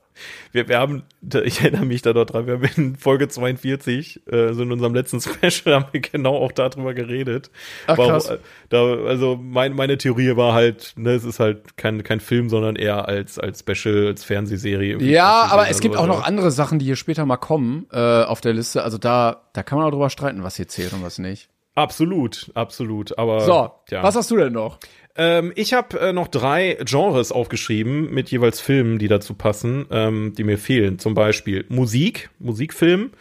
[0.52, 1.04] Wir, wir haben,
[1.44, 4.94] ich erinnere mich da noch dran, wir haben in Folge 42, äh, so in unserem
[4.96, 7.50] letzten Special, haben wir genau auch darüber geredet.
[7.88, 8.30] Ach, Warum- krass.
[8.30, 8.38] äh,
[8.70, 12.76] Da, also mein, meine Theorie war halt, ne, es ist halt kein, kein Film, sondern
[12.76, 15.02] eher als, als Special, als Fernsehserie.
[15.04, 18.42] Ja, aber es gibt auch noch andere Sachen, die hier später mal kommen äh, auf
[18.42, 18.84] der Liste.
[18.84, 21.50] Also da, da kann man auch drüber streiten, was hier zählt und was nicht.
[21.76, 23.18] Absolut, absolut.
[23.20, 24.02] Aber So, ja.
[24.02, 24.80] was hast du denn noch?
[25.18, 30.34] Ähm, ich habe äh, noch drei Genres aufgeschrieben mit jeweils Filmen, die dazu passen, ähm,
[30.38, 31.00] die mir fehlen.
[31.00, 33.12] Zum Beispiel Musik, Musikfilm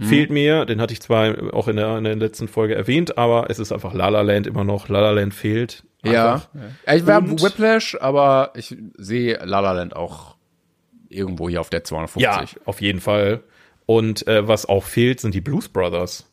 [0.00, 0.64] fehlt mir.
[0.64, 3.72] Den hatte ich zwar auch in der, in der letzten Folge erwähnt, aber es ist
[3.72, 4.88] einfach La La Land immer noch.
[4.88, 5.84] La La Land fehlt.
[6.02, 6.34] Ja.
[6.34, 6.48] Einfach.
[6.86, 6.94] ja.
[6.94, 10.36] Ich war Whiplash, aber ich sehe La La Land auch
[11.08, 12.22] irgendwo hier auf der 250.
[12.22, 13.40] Ja, auf jeden Fall.
[13.86, 16.26] Und äh, was auch fehlt, sind die Blues Brothers.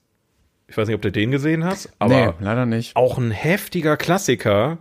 [0.68, 2.96] Ich weiß nicht, ob du den gesehen hast, aber nee, leider nicht.
[2.96, 4.78] auch ein heftiger Klassiker,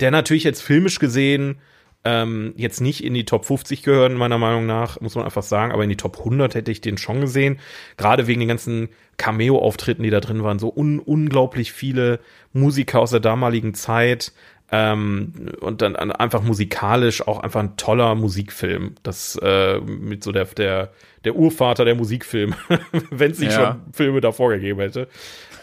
[0.00, 1.58] der natürlich jetzt filmisch gesehen
[2.02, 5.70] ähm, jetzt nicht in die Top 50 gehören, meiner Meinung nach, muss man einfach sagen,
[5.70, 7.58] aber in die Top 100 hätte ich den schon gesehen.
[7.98, 8.88] Gerade wegen den ganzen
[9.18, 12.20] Cameo-Auftritten, die da drin waren, so un unglaublich viele
[12.54, 14.32] Musiker aus der damaligen Zeit.
[14.72, 18.94] Ähm, und dann an- einfach musikalisch auch einfach ein toller Musikfilm.
[19.02, 20.92] Das äh, mit so der, der,
[21.24, 22.54] der Urvater der Musikfilm,
[23.10, 23.72] wenn es nicht Ja.
[23.72, 25.08] schon Filme davor gegeben hätte.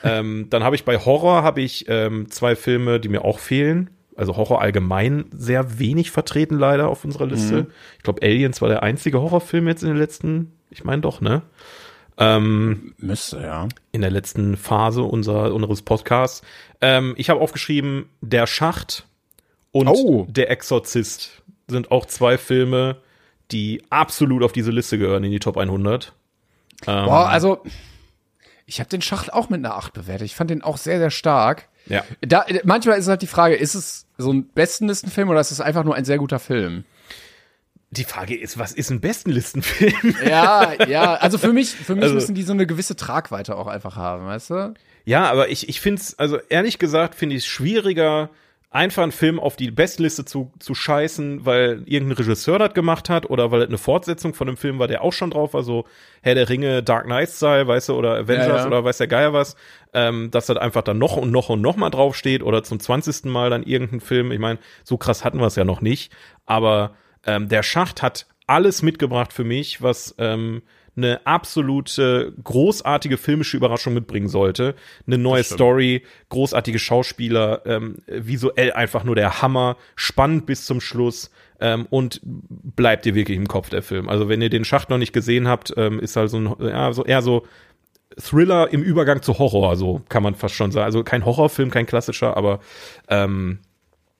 [0.04, 3.90] ähm, dann habe ich bei Horror habe ich ähm, zwei Filme, die mir auch fehlen.
[4.18, 7.68] Also Horror allgemein sehr wenig vertreten leider auf unserer Liste.
[7.98, 11.44] Ich glaube, Aliens war der einzige Horrorfilm jetzt in den letzten, ich meine doch, ne?
[12.18, 13.68] Ähm, Müsste, ja.
[13.92, 16.42] in der letzten Phase unserer, unseres Podcasts.
[16.82, 19.06] Ähm, ich habe aufgeschrieben, Der Schacht
[19.72, 20.26] und Oh.
[20.28, 22.98] Der Exorzist sind auch zwei Filme,
[23.52, 26.14] die absolut auf diese Liste gehören, in die Top 100.
[26.88, 27.62] Ähm, Boah, also
[28.66, 30.26] ich habe den Schacht auch mit einer 8 bewertet.
[30.26, 31.70] Ich fand den auch sehr, sehr stark.
[31.90, 32.04] Ja.
[32.22, 35.84] Da, manchmal ist halt die Frage, ist es so ein Bestenlistenfilm oder ist es einfach
[35.84, 36.84] nur ein sehr guter Film?
[37.92, 40.16] Die Frage ist, was ist ein Bestenlistenfilm?
[40.26, 43.68] Ja, ja, also für mich, für mich Also- müssen die so eine gewisse Tragweite auch
[43.68, 44.74] einfach haben, weißt du?
[45.06, 48.30] Ja, aber ich, ich finde es, also ehrlich gesagt, finde ich es schwieriger,
[48.78, 53.28] einfach einen Film auf die Bestliste zu, zu scheißen, weil irgendein Regisseur das gemacht hat
[53.28, 55.86] oder weil es eine Fortsetzung von einem Film war, der auch schon drauf war, so
[56.22, 58.68] Herr der Ringe, Dark Knight Style, weißt du, oder Avengers Ja, ja.
[58.68, 59.56] oder weiß der Geier was,
[59.94, 63.26] ähm, dass das einfach dann noch und noch und noch mal draufsteht oder zum 20.
[63.26, 64.32] Mal dann irgendein Film.
[64.32, 66.14] Ich meine, so krass hatten wir es ja noch nicht,
[66.46, 66.94] aber
[67.26, 70.62] ähm, der Schacht hat alles mitgebracht für mich, was ähm,
[70.98, 74.76] eine absolute großartige filmische Überraschung mitbringen sollte.
[75.06, 81.32] Eine neue Story, großartige Schauspieler, ähm, visuell einfach nur der Hammer, spannend bis zum Schluss
[81.60, 84.10] ähm, und bleibt dir wirklich im Kopf der Film.
[84.10, 86.92] Also wenn ihr den Schacht noch nicht gesehen habt, ähm, ist halt so ein ja,
[86.92, 87.46] so eher so
[88.20, 90.86] Thriller im Übergang zu Horror, so kann man fast schon sagen.
[90.86, 92.60] Also kein Horrorfilm, kein klassischer, aber
[93.10, 93.60] ähm,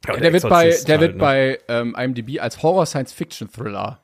[0.06, 1.20] ja, Der, wird bei, der halt, wird ne?
[1.20, 4.00] bei ähm, IMDb als Horror-Science-Fiction-Thriller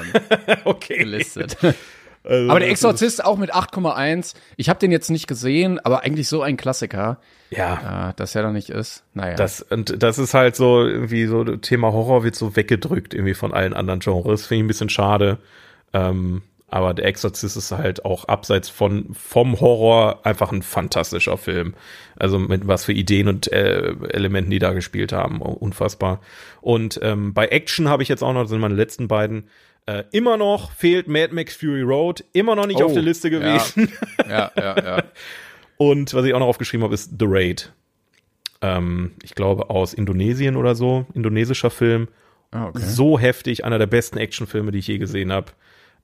[0.64, 0.98] okay.
[0.98, 1.56] gelistet.
[2.22, 4.34] Also, aber der Exorzist auch mit 8,1.
[4.56, 7.18] Ich habe den jetzt nicht gesehen, aber eigentlich so ein Klassiker,
[7.50, 9.04] ja, äh, dass er da nicht ist.
[9.14, 9.36] Naja.
[9.36, 13.54] Das, und das ist halt so, irgendwie so, Thema Horror wird so weggedrückt irgendwie von
[13.54, 14.46] allen anderen Genres.
[14.46, 15.38] Finde ich ein bisschen schade.
[15.92, 21.74] Ähm, aber der Exorzist ist halt auch abseits von, vom Horror einfach ein fantastischer Film.
[22.16, 25.42] Also mit was für Ideen und äh, Elementen, die da gespielt haben.
[25.42, 26.20] Unfassbar.
[26.60, 29.48] Und ähm, bei Action habe ich jetzt auch noch, das sind meine letzten beiden,
[29.90, 33.30] äh, immer noch fehlt Mad Max Fury Road, immer noch nicht Oh, auf der Liste
[33.30, 33.90] gewesen.
[34.28, 35.02] ja, ja, ja.
[35.76, 37.72] Und was ich auch noch aufgeschrieben habe, ist The Raid.
[38.60, 42.08] Ähm, ich glaube aus Indonesien oder so, indonesischer Film.
[42.50, 42.80] Ah, okay.
[42.82, 45.52] So heftig, einer der besten Actionfilme, die ich je gesehen habe.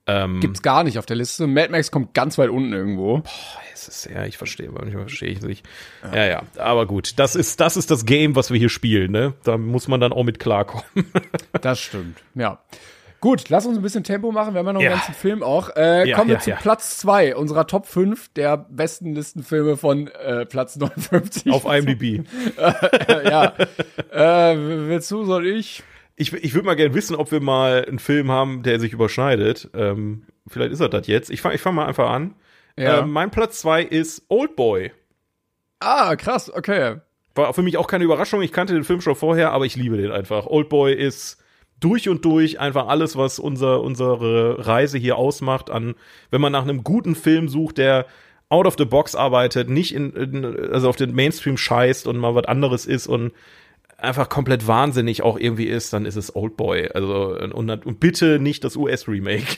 [0.07, 1.45] Ähm, Gibt's gar nicht auf der Liste.
[1.47, 3.21] Mad Max kommt ganz weit unten irgendwo.
[3.73, 5.67] es ist, ja, ich verstehe, manchmal verstehe ich nicht.
[6.13, 6.25] Ja.
[6.25, 9.33] ja, aber gut, das ist, das ist das Game, was wir hier spielen, ne?
[9.43, 10.85] Da muss man dann auch mit klarkommen.
[11.61, 12.59] Das stimmt, ja.
[13.19, 14.53] Gut, lass uns ein bisschen Tempo machen.
[14.53, 14.95] Wir haben ja noch einen Ja.
[14.97, 15.75] ganzen Film auch.
[15.75, 16.51] Äh, Ja, kommen wir zu.
[16.51, 21.51] Platz zwei unserer Top 5 der besten Listenfilme von äh, Platz 59.
[21.51, 22.25] Auf IMDb.
[23.25, 23.53] ja.
[24.11, 25.83] äh, willst du, soll ich?
[26.15, 29.69] Ich, ich würde mal gerne wissen, ob wir mal einen Film haben, der sich überschneidet.
[29.73, 31.29] Ähm, vielleicht ist er das jetzt.
[31.29, 32.35] Ich fange ich fang mal einfach an.
[32.75, 32.99] Ja.
[32.99, 34.91] Ähm, mein Platz zwei ist Old Boy.
[35.79, 36.97] Ah, krass, okay.
[37.35, 38.41] War für mich auch keine Überraschung.
[38.41, 40.45] Ich kannte den Film schon vorher, aber ich liebe den einfach.
[40.47, 41.37] Old Boy ist
[41.79, 45.95] durch und durch einfach alles, was unser, unsere Reise hier ausmacht, an,
[46.31, 48.05] wenn man nach einem guten Film sucht, der
[48.49, 52.33] out of the box arbeitet, nicht in, in also auf den Mainstream scheißt und mal
[52.33, 53.31] was anderes ist und
[53.97, 56.89] einfach komplett wahnsinnig auch irgendwie ist, dann ist es Oldboy.
[56.93, 59.57] Also und, und bitte nicht das US-Remake.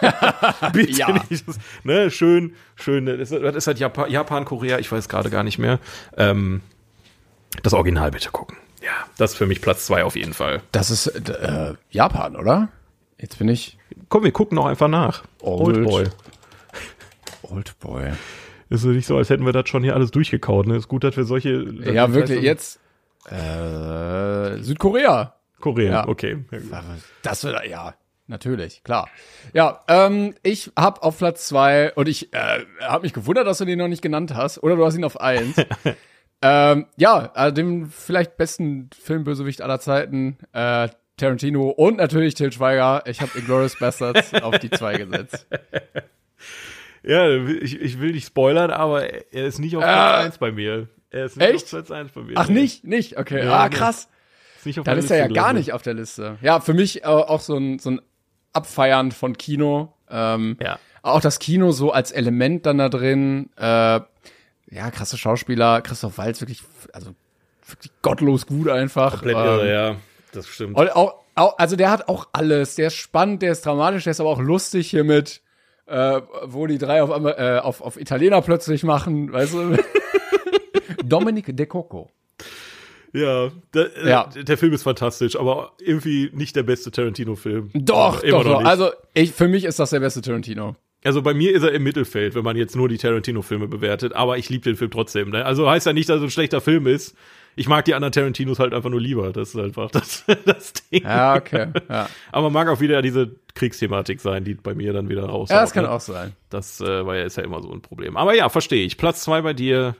[0.72, 1.12] bitte Ja.
[1.12, 1.48] nicht.
[1.48, 3.06] Das, ne, schön, schön.
[3.06, 5.80] Das ist, halt Japan, Japan, Korea, ich weiß gerade gar nicht mehr.
[6.16, 6.60] Ähm,
[7.62, 8.56] das Original bitte gucken.
[8.82, 10.62] Ja, das ist für mich Platz zwei auf jeden Fall.
[10.72, 12.68] Das ist äh, Japan, oder?
[13.18, 13.76] Jetzt bin ich
[14.08, 15.22] Komm, wir gucken noch einfach nach.
[15.40, 15.76] Old.
[15.78, 16.04] Oldboy.
[17.42, 18.10] Oldboy.
[18.70, 20.66] Ist ja nicht so, als hätten wir das schon hier alles durchgekaut.
[20.66, 20.76] Ne?
[20.76, 21.50] Ist gut, dass wir solche.
[21.92, 22.38] Ja, wirklich.
[22.38, 22.80] heißt, Jetzt
[23.28, 25.34] äh, Südkorea.
[25.60, 26.08] Korea, Ja.
[26.08, 26.38] okay.
[27.22, 27.94] Das wird ja
[28.26, 29.08] natürlich klar.
[29.52, 33.64] Ja, ähm, ich hab auf Platz zwei und ich äh, habe mich gewundert, dass du
[33.66, 35.56] den noch nicht genannt hast oder du hast ihn auf eins.
[36.42, 43.02] ähm, ja, äh, dem vielleicht besten Filmbösewicht aller Zeiten, äh, Tarantino und natürlich Til Schweiger.
[43.06, 45.46] Ich habe Inglourious Bastards auf die zwei gesetzt.
[47.02, 50.88] Ja, ich, ich will nicht spoilern, aber er ist nicht auf Platz 1 bei mir.
[51.10, 51.52] Er ist nicht Äh.
[51.52, 51.64] echt?
[51.64, 52.32] auf Platz 1 bei mir.
[52.36, 53.44] Ach nicht, nicht, okay.
[53.44, 54.08] Ja, ah, krass.
[54.58, 55.56] Ist nicht auf Dann ist er ja gar gelandet.
[55.56, 56.36] nicht auf der Liste.
[56.42, 58.00] Ja, für mich äh, auch so ein, so ein
[58.52, 59.94] Abfeiern von Kino.
[60.10, 60.78] Ähm, Ja.
[61.02, 63.48] Auch das Kino so als Element dann da drin.
[63.56, 64.00] Äh,
[64.70, 65.82] ja, krasse Schauspieler.
[65.82, 66.62] Christoph Waltz wirklich,
[66.92, 67.14] also
[67.66, 69.12] wirklich gottlos gut einfach.
[69.12, 69.96] Komplett ähm, irre, ja.
[70.32, 70.76] Das stimmt.
[70.76, 72.76] Und auch, auch, also der hat auch alles.
[72.76, 75.42] Der ist spannend, der ist dramatisch, der ist aber auch lustig hier mit,
[75.86, 79.76] äh, wo die drei auf, einmal, äh, auf, auf Italiener plötzlich machen, weißt du?
[81.04, 82.10] Dominic De Coco.
[83.12, 84.30] Ja, der, Ja.
[84.34, 87.70] Äh, der Film ist fantastisch, aber irgendwie nicht der beste Tarantino-Film.
[87.74, 88.68] Doch, Immer doch, noch doch.
[88.68, 90.76] Also ich, für mich ist das der beste Tarantino.
[91.02, 94.36] Also bei mir ist er im Mittelfeld, wenn man jetzt nur die Tarantino-Filme bewertet, aber
[94.36, 95.30] ich liebe den Film trotzdem.
[95.30, 95.44] Ne?
[95.44, 97.16] Also heißt ja nicht, dass es ein schlechter Film ist.
[97.56, 99.32] Ich mag die anderen Tarantinos halt einfach nur lieber.
[99.32, 101.02] Das ist einfach das, das Ding.
[101.02, 101.68] Ja, okay.
[101.88, 105.48] Ja, Aber mag auch wieder diese Kriegsthematik sein, die bei mir dann wieder raus.
[105.50, 106.32] ja das kann auch sein.
[106.50, 108.16] Das äh, war ja, ist ja immer so ein Problem.
[108.16, 108.98] Aber ja, verstehe ich.
[108.98, 109.96] Platz zwei bei dir,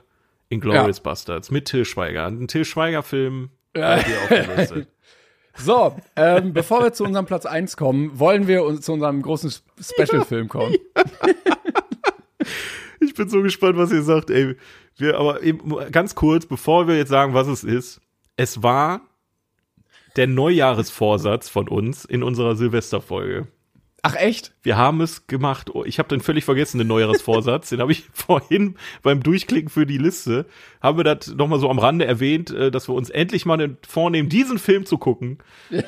[0.49, 2.27] Inglourious Bastards mit Till Schweiger.
[2.27, 4.03] Ein Till Schweiger-Film bei
[5.57, 9.51] So, ähm, bevor wir zu unserem Platz 1 kommen, wollen wir uns zu unserem großen
[9.79, 10.75] Special-Film kommen.
[13.03, 14.55] Ich bin so gespannt, was ihr sagt, ey.
[14.95, 17.99] Wir, aber eben ganz kurz, bevor wir jetzt sagen, was es ist.
[18.37, 19.01] Es war
[20.15, 23.47] der Neujahresvorsatz von uns in unserer Silvesterfolge.
[24.03, 24.53] Ach echt?
[24.63, 25.69] Wir haben es gemacht.
[25.73, 27.69] Oh, Ich habe den völlig vergessen, den Neujahresvorsatz.
[27.69, 30.47] den habe ich vorhin beim Durchklicken für die Liste,
[30.81, 34.27] haben wir das nochmal so am Rande erwähnt, äh, dass wir uns endlich mal vornehmen,
[34.27, 35.37] diesen Film zu gucken.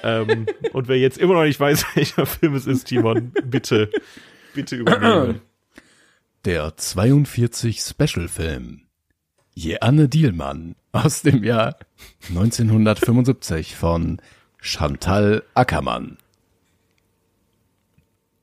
[0.03, 3.89] ähm, und wer jetzt immer noch nicht weiß, welcher Film es ist, Timon, bitte,
[4.53, 5.41] bitte übernehme.
[6.45, 8.82] Der 42 Special-Film.
[9.55, 11.78] Jeanne Dielmann aus dem Jahr
[12.30, 14.20] 1975 von
[14.59, 16.18] Chantal Ackermann.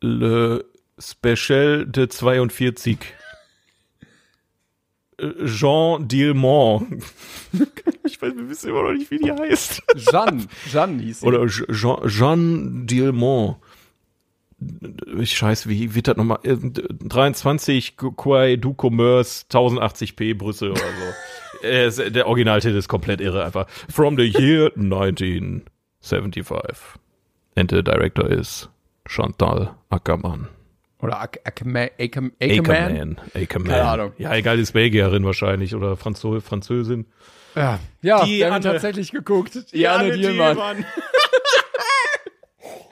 [0.00, 0.64] Le
[0.98, 2.98] Special de 42.
[5.18, 7.02] Äh, Jean Dielmont.
[8.04, 9.82] Ich weiß, wir wissen immer noch nicht, wie die heißt.
[9.96, 11.26] Jeanne, Jeanne hieß sie.
[11.26, 13.56] Oder Je- Jean, Jean Dielmont.
[15.18, 16.38] Ich scheiße, wie wird das nochmal?
[16.42, 20.86] Äh, 23 Quai du Commerce 1080p Brüssel oder so.
[21.66, 23.68] Äh, Der Originaltitel ist komplett irre einfach.
[23.90, 26.78] From the year 1975.
[27.54, 28.66] And the director is
[29.10, 30.48] Chantal Ackermann.
[31.00, 31.88] Oder Ac Ackerman.
[31.98, 32.32] Ackerman.
[32.40, 33.20] Ackerman.
[33.34, 33.68] Ackerman.
[33.68, 34.12] Keine Ahnung.
[34.18, 37.06] Ja, egal, ist Belgierin wahrscheinlich oder Franzö Französin.
[37.56, 38.72] Ja, ja Die wir haben Anne.
[38.72, 39.58] tatsächlich geguckt.
[39.72, 40.84] Jeanne Dielmann.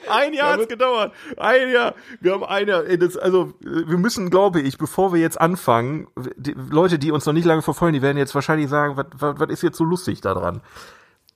[0.09, 1.13] Ein Jahr hat's gedauert.
[1.37, 1.93] Ein Jahr.
[2.19, 2.83] Wir haben ein Jahr.
[2.83, 7.33] Das, also, wir müssen, glaube ich, bevor wir jetzt anfangen, die Leute, die uns noch
[7.33, 10.61] nicht lange verfolgen, die werden jetzt wahrscheinlich sagen, was ist jetzt so lustig daran?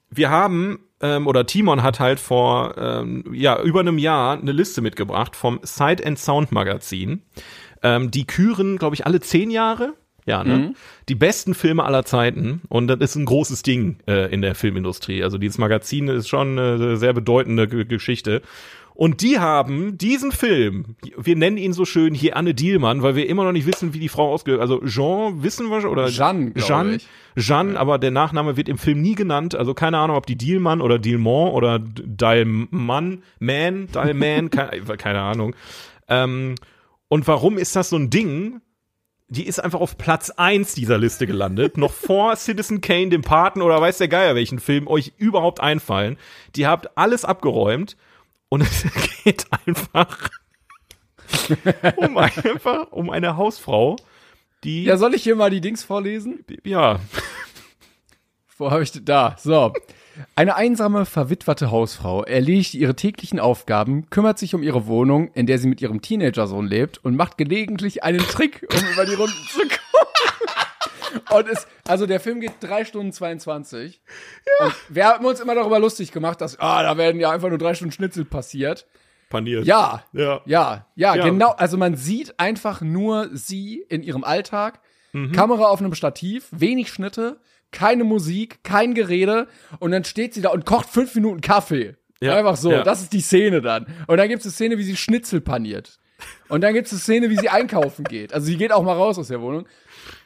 [0.09, 4.81] Wir haben, ähm, oder Timon hat halt vor ähm, ja, über einem Jahr eine Liste
[4.81, 7.21] mitgebracht vom Sight and Sound Magazin.
[7.83, 9.93] Ähm, die küren, glaube ich, alle zehn Jahre.
[10.25, 10.73] Ja, ne?
[11.09, 12.61] Die besten Filme aller Zeiten.
[12.69, 15.21] Und das ist ein großes Ding äh, in der Filmindustrie.
[15.21, 18.41] Also dieses Magazin ist schon eine sehr bedeutende G Geschichte.
[18.95, 23.27] Und die haben diesen Film, wir nennen ihn so schön hier Anne Dielmann, weil wir
[23.27, 24.59] immer noch nicht wissen, wie die Frau ausge...
[24.59, 27.07] Also Jean wissen wir schon, oder Jeanne, Jeanne, ich.
[27.35, 29.55] Jeanne, aber der Nachname wird im Film nie genannt.
[29.55, 35.55] Also keine Ahnung, ob die Dielmann oder Dielmont oder Dialmann, Man, Dialman, keine, keine Ahnung.
[36.07, 36.55] Ähm,
[37.07, 38.61] und warum ist das so ein Ding?
[39.27, 43.63] Die ist einfach auf Platz eins dieser Liste gelandet, noch vor Citizen Kane, dem Paten
[43.63, 46.17] oder weiß der Geier, welchen Film euch überhaupt einfallen.
[46.55, 47.97] Die habt alles abgeräumt
[48.53, 48.85] und es
[49.23, 50.29] geht einfach
[51.95, 53.95] um einfach um eine Hausfrau,
[54.63, 56.45] die Ja, soll ich hier mal die Dings vorlesen?
[56.63, 56.99] ja
[58.59, 59.35] Wo habe ich da?
[59.39, 59.73] So.
[60.35, 65.57] Eine einsame, verwitwete Hausfrau erledigt ihre täglichen Aufgaben, kümmert sich um ihre Wohnung, in der
[65.57, 69.61] sie mit ihrem Teenagersohn lebt und macht gelegentlich einen Trick, um über die Runden zu
[69.61, 70.32] kommen.
[71.31, 74.01] Und es, also der Film geht drei Stunden 22.
[74.59, 74.65] Ja.
[74.65, 77.57] Und wir haben uns immer darüber lustig gemacht, dass, ah, da werden ja einfach nur
[77.57, 78.87] drei Stunden Schnitzel passiert.
[79.29, 79.65] Paniert.
[79.65, 80.41] Ja, Ja.
[80.45, 81.23] ja, ja, Ja.
[81.25, 81.51] genau.
[81.51, 84.79] Also man sieht einfach nur sie in ihrem Alltag.
[85.11, 85.31] Mhm.
[85.31, 87.39] Kamera auf einem Stativ, wenig Schnitte,
[87.71, 89.47] keine Musik, kein Gerede.
[89.79, 91.95] Und dann steht sie da und kocht fünf Minuten Kaffee.
[92.21, 92.71] Ja, Einfach so.
[92.71, 92.83] ja.
[92.83, 93.85] Das ist die Szene dann.
[94.07, 95.99] Und dann gibt es eine Szene, wie sie Schnitzel paniert.
[96.47, 98.33] Und dann gibt es eine Szene, wie sie einkaufen geht.
[98.33, 99.67] Also sie geht auch mal raus aus der Wohnung.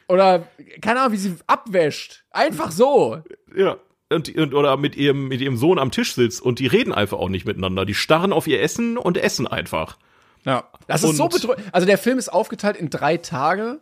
[0.08, 0.48] Oder,
[0.80, 2.24] keine Ahnung, wie sie abwäscht.
[2.30, 3.22] Einfach so.
[3.54, 3.76] Ja.
[4.10, 7.18] Und, und, oder mit ihrem, mit ihrem Sohn am Tisch sitzt und die reden einfach
[7.18, 7.84] auch nicht miteinander.
[7.84, 9.98] Die starren auf ihr Essen und essen einfach.
[10.44, 10.64] Ja.
[10.86, 11.66] Das ist so Und- bedrückend.
[11.72, 13.80] Also der Film ist aufgeteilt in drei Tage.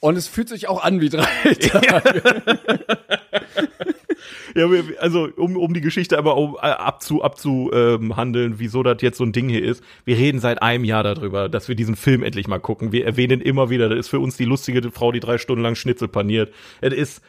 [0.00, 2.22] Und es fühlt sich auch an wie drei Tage.
[2.26, 2.86] Ja,
[4.54, 8.14] wir- also um, um die Geschichte aber um, äh, abzu, abzu ähm,
[8.58, 9.82] wieso das jetzt so ein Ding hier ist.
[10.04, 12.92] Wir reden seit einem Jahr darüber, dass wir diesen Film endlich mal gucken.
[12.92, 15.74] Wir erwähnen immer wieder, das ist für uns die lustige Frau, die drei Stunden lang
[15.74, 16.52] Schnitzel paniert.
[16.80, 17.22] Es ist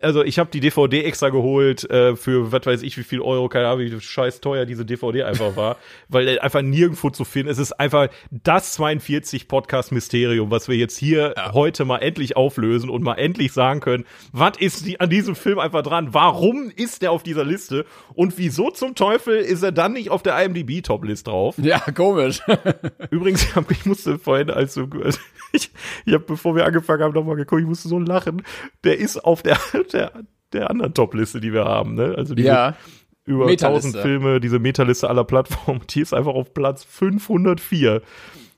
[0.00, 3.48] also ich habe die DVD extra geholt äh, für was weiß ich wie viel Euro,
[3.48, 5.76] keine Ahnung, wie scheiß teuer diese DVD einfach war,
[6.08, 7.50] weil einfach nirgendwo zu finden.
[7.50, 12.90] Es ist einfach das 42 Podcast Mysterium, was wir jetzt hier heute mal endlich auflösen
[12.90, 16.14] und mal endlich sagen können, was ist die, an diesem Film einfach dran?
[16.14, 17.84] Warum ist der auf dieser Liste
[18.14, 21.56] und wieso zum Teufel ist er dann nicht auf der IMDb Toplist drauf?
[21.58, 22.40] ja, komisch.
[23.10, 24.88] Übrigens, ich musste vorhin, als du,
[25.52, 25.70] ich,
[26.04, 28.42] ich habe, bevor wir angefangen haben, nochmal geguckt, ich musste so lachen.
[28.84, 29.58] Der ist auf der,
[29.92, 30.12] der,
[30.52, 32.14] der anderen Top-Liste, die wir haben, ne?
[32.16, 32.76] Also diese ja.
[33.24, 33.98] über Metaliste.
[33.98, 38.02] 1000 Filme, diese Metaliste aller Plattformen, die ist einfach auf Platz 504.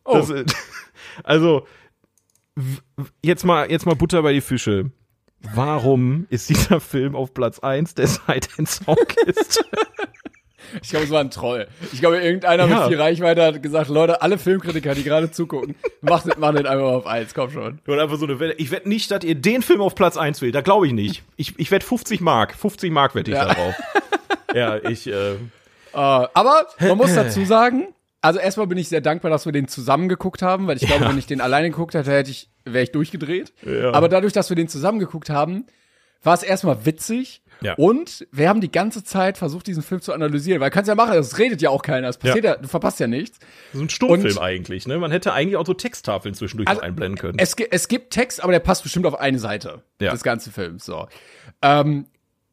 [0.05, 0.15] Oh.
[0.15, 0.33] Das,
[1.24, 1.66] also,
[3.23, 4.91] jetzt mal, jetzt mal Butter bei die Fische.
[5.55, 9.65] Warum ist dieser Film auf Platz 1 der Silent Songlist?
[10.82, 11.66] Ich glaube, es war ein Troll.
[11.93, 12.78] Ich glaube, irgendeiner Ja.
[12.80, 16.86] mit viel Reichweite hat gesagt, Leute, alle Filmkritiker, die gerade zugucken, macht, macht den einfach
[16.86, 17.78] auf eins, komm schon.
[17.86, 18.55] Oder einfach so eine Welle.
[18.55, 20.55] Ich wette nicht, dass ihr den Film auf Platz 1 wählt.
[20.55, 21.22] Da glaube ich nicht.
[21.36, 22.55] Ich, ich wette 50 Mark.
[22.55, 23.47] 50 Mark wette ich Ja.
[23.47, 23.74] darauf.
[24.55, 25.38] ja, ich, äh, Äh,
[25.94, 27.88] aber man muss dazu sagen,
[28.20, 31.05] also erstmal bin ich sehr dankbar, dass wir den zusammen geguckt haben, weil ich glaube,
[31.05, 31.10] Ja.
[31.10, 33.52] wenn ich den alleine geguckt hätte, hätte ich, wäre ich durchgedreht.
[33.64, 33.93] Ja.
[33.93, 35.64] Aber dadurch, dass wir den zusammen geguckt haben,
[36.22, 37.40] war es erstmal witzig.
[37.62, 37.74] Ja.
[37.74, 41.15] Und wir haben die ganze Zeit versucht, diesen Film zu analysieren, weil kannst ja machen,
[41.15, 43.39] das redet ja auch keiner, es passiert ja, du verpasst ja nichts.
[43.73, 44.99] so ein Stummfilm Und- eigentlich, ne?
[44.99, 47.39] Man hätte eigentlich auch so Texttafeln zwischendurch Also, einblenden können.
[47.39, 50.12] Es, es gibt Text, aber der passt bestimmt auf eine Seite Ja.
[50.12, 50.85] des ganzen Films.
[50.85, 51.09] So.
[51.62, 52.07] Ähm,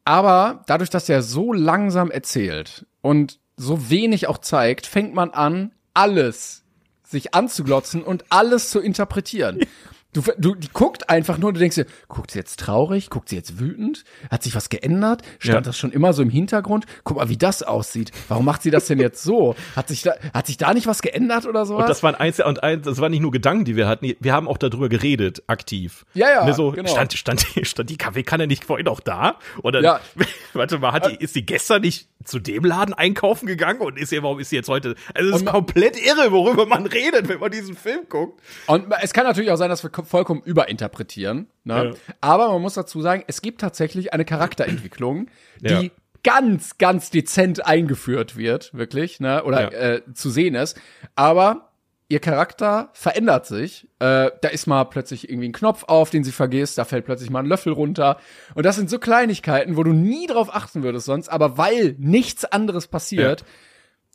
[0.04, 5.72] aber dadurch, dass er so langsam erzählt und so wenig auch zeigt, fängt man an,
[5.92, 6.64] alles
[7.06, 9.60] sich anzuglotzen und alles zu interpretieren.
[10.14, 13.36] Du, du, die guckt einfach nur, du denkst dir, guckt sie jetzt traurig, guckt sie
[13.36, 15.60] jetzt wütend, hat sich was geändert, stand Ja.
[15.60, 18.86] das schon immer so im Hintergrund, guck mal, wie das aussieht, warum macht sie das
[18.86, 19.54] denn jetzt so?
[19.76, 21.82] Hat sich da, hat sich da nicht was geändert oder sowas?
[21.82, 24.32] und das waren eins und eins, das waren nicht nur Gedanken, die wir hatten, wir
[24.32, 26.06] haben auch darüber geredet, aktiv.
[26.14, 26.88] Ja, ja, Ne, so, genau.
[26.90, 29.38] stand, stand, stand die Kaffeekanne nicht vorhin auch da?
[29.62, 30.00] Oder, Ja.
[30.54, 34.08] warte mal, hat die, ist die gestern nicht zu dem Laden einkaufen gegangen und ist
[34.10, 37.28] sie, warum ist sie jetzt heute, also es ist Und komplett irre, worüber man redet,
[37.28, 38.40] wenn man diesen Film guckt.
[38.66, 41.48] Und es kann natürlich auch sein, dass wir vollkommen überinterpretieren.
[41.64, 41.92] Ne?
[41.92, 42.14] Ja.
[42.20, 45.28] Aber man muss dazu sagen, es gibt tatsächlich eine Charakterentwicklung,
[45.60, 45.90] die Ja.
[46.22, 49.44] ganz, ganz dezent eingeführt wird, wirklich, ne?
[49.44, 49.78] oder Ja.
[49.78, 50.78] äh, zu sehen ist.
[51.16, 51.70] Aber
[52.08, 53.88] ihr Charakter verändert sich.
[53.98, 57.30] Äh, da ist mal plötzlich irgendwie ein Knopf auf, den sie vergisst, da fällt plötzlich
[57.30, 58.18] mal ein Löffel runter.
[58.54, 62.44] Und das sind so Kleinigkeiten, wo du nie drauf achten würdest sonst, aber weil nichts
[62.44, 63.44] anderes passiert,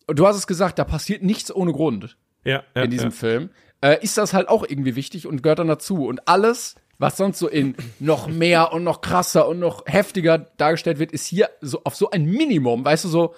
[0.07, 3.15] und du hast es gesagt, da passiert nichts ohne Grund Ja, ja in diesem ja.
[3.15, 3.49] Film,
[3.81, 6.05] äh, ist das halt auch irgendwie wichtig und gehört dann dazu.
[6.05, 10.99] Und alles, was sonst so in noch mehr und noch krasser und noch heftiger dargestellt
[10.99, 13.35] wird, ist hier so auf so ein Minimum, weißt du, so,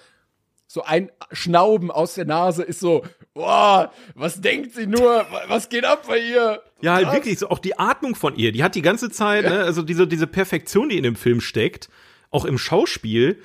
[0.68, 3.04] so ein Schnauben aus der Nase ist so,
[3.34, 6.62] boah, was denkt sie nur, was geht ab bei ihr?
[6.82, 9.60] Ja, halt wirklich, so auch die Atmung von ihr, die hat die ganze Zeit, ne,
[9.60, 11.90] also diese, diese Perfektion, die in dem Film steckt,
[12.30, 13.42] auch im Schauspiel,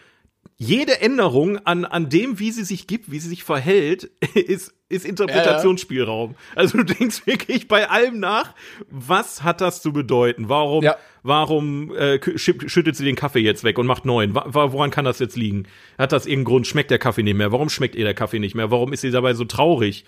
[0.58, 4.04] jede Änderung an, an dem, wie sie sich gibt, wie sie sich verhält,
[4.34, 6.34] ist, ist Interpretationsspielraum.
[6.54, 8.54] Also du denkst wirklich bei allem nach,
[8.88, 10.48] was hat das zu bedeuten?
[10.48, 10.96] Warum, Ja.
[11.22, 14.34] warum äh, schü- schüttet sie den Kaffee jetzt weg und macht neuen?
[14.34, 15.64] Woran kann das jetzt liegen?
[15.98, 16.66] Hat das irgendeinen Grund?
[16.66, 17.52] Schmeckt der Kaffee nicht mehr?
[17.52, 18.70] Warum schmeckt ihr der Kaffee nicht mehr?
[18.70, 20.04] Warum ist sie dabei so traurig?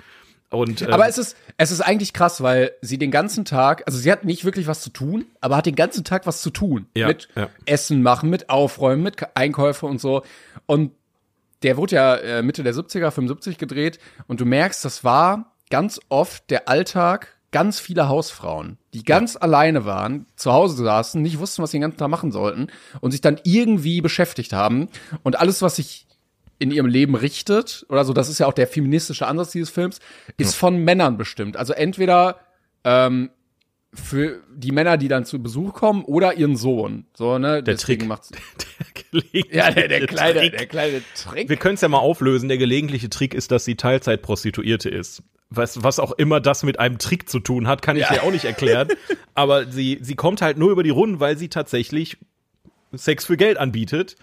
[0.51, 3.99] Und, ähm, Aber es ist, es ist eigentlich krass, weil sie den ganzen Tag, also
[3.99, 6.87] sie hat nicht wirklich was zu tun, aber hat den ganzen Tag was zu tun.
[6.97, 7.49] Ja, mit ja.
[7.67, 10.23] Essen machen, mit Aufräumen, mit Einkäufe und so.
[10.67, 10.93] Und
[11.63, 16.01] der wurde ja äh, Mitte der 70er, 75 gedreht und du merkst, das war ganz
[16.09, 19.41] oft der Alltag ganz viele Hausfrauen, die ganz ja.
[19.41, 22.69] alleine waren, zu Hause saßen, nicht wussten, was sie den ganzen Tag machen sollten
[23.01, 24.89] und sich dann irgendwie beschäftigt haben.
[25.23, 26.07] Und alles, was sich
[26.59, 30.01] in ihrem Leben richtet, oder so, das ist ja auch der feministische Ansatz dieses Films,
[30.37, 31.57] ist von Männern bestimmt.
[31.57, 32.41] Also entweder
[32.85, 33.31] ähm,
[33.95, 37.07] für die Männer, die dann zu Besuch kommen, oder ihren Sohn.
[37.15, 37.63] So, ne?
[37.63, 38.09] Der Deswegen Trick.
[38.09, 38.31] Macht's
[39.13, 40.59] der ja, der, der, kleine, Trick.
[40.59, 41.49] der kleine Trick.
[41.49, 42.49] Wir können es ja mal auflösen.
[42.49, 45.23] Der gelegentliche Trick ist, dass sie Teilzeitprostituierte ist.
[45.51, 48.13] Was, was auch immer das mit einem Trick zu tun hat, kann ich ja.
[48.13, 48.89] dir auch nicht erklären.
[49.35, 52.19] Aber sie, sie kommt halt nur über die Runden, weil sie tatsächlich
[52.93, 54.17] Sex für Geld anbietet.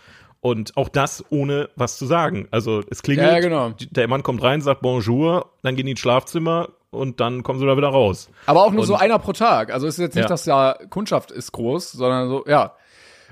[0.45, 2.47] Und auch das ohne was zu sagen.
[2.51, 3.73] Also es klingelt, ja, genau.
[3.89, 7.65] der Mann kommt rein, sagt Bonjour, dann gehen die ins Schlafzimmer und dann kommen sie
[7.65, 8.29] da wieder raus.
[8.45, 9.73] Aber auch nur und, so einer pro Tag.
[9.73, 10.29] Also es ist jetzt nicht, ja.
[10.29, 12.75] dass ja Kundschaft ist groß, sondern so, ja.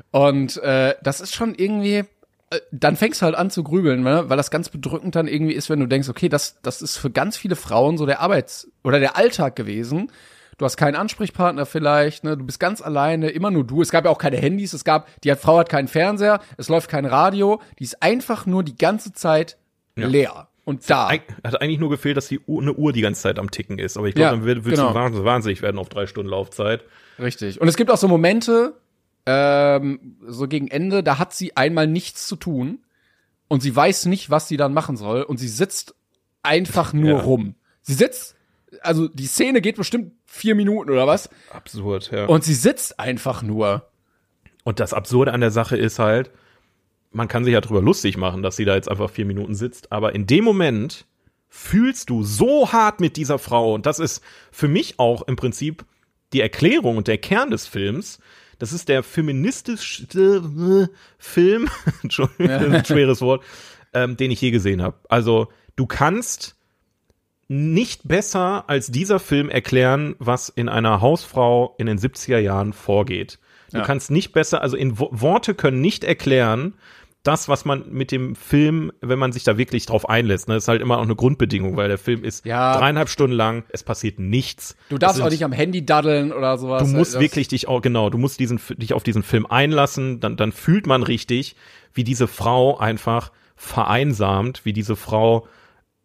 [0.10, 2.06] Und äh, das ist schon irgendwie, äh,
[2.72, 4.24] dann fängst du halt an zu grübeln, ne?
[4.28, 7.12] weil das ganz bedrückend dann irgendwie ist, wenn du denkst, okay, das, das ist für
[7.12, 10.12] ganz viele Frauen so der Arbeits- oder der Alltag gewesen.
[10.58, 12.38] Du hast keinen Ansprechpartner vielleicht, ne?
[12.38, 13.82] Du bist ganz alleine, immer nur du.
[13.82, 16.90] Es gab ja auch keine Handys, es gab, die Frau hat keinen Fernseher, es läuft
[16.90, 19.58] kein Radio, die ist einfach nur die ganze Zeit
[19.96, 20.08] ja.
[20.08, 20.48] leer.
[20.66, 21.10] Und da.
[21.12, 23.98] Hat eigentlich nur gefehlt, dass die Uhr, eine Uhr die ganze Zeit am Ticken ist.
[23.98, 24.94] Aber ich glaube, ja, dann wird, wird genau.
[25.10, 26.86] sie wahnsinnig werden auf drei Stunden Laufzeit.
[27.20, 27.60] Richtig.
[27.60, 28.74] Und es gibt auch so Momente,
[29.26, 32.80] ähm, so gegen Ende, da hat sie einmal nichts zu tun
[33.48, 35.96] und sie weiß nicht, was sie dann machen soll und sie sitzt
[36.44, 37.22] einfach nur ja.
[37.22, 37.56] rum.
[37.82, 38.36] Sie sitzt,
[38.82, 41.30] also die Szene geht bestimmt vier Minuten oder was.
[41.52, 42.26] Absurd, ja.
[42.26, 43.90] Und sie sitzt einfach nur.
[44.64, 46.32] Und das Absurde an der Sache ist halt,
[47.12, 49.92] man kann sich ja drüber lustig machen, dass sie da jetzt einfach vier Minuten sitzt,
[49.92, 51.06] aber in dem Moment
[51.50, 55.86] fühlst du so hart mit dieser Frau und das ist für mich auch im Prinzip
[56.34, 58.20] die Erklärung und der Kern des Films.
[58.58, 60.90] Das ist der feministischste
[61.20, 61.70] Film,
[62.04, 63.44] Entschuldigung, ein schweres Wort,
[63.94, 64.98] ähm, den ich je gesehen habe.
[65.10, 66.56] Also du kannst
[67.54, 73.40] nicht besser als dieser Film erklären, was in einer Hausfrau in den 70er Jahren vorgeht.
[73.72, 73.84] Du ja.
[73.84, 76.74] kannst nicht besser, also in Worte können nicht erklären,
[77.24, 80.68] das, was man mit dem Film, wenn man sich da wirklich drauf einlässt, ne, ist
[80.68, 82.78] halt immer auch eine Grundbedingung, weil der Film ist ja.
[82.78, 84.76] dreieinhalb Stunden lang, es passiert nichts.
[84.90, 86.84] Du darfst sind, auch nicht am Handy daddeln oder sowas.
[86.84, 90.36] Du musst wirklich dich auch, genau, du musst diesen, dich auf diesen Film einlassen, dann,
[90.36, 91.56] dann fühlt man richtig,
[91.94, 95.48] wie diese Frau einfach vereinsamt, wie diese Frau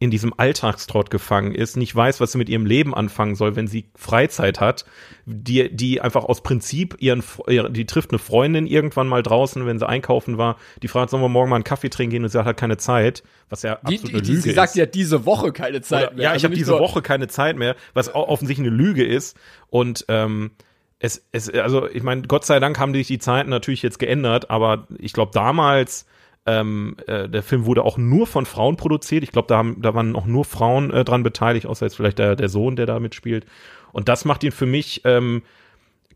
[0.00, 3.66] in diesem Alltagstrott gefangen ist, nicht weiß, was sie mit ihrem Leben anfangen soll, wenn
[3.66, 4.84] sie Freizeit hat,
[5.26, 7.24] die, die einfach aus Prinzip ihren,
[7.70, 11.28] die trifft eine Freundin irgendwann mal draußen, wenn sie einkaufen war, die fragt, sollen wir
[11.28, 13.90] morgen mal einen Kaffee trinken gehen und sie hat halt keine Zeit, was ja absolut
[13.90, 14.54] die, die, eine Lüge sie ist.
[14.54, 16.24] sagt, sie hat diese Woche keine Zeit Oder, mehr.
[16.24, 19.36] Ja, ich also habe diese so Woche keine Zeit mehr, was offensichtlich eine Lüge ist
[19.68, 20.52] und, ähm,
[21.00, 24.50] es, es, also ich meine, Gott sei Dank haben sich die Zeiten natürlich jetzt geändert,
[24.50, 26.06] aber ich glaube damals
[26.48, 29.22] ähm, äh, der Film wurde auch nur von Frauen produziert.
[29.22, 32.18] Ich glaube, da, haben, da waren auch nur Frauen äh, dran beteiligt, außer jetzt vielleicht
[32.18, 33.44] der, der Sohn, der da mitspielt.
[33.92, 35.42] Und das macht ihn für mich ähm,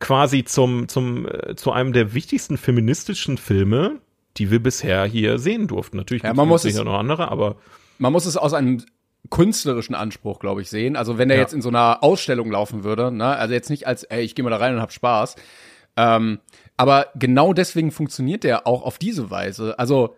[0.00, 4.00] quasi zum, zum, äh, zu einem der wichtigsten feministischen Filme,
[4.38, 5.98] die wir bisher hier sehen durften.
[5.98, 7.56] Natürlich ja, man muss sicher noch andere, aber
[7.98, 8.82] man muss es aus einem
[9.28, 10.96] künstlerischen Anspruch, glaube ich, sehen.
[10.96, 11.42] Also wenn der ja.
[11.42, 14.42] jetzt in so einer Ausstellung laufen würde, ne, also jetzt nicht als, ey, ich gehe
[14.42, 15.36] mal da rein und hab Spaß.
[15.96, 16.40] Ähm,
[16.76, 19.78] aber genau deswegen funktioniert der auch auf diese Weise.
[19.78, 20.16] Also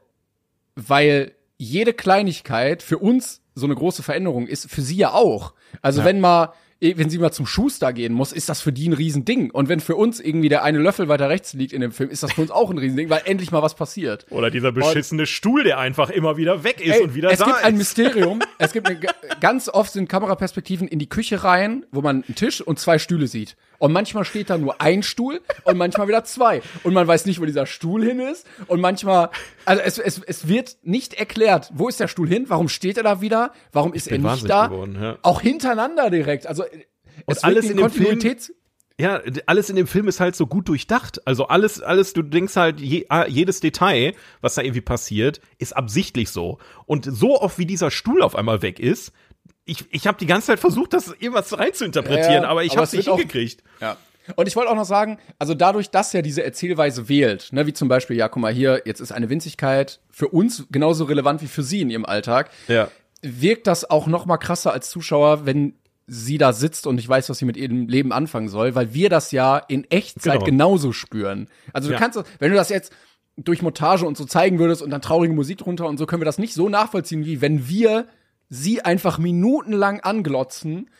[0.77, 5.55] weil jede Kleinigkeit für uns so eine große Veränderung ist, für sie ja auch.
[5.81, 6.07] Also ja.
[6.07, 9.51] wenn mal wenn sie mal zum Schuster gehen muss, ist das für die ein Riesending.
[9.51, 12.23] Und wenn für uns irgendwie der eine Löffel weiter rechts liegt in dem Film, ist
[12.23, 14.27] das für uns auch ein Riesending, weil endlich mal was passiert.
[14.31, 17.39] Oder dieser beschissene und, Stuhl, der einfach immer wieder weg ist ey, und wieder es
[17.39, 17.65] da gibt ist.
[17.65, 18.41] ein Mysterium.
[18.59, 19.01] es gibt eine,
[19.41, 23.29] ganz oft sind Kameraperspektiven in die Küche rein, wo man einen Tisch und zwei Stühle
[23.29, 23.57] sieht.
[23.85, 26.62] Und manchmal steht da nur ein Stuhl und manchmal wieder zwei.
[26.85, 28.47] Und man weiß nicht, wo dieser Stuhl hin ist.
[28.66, 29.28] Und manchmal,
[29.66, 32.47] also es, es, es wird nicht erklärt, wo ist der Stuhl hin?
[32.48, 33.52] Warum steht er da wieder?
[33.73, 34.69] Warum ist er nicht da?
[34.69, 35.19] Geworden, ja.
[35.20, 36.47] Auch hintereinander direkt.
[36.47, 36.65] Also
[37.27, 38.20] und alles in dem Film,
[38.98, 41.20] ja, alles in dem Film ist halt so gut durchdacht.
[41.27, 45.77] Also alles, alles, du denkst halt, je, ah, jedes Detail, was da irgendwie passiert, ist
[45.77, 46.56] absichtlich so.
[46.86, 49.12] Und so oft wie dieser Stuhl auf einmal weg ist,
[49.65, 52.73] ich, ich habe die ganze Zeit versucht, das irgendwas rein zu interpretieren, ja, aber ich
[52.73, 53.62] habe es nicht hingekriegt.
[53.81, 53.97] Ja.
[54.36, 57.73] Und ich wollte auch noch sagen, also dadurch, dass er diese Erzählweise wählt, ne, wie
[57.73, 61.47] zum Beispiel, ja, guck mal hier, jetzt ist eine Winzigkeit für uns genauso relevant wie
[61.47, 62.89] für sie in ihrem Alltag, ja.
[63.23, 65.74] wirkt das auch noch mal krasser als Zuschauer, wenn
[66.07, 69.09] sie da sitzt und ich weiß, was sie mit ihrem Leben anfangen soll, weil wir
[69.09, 70.45] das ja in Echtzeit genau.
[70.45, 71.49] genauso spüren.
[71.73, 72.01] Also du ja.
[72.01, 72.93] kannst, wenn du das jetzt
[73.36, 76.27] durch Montage und so zeigen würdest und dann traurige Musik drunter und so, können wir
[76.27, 78.07] das nicht so nachvollziehen, wie wenn wir
[78.55, 80.91] sie einfach minutenlang anglotzen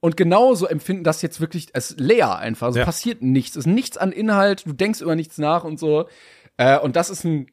[0.00, 2.68] und genauso empfinden das jetzt wirklich es leer einfach.
[2.68, 2.84] Also ja.
[2.84, 3.56] passiert nichts.
[3.56, 6.08] Es ist nichts an Inhalt, du denkst über nichts nach und so.
[6.56, 7.46] Äh, und das ist ein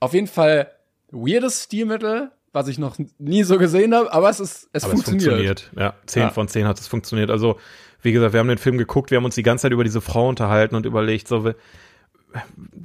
[0.00, 0.70] auf jeden Fall
[1.10, 5.24] weirdes Stilmittel, was ich noch nie so gesehen habe, aber es ist es aber funktioniert.
[5.24, 5.70] Es funktioniert.
[5.76, 6.30] Ja, 10 ja.
[6.30, 7.30] von 10 hat es funktioniert.
[7.30, 7.58] Also
[8.02, 10.02] wie gesagt, wir haben den Film geguckt, wir haben uns die ganze Zeit über diese
[10.02, 11.52] Frau unterhalten und überlegt, so,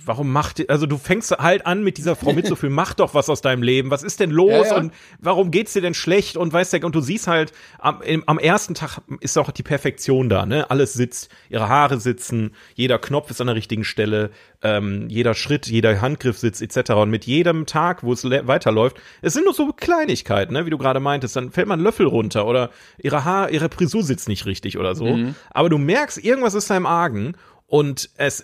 [0.05, 3.41] warum macht, also du fängst halt an mit dieser Frau mitzufühlen, mach doch was aus
[3.41, 4.51] deinem Leben, was ist denn los?
[4.51, 4.77] Ja, ja.
[4.77, 6.37] und warum geht's dir denn schlecht?
[6.37, 10.29] Und weißt du, und du siehst halt, am, am ersten Tag ist auch die Perfektion
[10.29, 14.31] da, ne, alles sitzt, ihre Haare sitzen, jeder Knopf ist an der richtigen Stelle,
[14.61, 16.91] ähm, jeder Schritt, jeder Handgriff sitzt, etc.
[16.91, 20.77] Und mit jedem Tag, wo es weiterläuft, es sind nur so Kleinigkeiten, ne, wie du
[20.77, 24.45] gerade meintest, dann fällt mal ein Löffel runter oder ihre Haar, ihre Frisur sitzt nicht
[24.45, 25.17] richtig oder so,
[25.51, 27.35] aber du merkst, irgendwas ist da im Argen
[27.69, 28.43] und es,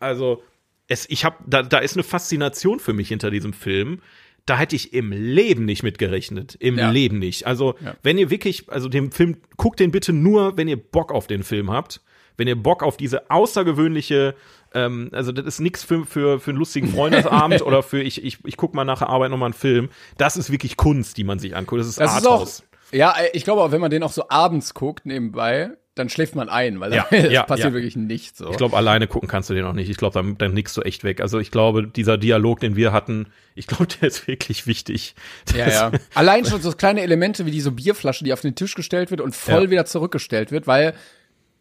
[0.00, 0.42] also,
[0.88, 4.00] es, ich habe, da, da ist eine Faszination für mich hinter diesem Film.
[4.46, 6.56] Da hätte ich im Leben nicht mit gerechnet.
[6.58, 6.90] Im Ja.
[6.90, 7.46] Leben nicht.
[7.46, 11.26] Also, wenn ihr wirklich, also den Film, guckt den bitte nur, wenn ihr Bock auf
[11.26, 12.00] den Film habt.
[12.38, 14.34] Wenn ihr Bock auf diese außergewöhnliche,
[14.72, 18.38] ähm, also das ist nichts für, für, für einen lustigen Freundesabend oder für ich, ich,
[18.44, 19.88] ich guck mal nach der Arbeit nochmal einen Film.
[20.18, 21.80] Das ist wirklich Kunst, die man sich anguckt.
[21.80, 22.62] Das ist Das ist auch, Arthouse.
[22.92, 26.34] ja, äh, ich glaube auch, wenn man den auch so abends guckt, nebenbei, dann schläft
[26.34, 27.74] man ein, weil Ja, es ja, passiert ja.
[27.74, 28.38] wirklich nichts.
[28.38, 28.50] So.
[28.50, 29.88] Ich glaube, alleine gucken kannst du den auch nicht.
[29.90, 31.20] Ich glaube, dann, dann nickst du echt weg.
[31.20, 35.14] Also ich glaube, dieser Dialog, den wir hatten, ich glaube, der ist wirklich wichtig.
[35.56, 35.90] ja, ja.
[36.14, 39.34] Allein schon so kleine Elemente wie diese Bierflasche, die auf den Tisch gestellt wird und
[39.34, 39.70] voll Ja.
[39.70, 40.94] wieder zurückgestellt wird, weil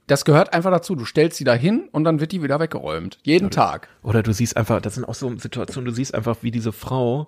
[0.07, 0.95] das gehört einfach dazu.
[0.95, 3.17] Du stellst sie da hin und dann wird die wieder weggeräumt.
[3.23, 3.89] Jeden Tag.
[4.03, 7.27] Oder du siehst einfach, das sind auch so Situationen, du siehst einfach, wie diese Frau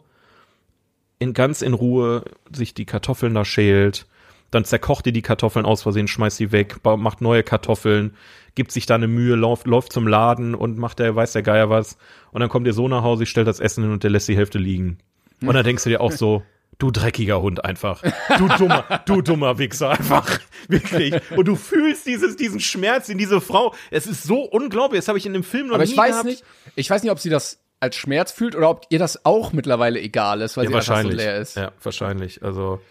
[1.19, 2.23] in ganz in Ruhe
[2.53, 4.05] sich die Kartoffeln da schält,
[4.51, 8.15] dann zerkocht die die Kartoffeln aus Versehen, schmeißt sie weg, macht neue Kartoffeln,
[8.55, 11.69] gibt sich da eine Mühe, läuft, läuft zum Laden und macht der, weiß der Geier
[11.69, 11.97] was.
[12.31, 14.35] Und dann kommt ihr Sohn nach Hause, stellt das Essen hin und der lässt die
[14.35, 14.97] Hälfte liegen.
[15.41, 16.43] Und dann denkst du dir auch so,
[16.79, 18.01] du dreckiger Hund einfach.
[18.37, 20.39] Du dummer, du dummer Wichser einfach.
[20.67, 21.13] Wirklich.
[21.35, 23.73] Und du fühlst dieses, diesen Schmerz in diese Frau.
[23.91, 24.99] Es ist so unglaublich.
[24.99, 26.25] Das habe ich in dem Film noch Aber nie ich weiß gehabt.
[26.25, 26.43] nicht,
[26.75, 30.01] ich weiß nicht, ob sie das als Schmerz fühlt oder ob ihr das auch mittlerweile
[30.01, 31.55] egal ist, weil Ja, sie einfach so leer ist.
[31.55, 32.43] Ja, wahrscheinlich.
[32.43, 32.81] Also,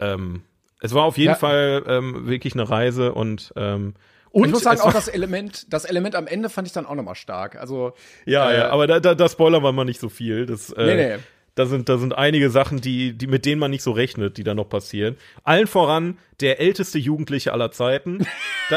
[0.00, 0.42] ähm,
[0.80, 1.36] es war auf jeden Ja.
[1.36, 3.94] Fall ähm, wirklich eine Reise und ähm,
[4.30, 6.94] und ich muss sagen, auch das Element, das Element am Ende fand ich dann auch
[6.94, 7.56] nochmal stark.
[7.56, 7.94] Also,
[8.26, 10.44] ja, äh, ja, aber da, da, da spoilern wir mal nicht so viel.
[10.44, 11.16] Das, äh, Nee, nee.
[11.54, 14.44] Da sind, da sind einige Sachen, die, die, mit denen man nicht so rechnet, die
[14.44, 15.16] da noch passieren.
[15.42, 18.24] Allen voran der älteste Jugendliche aller Zeiten.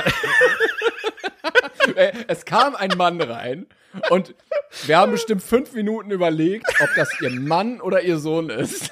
[1.96, 3.68] äh, es kam ein Mann rein
[4.10, 4.34] und
[4.88, 8.90] wir haben bestimmt fünf Minuten überlegt, ob das ihr Mann oder ihr Sohn ist.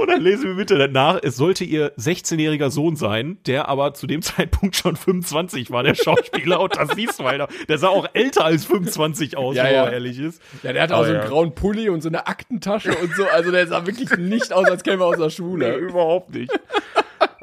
[0.00, 4.06] Und dann lesen wir bitte nach, es sollte ihr 16-jähriger Sohn sein, der aber zu
[4.06, 6.60] dem Zeitpunkt schon 25 war, der Schauspieler.
[6.60, 7.48] und das siehst du, Alter.
[7.68, 9.84] Der sah auch älter als 25 aus, Ja, wenn ja.
[9.84, 10.40] man ehrlich ist.
[10.62, 11.28] Ja, der hatte auch Aber so einen ja.
[11.28, 13.24] grauen Pulli und so eine Aktentasche und so.
[13.26, 15.76] Also der sah wirklich nicht aus, als käme er aus der Nee, Schule.
[15.76, 16.50] überhaupt nicht.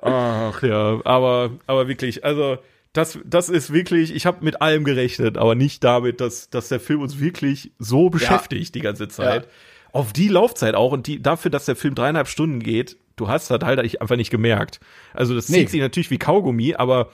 [0.02, 2.58] Ach ja, aber, aber wirklich, also
[2.94, 6.80] das, das ist wirklich, ich habe mit allem gerechnet, aber nicht damit, dass, dass der
[6.80, 9.44] Film uns wirklich so beschäftigt die ganze Zeit.
[9.46, 9.50] Ja.
[9.94, 13.50] Auf die Laufzeit auch und die, dafür, dass der Film dreieinhalb Stunden geht, du hast
[13.52, 14.80] das halt einfach nicht gemerkt.
[15.14, 15.60] Also das Nee.
[15.60, 17.12] zieht sich natürlich wie Kaugummi, aber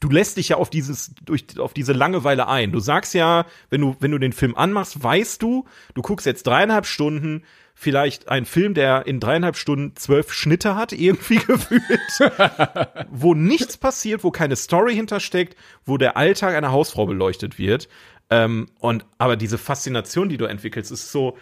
[0.00, 2.72] du lässt dich ja auf dieses durch auf diese Langeweile ein.
[2.72, 6.46] Du sagst ja, wenn du wenn du den Film anmachst, weißt du, du guckst jetzt
[6.46, 7.42] dreieinhalb Stunden
[7.76, 11.82] vielleicht einen Film, der in dreieinhalb Stunden zwölf Schnitte hat, irgendwie gefühlt,
[13.10, 17.88] wo nichts passiert, wo keine Story hintersteckt, wo der Alltag einer Hausfrau beleuchtet wird.
[18.30, 21.36] Ähm, und aber diese Faszination, die du entwickelst, ist so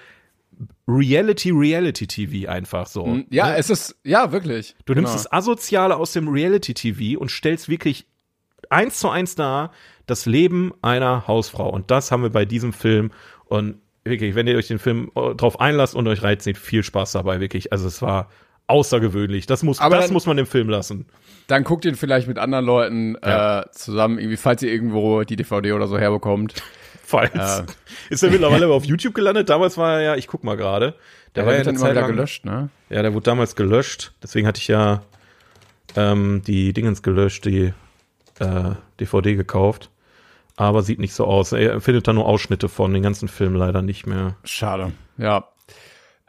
[0.89, 3.21] Reality, Reality TV einfach so.
[3.31, 4.75] Ja, es ist, ja, wirklich.
[4.85, 5.23] Du nimmst Genau.
[5.23, 8.07] das Asoziale aus dem Reality-TV und stellst wirklich
[8.71, 9.71] eins zu eins dar
[10.07, 11.69] das Leben einer Hausfrau.
[11.71, 13.11] Und das haben wir bei diesem Film.
[13.45, 17.13] Und wirklich, wenn ihr euch den Film äh, drauf einlasst und euch reizt, viel Spaß
[17.13, 17.73] dabei, wirklich.
[17.73, 18.29] Also es war
[18.67, 19.47] außergaußergewöhnlich.
[19.47, 21.07] Das muss, Aber das dann- muss man dem Film lassen.
[21.47, 23.61] Dann guckt ihn vielleicht mit anderen Leuten Ja.
[23.63, 26.55] äh, zusammen, irgendwie, falls ihr irgendwo die DVD oder so herbekommt.
[27.13, 27.65] Falls.
[28.09, 29.51] Ist er mittlerweile aber auf YouTube gelandet?
[29.51, 30.95] Damals war er ja, ich guck mal gerade.
[31.35, 32.71] Der Der war ja dann Zeit wieder lang, gelöscht, ne?
[32.89, 34.15] Ja, der wurde damals gelöscht.
[34.23, 35.03] Deswegen hatte ich ja
[35.95, 37.75] ähm, die Dingens gelöscht, die
[38.39, 39.91] äh, DVD gekauft.
[40.57, 41.53] Aber sieht nicht so aus.
[41.53, 44.37] Er findet da nur Ausschnitte von den ganzen Film leider nicht mehr.
[44.45, 44.93] Schade.
[45.19, 45.49] Ja.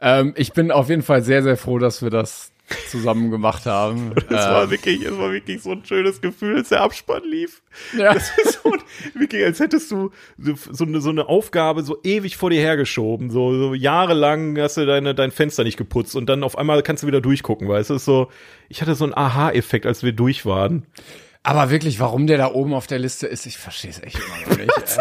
[0.00, 2.52] Ähm, ich bin auf jeden Fall sehr, sehr froh, dass wir das
[2.88, 4.12] zusammen gemacht haben.
[4.28, 7.62] Es war Ähm, wirklich, es war wirklich so ein schönes Gefühl, als der Abspann lief.
[7.96, 8.14] ja.
[8.14, 8.72] Das ist so,
[9.14, 10.10] wirklich, als hättest du
[10.70, 13.30] so, eine, so eine Aufgabe so ewig vor dir hergeschoben.
[13.30, 17.02] So, so jahrelang hast du deine, dein Fenster nicht geputzt und dann auf einmal kannst
[17.02, 17.94] du wieder durchgucken, weißt du?
[17.94, 18.28] Es ist so,
[18.68, 20.86] ich hatte so einen Aha-Effekt, als wir durch waren.
[21.42, 24.50] Aber wirklich, warum der da oben auf der Liste ist, ich verstehe es echt immer
[24.50, 24.72] noch nicht.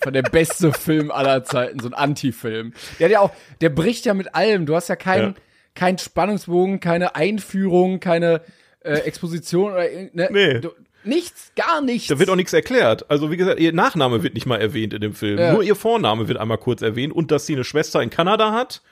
[0.00, 2.72] Von der beste Film aller Zeiten, so ein Anti-Film.
[2.98, 3.30] Der hat ja auch,
[3.60, 4.64] der bricht ja mit allem.
[4.64, 5.34] Du hast ja keinen Ja.
[5.74, 8.42] Keinen Spannungsbogen, keine Einführung, keine
[8.80, 10.60] äh, Exposition oder irgend- ne, Nee.
[10.60, 10.70] du,
[11.04, 12.08] nichts, gar nichts.
[12.08, 13.10] Da wird auch nichts erklärt.
[13.10, 15.38] Also wie gesagt, ihr Nachname wird nicht mal erwähnt in dem Film.
[15.38, 15.52] Ja.
[15.52, 18.82] Nur ihr Vorname wird einmal kurz erwähnt und dass sie eine Schwester in Kanada hat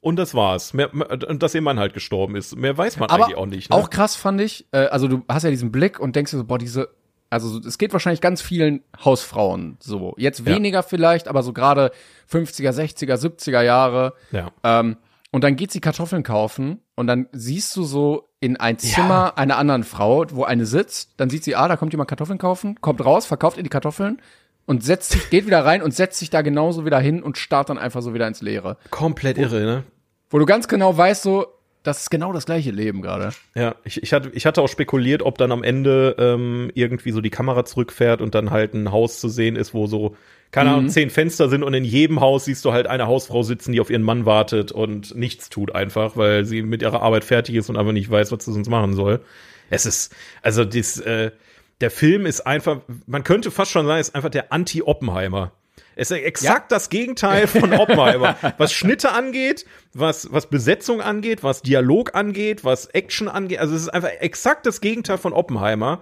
[0.00, 0.74] und das war's.
[0.74, 2.56] Mehr, und dass ihr Mann halt gestorben ist.
[2.56, 3.70] Mehr weiß man Aber eigentlich auch nicht.
[3.70, 3.76] Ne?
[3.76, 6.44] auch krass fand ich, äh, also du hast ja diesen Blick und denkst dir so,
[6.44, 6.88] boah, diese,
[7.30, 10.14] also es geht wahrscheinlich ganz vielen Hausfrauen so.
[10.18, 10.46] Jetzt Ja.
[10.54, 11.90] weniger vielleicht, aber so gerade
[12.30, 14.14] 50er, 60er, 70er Jahre.
[14.30, 14.50] ja.
[14.62, 14.96] Ähm,
[15.30, 19.58] und dann geht sie Kartoffeln kaufen und dann siehst du so in ein Zimmer einer
[19.58, 23.04] anderen Frau, wo eine sitzt, dann sieht sie, ah, da kommt jemand Kartoffeln kaufen, kommt
[23.04, 24.22] raus, verkauft ihr die Kartoffeln
[24.66, 27.70] und setzt sich, geht wieder rein und setzt sich da genauso wieder hin und starrt
[27.70, 28.76] dann einfach so wieder ins Leere.
[28.90, 29.84] Komplett irre, ne?
[30.30, 31.46] Wo du ganz genau weißt, so,
[31.82, 33.30] das ist genau das gleiche Leben gerade.
[33.54, 37.20] Ja, ich, ich, hatte, ich hatte auch spekuliert, ob dann am Ende ähm, irgendwie so
[37.20, 40.16] die Kamera zurückfährt und dann halt ein Haus zu sehen ist, wo so,
[40.50, 43.72] keine Ahnung, zehn Fenster sind und in jedem Haus siehst du halt eine Hausfrau sitzen,
[43.72, 47.54] die auf ihren Mann wartet und nichts tut einfach, weil sie mit ihrer Arbeit fertig
[47.54, 49.20] ist und einfach nicht weiß, was sie sonst machen soll.
[49.68, 51.32] Es ist, also dies, äh,
[51.80, 55.52] der Film ist einfach, man könnte fast schon sagen, ist einfach der Anti-Oppenheimer.
[55.96, 58.36] Es ist exakt das Gegenteil von Oppenheimer.
[58.58, 63.58] was Schnitte angeht, was, was Besetzung angeht, was Dialog angeht, was Action angeht.
[63.58, 66.00] Also es ist einfach exakt das Gegenteil von Oppenheimer.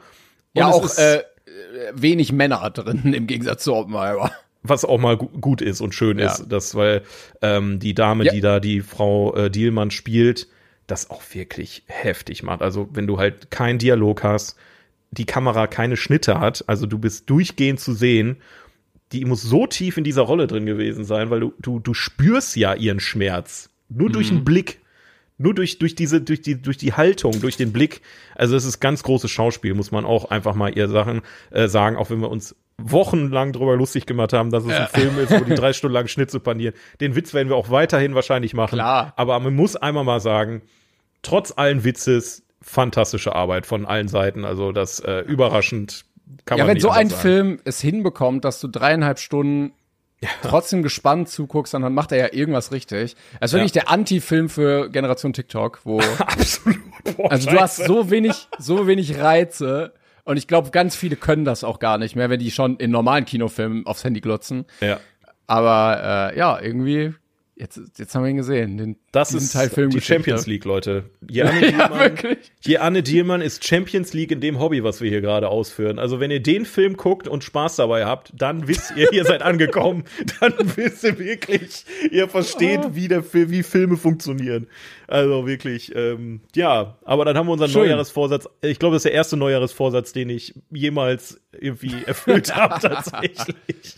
[0.54, 1.24] Und Ja, auch ist, äh,
[1.94, 4.30] wenig Männer drin im Gegensatz zu Oppenheimer.
[4.62, 6.32] was auch mal gu gut ist und schön Ja.
[6.32, 7.02] ist, das, weil
[7.42, 8.32] ähm, die Dame, Ja.
[8.32, 10.48] die da die Frau äh, Dielmann spielt,
[10.86, 12.62] das auch wirklich heftig macht.
[12.62, 14.56] Also wenn du halt keinen Dialog hast,
[15.12, 18.36] die Kamera keine Schnitte hat, also du bist durchgehend zu sehen,
[19.12, 22.56] die muss so tief in dieser Rolle drin gewesen sein, weil du, du, du spürst
[22.56, 23.70] ja ihren Schmerz.
[23.88, 24.36] Nur durch Mhm.
[24.38, 24.80] den Blick.
[25.38, 28.00] Nur durch, durch diese, durch die, durch die Haltung, durch den Blick.
[28.34, 31.96] Also es ist ganz großes Schauspiel, muss man auch einfach mal ihr Sachen äh, sagen,
[31.96, 35.44] auch wenn wir uns wochenlang drüber lustig gemacht haben, dass es ein Film ist, wo
[35.44, 36.74] die drei Stunden lang Schnitze panieren.
[37.00, 38.76] Den Witz werden wir auch weiterhin wahrscheinlich machen.
[38.76, 39.12] Klar.
[39.16, 40.62] Aber man muss einmal mal sagen,
[41.22, 44.44] trotz allen Witzes, fantastische Arbeit von allen Seiten.
[44.44, 46.04] Also das äh, überraschend
[46.44, 47.20] kann Ja, man wenn nicht so ein sagen.
[47.20, 49.72] Film es hinbekommt, dass du dreieinhalb Stunden
[50.42, 53.16] trotzdem gespannt zuguckst, dann macht er ja irgendwas richtig.
[53.40, 56.78] Es ist wirklich der Anti-Film für Generation TikTok, wo Absolut.
[57.16, 57.86] Boah, also du hast Scheiße.
[57.86, 59.92] so wenig, so wenig Reize
[60.24, 62.90] und ich glaube, ganz viele können das auch gar nicht mehr, wenn die schon in
[62.90, 64.64] normalen Kinofilmen aufs Handy glotzen.
[64.80, 64.98] Ja.
[65.46, 67.14] Aber äh, ja, irgendwie
[67.56, 68.78] jetzt, jetzt haben wir ihn gesehen.
[68.78, 70.14] Den, Das ist Teil die Filmgeschichte.
[70.14, 71.04] Champions League, Leute.
[71.28, 72.52] Je Anne, Ja, Dielmann, wirklich.
[72.60, 75.98] je Anne Dielmann ist Champions League in dem Hobby, was wir hier gerade ausführen.
[75.98, 79.42] Also wenn ihr den Film guckt und Spaß dabei habt, dann wisst ihr, ihr seid
[79.42, 80.04] angekommen.
[80.40, 84.66] Dann wisst ihr wirklich, ihr versteht, wie der Film, wie Filme funktionieren.
[85.08, 86.96] Also wirklich, ähm, ja.
[87.04, 87.82] Aber dann haben wir unseren Schön.
[87.82, 88.48] Neujahresvorsatz.
[88.62, 93.94] Ich glaube, das ist der erste Neujahresvorsatz, den ich jemals irgendwie erfüllt habe tatsächlich.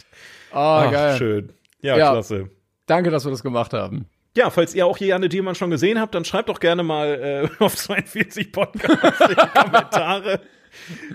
[0.52, 1.16] Ah, Ach, geil.
[1.18, 1.48] schön.
[1.82, 2.10] Ja, Ja.
[2.12, 2.50] klasse.
[2.88, 4.06] Danke, dass wir das gemacht haben.
[4.36, 7.48] Ja, falls ihr auch Janne Dielmann schon gesehen habt, dann schreibt doch gerne mal äh,
[7.64, 10.40] auf 42 Podcasts in die Kommentare.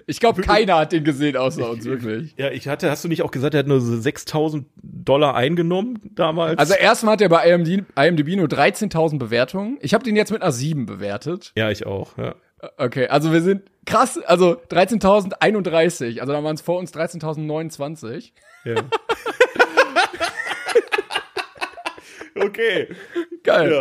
[0.07, 2.33] Ich glaube, keiner hat den gesehen außer uns, wirklich.
[2.37, 5.99] Ja, ich hatte, hast du nicht auch gesagt, er hat nur so 6000 Dollar eingenommen
[6.15, 6.57] damals?
[6.57, 9.77] Also erstmal hat er bei IMDb, IMDb nur 13.000 Bewertungen.
[9.81, 11.53] Ich habe den jetzt mit einer 7 bewertet.
[11.55, 12.17] ja, ich auch.
[12.17, 12.35] Ja.
[12.77, 16.19] Okay, also wir sind krass, also 13.031.
[16.19, 18.31] Also da waren es vor uns 13.029.
[18.65, 18.75] ja.
[22.35, 22.87] okay.
[23.43, 23.71] Geil.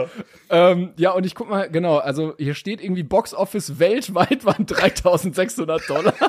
[0.50, 0.70] Ja.
[0.70, 4.66] Ähm, ja, und ich guck mal, genau, also hier steht irgendwie Box Office weltweit waren
[4.66, 6.14] 3.600 Dollar.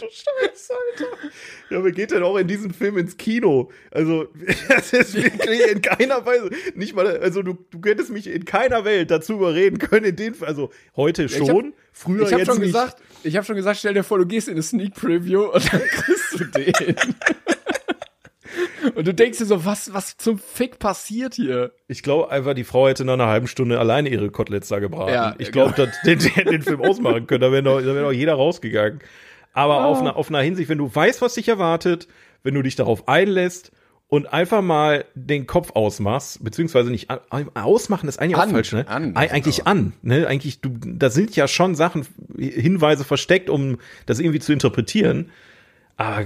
[0.00, 1.10] Du Scheiße, Alter.
[1.70, 3.72] Ja, wer geht denn auch in diesem Film ins Kino?
[3.90, 4.28] Also,
[4.68, 8.84] das ist wirklich in keiner Weise, nicht mal, also du, du hättest mich in keiner
[8.84, 12.46] Welt dazu überreden können, in den, also heute ich schon, hab- früher Ich habe jetzt
[12.46, 12.66] schon nicht.
[12.68, 15.72] gesagt, ich habe schon gesagt, stell dir vor, du gehst in eine Sneak Preview und
[15.72, 16.94] dann kriegst du den.
[18.94, 21.72] Und du denkst dir so, was, was zum Fick passiert hier?
[21.86, 25.12] Ich glaube einfach, die Frau hätte nach einer halben Stunde alleine ihre Koteletts da gebraten.
[25.12, 25.86] Ja, ich glaube, genau.
[25.88, 27.40] dass den, den, den Film ausmachen können.
[27.40, 29.00] Da wäre doch, da wär doch jeder rausgegangen.
[29.52, 32.06] Aber auf, einer, auf einer Hinsicht, wenn du weißt, was dich erwartet,
[32.42, 33.72] wenn du dich darauf einlässt
[34.06, 37.20] und einfach mal den Kopf ausmachst, beziehungsweise nicht an,
[37.54, 38.86] ausmachen ist eigentlich An, auch falsch, ne?
[38.88, 40.26] an, Eig- eigentlich an, ne?
[40.26, 42.06] Eigentlich, du, da sind ja schon Sachen,
[42.38, 45.26] Hinweise versteckt, um das irgendwie zu interpretieren.
[45.26, 45.30] Aber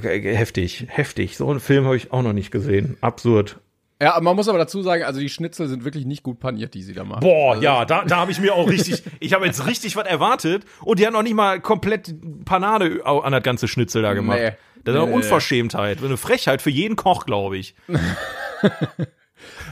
[0.00, 1.36] ge- heftig, heftig.
[1.36, 2.96] So einen Film habe ich auch noch nicht gesehen.
[3.00, 3.58] Absurd.
[4.00, 6.82] Ja, man muss aber dazu sagen, also die Schnitzel sind wirklich nicht gut paniert, die
[6.82, 7.20] sie da machen.
[7.20, 10.06] Boah, also, ja, da, da habe ich mir auch richtig, ich habe jetzt richtig was
[10.06, 12.12] erwartet und die haben noch nicht mal komplett
[12.44, 14.38] Panade an das ganze Schnitzel da gemacht.
[14.40, 14.52] Nee.
[14.84, 17.74] Das ist eine Nee, Unverschämtheit, eine Frechheit für jeden Koch, glaube ich.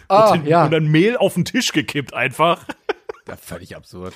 [0.09, 0.64] Ah, und, ja.
[0.64, 2.64] und dann Mehl auf den Tisch gekippt einfach.
[3.28, 4.12] Ja, völlig absurd.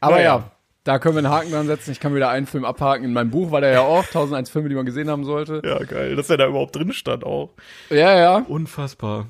[0.00, 0.24] Aber Naja.
[0.36, 0.50] ja,
[0.86, 1.90] da können wir einen Haken dran setzen.
[1.90, 3.04] Ich kann wieder einen Film abhaken.
[3.04, 5.60] In meinem Buch war der ja auch 1001 Filme, die man gesehen haben sollte.
[5.64, 7.50] Ja, geil, dass er da überhaupt drin stand auch.
[7.90, 8.36] Ja, ja.
[8.48, 9.26] Unfassbar.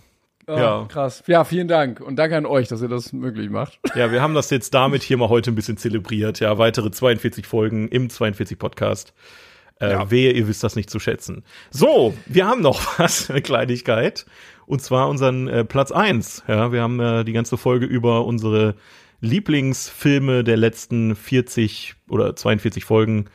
[0.46, 0.86] Ah, Ja.
[0.88, 1.24] Krass.
[1.26, 2.00] Ja, vielen Dank.
[2.00, 3.80] Und danke an euch, dass ihr das möglich macht.
[3.94, 6.38] Ja, wir haben das jetzt damit hier mal heute ein bisschen zelebriert.
[6.40, 9.12] Ja, weitere 42 Folgen im 42 Podcast.
[9.80, 10.10] Äh, Ja.
[10.10, 11.42] Wehe, ihr wisst das nicht zu schätzen.
[11.70, 14.24] So, wir haben noch was, eine Kleinigkeit.
[14.66, 16.42] Und zwar unseren äh, Platz eins.
[16.48, 18.74] Ja, wir haben äh, die ganze Folge über unsere
[19.20, 23.26] Lieblingsfilme der letzten 40 oder 42 Folgen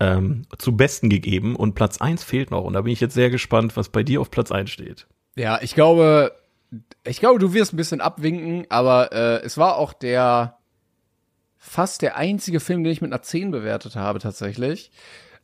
[0.00, 1.56] ähm, zu Besten gegeben.
[1.56, 2.64] Und Platz eins fehlt noch.
[2.64, 5.06] Und da bin ich jetzt sehr gespannt, was bei dir auf Platz eins steht.
[5.36, 6.32] Ja, ich glaube,
[7.04, 10.56] ich glaube, du wirst ein bisschen abwinken, aber äh, es war auch der
[11.56, 14.90] fast der einzige Film, den ich mit einer 10 bewertet habe tatsächlich.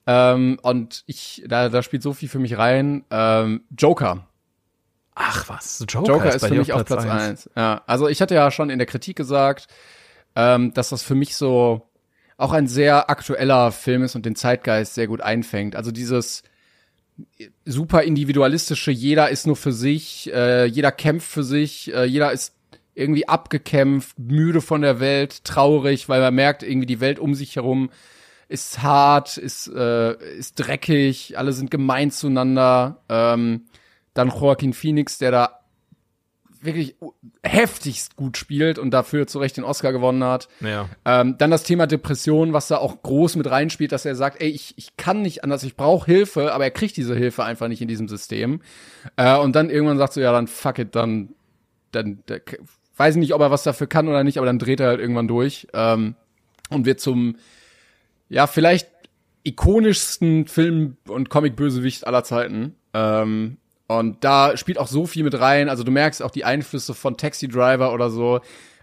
[0.06, 3.04] Ähm, und ich, da, da spielt so viel für mich rein.
[3.10, 4.26] Ähm, Joker.
[5.18, 7.50] Ach was, Joker, Joker ist bei für mich auf Platz eins.
[7.56, 9.66] Ja, also ich hatte ja schon in der Kritik gesagt,
[10.34, 11.88] ähm, dass das für mich so
[12.36, 15.74] auch ein sehr aktueller Film ist und den Zeitgeist sehr gut einfängt.
[15.74, 16.42] Also dieses
[17.64, 22.54] super individualistische, jeder ist nur für sich, äh, jeder kämpft für sich, äh, jeder ist
[22.94, 27.56] irgendwie abgekämpft, müde von der Welt, traurig, weil man merkt, irgendwie die Welt um sich
[27.56, 27.88] herum
[28.48, 33.02] ist hart, ist, äh, ist dreckig, alle sind gemein zueinander.
[33.08, 33.62] Ähm,
[34.18, 35.60] dann Joaquin Phoenix, der da
[36.60, 36.96] wirklich
[37.42, 40.48] heftigst gut spielt und dafür zu Recht den Oscar gewonnen hat.
[40.60, 40.88] Ja.
[41.04, 44.48] Ähm, dann das Thema Depression, was da auch groß mit reinspielt, dass er sagt, ey,
[44.48, 47.82] ich, ich kann nicht anders, ich brauche Hilfe, aber er kriegt diese Hilfe einfach nicht
[47.82, 48.60] in diesem System.
[49.16, 51.30] Äh, und dann irgendwann sagt so, ja, dann fuck it, dann,
[51.92, 52.42] dann, der,
[52.96, 55.00] weiß ich nicht, ob er was dafür kann oder nicht, aber dann dreht er halt
[55.00, 56.16] irgendwann durch ähm,
[56.70, 57.36] und wird zum,
[58.28, 58.88] ja, vielleicht
[59.44, 62.74] ikonischsten Film- und Comic-Bösewicht aller Zeiten.
[62.92, 65.68] Ähm, und da spielt auch so viel mit rein.
[65.68, 68.40] Also du merkst auch die Einflüsse von Taxi Driver oder so.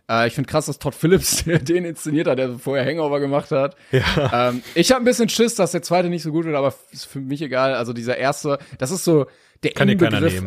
[0.10, 3.76] Äh, ich finde krass, dass Todd Phillips den inszeniert hat, der vorher Hangover gemacht hat.
[3.92, 4.50] Ja.
[4.50, 7.06] Ähm, ich habe ein bisschen Schiss, dass der zweite nicht so gut wird, aber ist
[7.06, 7.76] für mich egal.
[7.76, 9.26] Also dieser erste, das ist so
[9.64, 10.44] der Kann Inbegriff,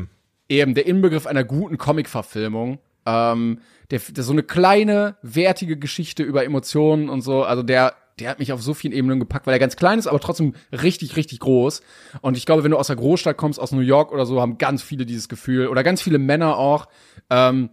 [0.49, 2.79] eben der Inbegriff einer guten Comic-Verfilmung.
[3.05, 3.61] Ähm,
[3.91, 8.39] der, der so eine kleine, wertige Geschichte über Emotionen und so, also der, der hat
[8.39, 11.41] mich auf so vielen Ebenen gepackt, weil er ganz klein ist, aber trotzdem richtig, richtig
[11.41, 11.83] groß.
[12.23, 14.59] Und ich glaube, wenn du aus der Großstadt kommst, aus New York oder so, haben
[14.59, 16.87] ganz viele dieses Gefühl, oder ganz viele Männer auch,
[17.29, 17.71] ähm,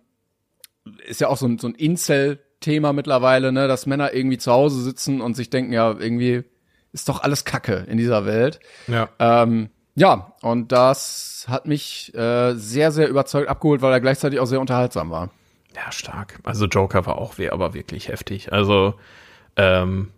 [1.08, 4.82] ist ja auch so ein, so ein Incel-Thema mittlerweile, ne, dass Männer irgendwie zu Hause
[4.82, 6.44] sitzen und sich denken, ja, irgendwie
[6.92, 8.60] ist doch alles Kacke in dieser Welt.
[8.88, 9.10] Ja.
[9.20, 14.46] Ähm, ja, und das hat mich äh, sehr, sehr überzeugt abgeholt, weil er gleichzeitig auch
[14.46, 15.30] sehr unterhaltsam war.
[15.76, 16.40] Ja, stark.
[16.44, 18.52] Also Joker war auch weh, aber wirklich heftig.
[18.52, 18.96] Also,
[19.56, 20.10] ähm,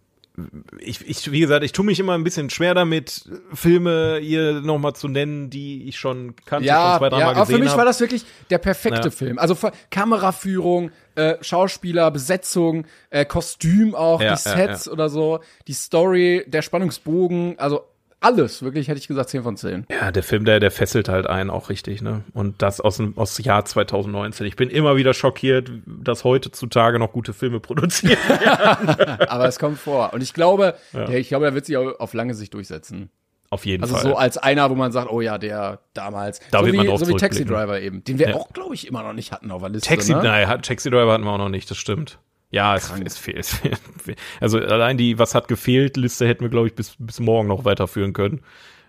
[0.79, 4.93] ich, ich, wie gesagt, ich tue mich immer ein bisschen schwer damit, Filme hier nochmal
[4.93, 7.69] zu nennen, die ich schon kannte, schon Ja, zwei, ja dreimal aber für gesehen mich
[7.71, 7.85] war habe.
[7.87, 9.09] das wirklich der perfekte Ja.
[9.11, 9.39] Film.
[9.39, 9.55] Also
[9.91, 16.61] Kameraführung, äh, Schauspieler, Besetzung, äh, Kostüm auch, Ja, die Sets oder so, die Story, der
[16.61, 17.83] Spannungsbogen, also
[18.25, 19.85] alles, wirklich, hätte ich gesagt, 10 von 10.
[19.89, 22.23] Ja, der Film, der, der fesselt halt einen auch richtig, ne?
[22.33, 24.45] Und das aus dem aus Jahr 2019.
[24.47, 29.19] Ich bin immer wieder schockiert, dass heutzutage noch gute Filme produziert werden.
[29.29, 30.13] Aber es kommt vor.
[30.13, 33.09] Und ich glaube, der, ich glaube, er wird sich auf lange Sicht durchsetzen.
[33.51, 34.03] Auf jeden Also Fall.
[34.03, 36.39] so als einer, wo man sagt, oh ja, der damals.
[36.51, 37.45] Da so wird wie, man drauf so wie Taxi.
[37.45, 38.35] Driver eben, den wir Ja.
[38.35, 39.87] auch, glaube ich, immer noch nicht hatten auf der Liste.
[39.87, 40.21] Taxi, ne?
[40.23, 42.17] nein, Taxi Driver hatten wir auch noch nicht, das stimmt.
[42.51, 43.37] Ja, es, es fehlt.
[43.37, 44.19] Es fehlt.
[44.39, 47.65] Also allein die Was hat gefehlt Liste hätten wir, glaube ich, bis, bis morgen noch
[47.65, 48.41] weiterführen können.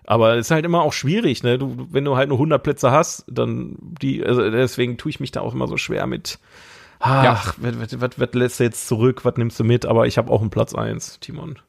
[0.05, 1.57] Aber es ist halt immer auch schwierig, ne?
[1.57, 5.31] Du, wenn du halt nur 100 Plätze hast, dann die, also deswegen tue ich mich
[5.31, 6.39] da auch immer so schwer mit.
[6.99, 9.25] Ach, was, was, lässt du jetzt zurück?
[9.25, 9.85] Was nimmst du mit?
[9.85, 11.59] Aber ich habe auch einen Platz eins, Timon.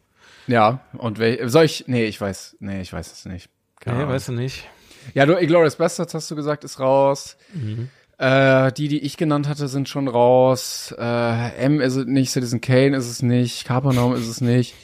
[0.46, 3.50] Ja, und wel, soll ich, nee, ich weiß, nee, ich weiß es nicht.
[3.80, 4.68] Keine Nee, weißt du nicht.
[5.14, 7.36] Ja, du, Inglourious Bastards hast du gesagt, ist raus.
[7.52, 7.90] Mhm.
[8.18, 10.92] Äh, die, die ich genannt hatte, sind schon raus.
[10.98, 14.74] Äh, M ist es nicht, Citizen Kane ist es nicht, Capernaum ist es nicht.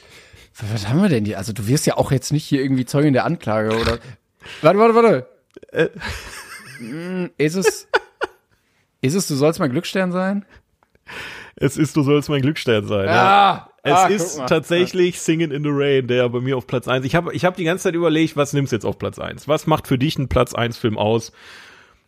[0.57, 1.39] Was, was haben wir denn hier?
[1.39, 3.99] Also du wirst ja auch jetzt nicht hier irgendwie Zeugin der Anklage, oder?
[4.63, 5.27] warte, warte, warte.
[5.73, 5.89] Äh.
[6.81, 7.89] Mm, Ist es,
[9.01, 10.45] ist es, du sollst mein Glücksstern sein?
[11.57, 13.09] Es ist, du sollst mein Glücksstern sein.
[13.09, 17.05] Ah, Es ah, ist tatsächlich Singing in the Rain, der bei mir auf Platz eins.
[17.05, 19.47] Ich habe ich hab die ganze Zeit überlegt, was nimmst du jetzt auf Platz eins?
[19.49, 21.33] Was macht für dich ein Platz eins Film aus?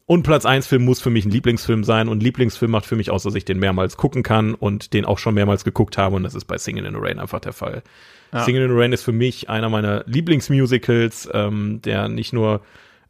[0.09, 3.11] Und Platz eins Film muss für mich ein Lieblingsfilm sein und Lieblingsfilm macht für mich
[3.11, 6.23] aus, dass ich den mehrmals gucken kann und den auch schon mehrmals geguckt habe und
[6.23, 7.83] das ist bei Singing in the Rain einfach der Fall.
[8.33, 12.61] Singing in the Rain ist für mich einer meiner Lieblingsmusicals, ähm, der nicht nur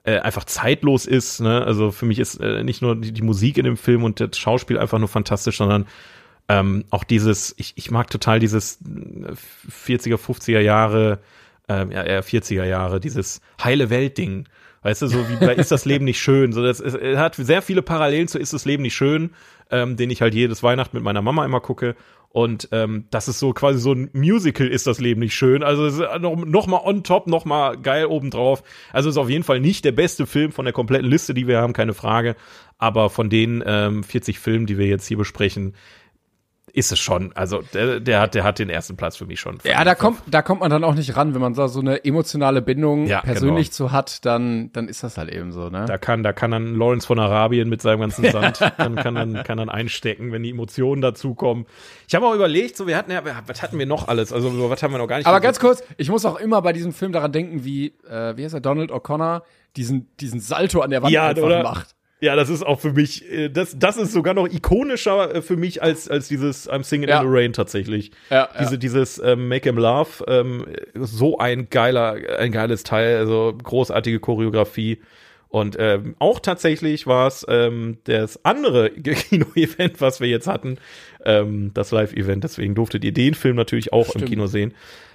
[0.05, 1.65] äh, einfach zeitlos ist, ne?
[1.65, 4.39] also für mich ist äh, nicht nur die, die Musik in dem Film und das
[4.39, 5.87] Schauspiel einfach nur fantastisch, sondern
[6.49, 9.33] ähm, auch dieses, ich, ich mag total dieses äh,
[9.71, 11.19] 40er, 50er Jahre,
[11.69, 14.47] ähm, ja, eher 40er Jahre, dieses heile Welt-Ding.
[14.87, 16.53] Weißt du, so wie bei Ist das Leben nicht schön?
[16.53, 19.31] So, das, es, es hat sehr viele Parallelen zu Ist das Leben nicht schön,
[19.69, 21.97] ähm, den ich halt jedes Weihnachten mit meiner Mama immer gucke.
[22.29, 25.65] Und ähm, das ist so quasi so ein Musical, ist das Leben nicht schön.
[25.65, 28.63] Also es ist noch, noch mal on top, noch mal geil obendrauf.
[28.93, 31.61] Also ist auf jeden Fall nicht der beste Film von der kompletten Liste, die wir
[31.61, 32.37] haben, keine Frage.
[32.79, 35.75] Aber von den ähm, 40 Filmen, die wir jetzt hier besprechen,
[36.73, 37.33] ist es schon.
[37.35, 39.59] Also der, der hat, der hat den ersten Platz für mich schon.
[39.65, 42.05] Ja, da kommt, da kommt man dann auch nicht ran, wenn man da so eine
[42.05, 43.89] emotionale Bindung Ja, persönlich genau.
[43.89, 45.85] zu hat, dann, dann ist das halt eben so, ne?
[45.87, 49.43] Da kann, da kann dann Lawrence von Arabien mit seinem ganzen Sand, kann, kann, dann,
[49.45, 51.67] kann dann einstecken, wenn die Emotionen dazukommen.
[52.09, 54.33] Ich habe auch überlegt, so wir hatten ja, was hatten wir noch alles?
[54.33, 55.27] Also so, was haben wir noch gar nicht?
[55.27, 55.61] Aber gesagt?
[55.61, 58.55] ganz kurz, ich muss auch immer bei diesem Film daran denken, wie, äh, wie heißt
[58.55, 59.43] er, Donald O'Connor
[59.77, 61.63] diesen, diesen Salto an der Wand Ja, einfach oder?
[61.63, 61.96] macht.
[62.27, 65.57] Ja, das ist auch für mich, äh, das, das ist sogar noch ikonischer äh, für
[65.57, 67.21] mich als, als dieses I'm Singing Ja.
[67.23, 68.11] in the Rain tatsächlich.
[68.31, 68.77] Ja, Diese, ja.
[68.77, 75.01] Dieses ähm, Make Him Love, ähm, so ein geiler, ein geiles Teil, also großartige Choreografie.
[75.49, 78.91] Und ähm, auch tatsächlich war es ähm, das andere
[79.31, 80.79] Kino-Event, was wir jetzt hatten,
[81.25, 82.43] ähm, das Live-Event.
[82.45, 84.27] Deswegen durftet ihr den Film natürlich auch im Stimmt.
[84.29, 84.75] Kino sehen.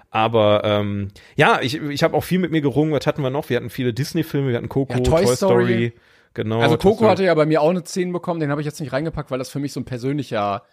[0.09, 2.91] Aber ähm, ja, ich, ich habe auch viel mit mir gerungen.
[2.93, 3.49] Was hatten wir noch?
[3.49, 5.63] Wir hatten viele Disney-Filme, wir hatten Coco, Ja, Toy Toy, Story.
[5.65, 5.93] Story.
[6.33, 6.59] Genau.
[6.61, 8.93] Also Coco hatte ja bei mir auch eine 10 bekommen, den habe ich jetzt nicht
[8.93, 10.63] reingepackt, weil das für mich so ein persönlicher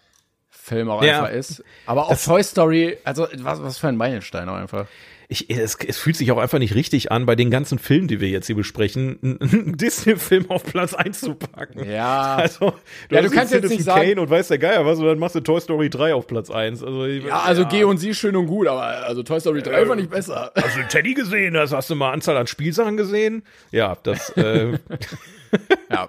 [0.49, 1.19] Film auch Ja.
[1.23, 1.63] einfach ist.
[1.85, 4.87] Aber auch Toy Story, also was, was für ein Meilenstein auch einfach.
[5.31, 8.19] Ich, es, es fühlt sich auch einfach nicht richtig an, bei den ganzen Filmen, die
[8.19, 11.87] wir jetzt hier besprechen, einen- Disney-Film auf Platz 1 zu packen.
[11.87, 12.37] Ja.
[12.37, 12.73] Also,
[13.09, 15.19] du, Ja, du kannst jetzt nicht sagen- Kane und weiß der Geier was, und dann
[15.19, 16.81] machst du Toy Story 3 auf Platz 1.
[16.81, 20.01] Also, Ja, also G und sie schön und gut, aber also Toy Story 3 fand
[20.01, 20.51] ich besser.
[20.55, 21.55] Hast du Teddy gesehen?
[21.55, 23.43] Hast, hast du mal Anzahl an Spielsachen gesehen?
[23.69, 24.79] Ja, das, äh,
[25.91, 26.07] Ja.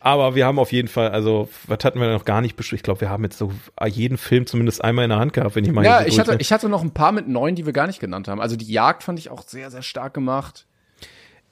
[0.00, 2.76] aber wir haben auf jeden Fall, also, was hatten wir noch gar nicht besprochen?
[2.76, 3.52] Ich glaube, wir haben jetzt so
[3.86, 6.18] jeden Film zumindest einmal in der Hand gehabt, wenn ich mal Ja, hier so ich
[6.20, 8.40] hatte, ich hatte noch ein paar mit neun, die wir gar nicht genannt haben.
[8.40, 10.67] Also die Jagd fand ich auch sehr, sehr stark gemacht.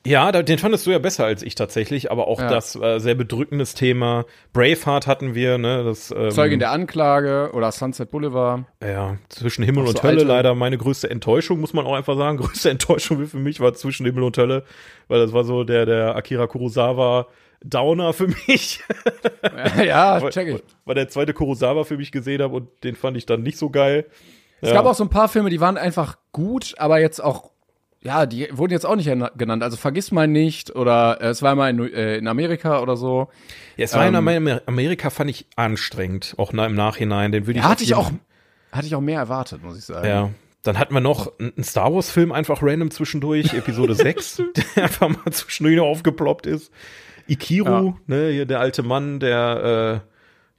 [0.06, 2.48] Ja, den fandest du ja besser als ich tatsächlich, aber auch Ja.
[2.48, 4.24] das äh, sehr bedrückendes Thema.
[4.52, 5.84] Braveheart hatten wir, ne?
[5.84, 8.64] Das, ähm, Zeugin der Anklage oder Sunset Boulevard.
[8.82, 11.94] Ja, zwischen Himmel Auch und so Hölle alte- leider meine größte Enttäuschung, muss man auch
[11.94, 12.36] einfach sagen.
[12.42, 14.64] Größte Enttäuschung für mich war zwischen Himmel und Hölle,
[15.08, 17.26] weil das war so der, der Akira Kurosawa
[17.64, 18.80] Downer für mich.
[19.84, 20.62] ja, weil, check ich.
[20.84, 23.70] weil der zweite Kurosawa für mich gesehen habe und den fand ich dann nicht so
[23.70, 24.06] geil.
[24.60, 27.50] Es gab auch so ein paar Filme, die waren einfach gut, aber jetzt auch,
[28.06, 29.62] ja, die wurden jetzt auch nicht ena- genannt.
[29.62, 33.28] Also vergiss mal nicht oder äh, es war mal in, äh, in Amerika oder so.
[33.76, 37.32] Ja, es war in ähm, Amer- Amerika fand ich anstrengend, auch im Nachhinein.
[37.32, 38.10] Den würde ich Ja, hatte ich auch,
[38.72, 40.06] hatte ich auch mehr erwartet, muss ich sagen.
[40.08, 40.30] Ja.
[40.62, 44.42] Dann hatten wir noch einen Star Wars Film einfach random zwischendurch, Episode 6,
[44.76, 46.72] der einfach mal zwischendurch aufgeploppt ist.
[47.28, 47.94] Ikiru, Ja.
[48.06, 50.02] ne, hier der alte Mann, der,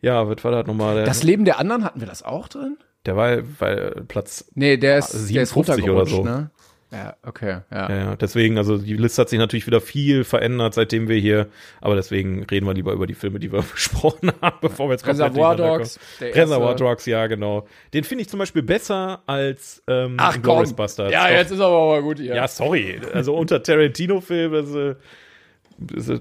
[0.01, 0.95] äh, ja, was war das nochmal?
[0.95, 2.77] Der, Das Leben der anderen, hatten wir das auch drin?
[3.05, 6.23] der war, weil Platz, Nee, der ist, der ist 57 oder so.
[6.25, 6.49] ne?
[6.91, 7.89] Ja, okay, ja.
[7.89, 11.47] ja, deswegen, also die Liste hat sich natürlich wieder viel verändert, seitdem wir hier,
[11.81, 15.03] aber deswegen reden wir lieber über die Filme, die wir besprochen haben, bevor wir jetzt
[15.03, 17.67] komplett Reservoir Dogs, Reservoir Dogs, ja, genau.
[17.93, 20.37] Den finde ich zum Beispiel besser als ähm, Ach komm.
[20.37, 21.11] Inglourious Basterds.
[21.11, 21.35] Ja, Doch.
[21.35, 22.35] jetzt ist aber mal gut hier.
[22.35, 22.99] Ja, sorry.
[23.13, 24.99] Also unter Tarantino-Film, das, äh, das äh,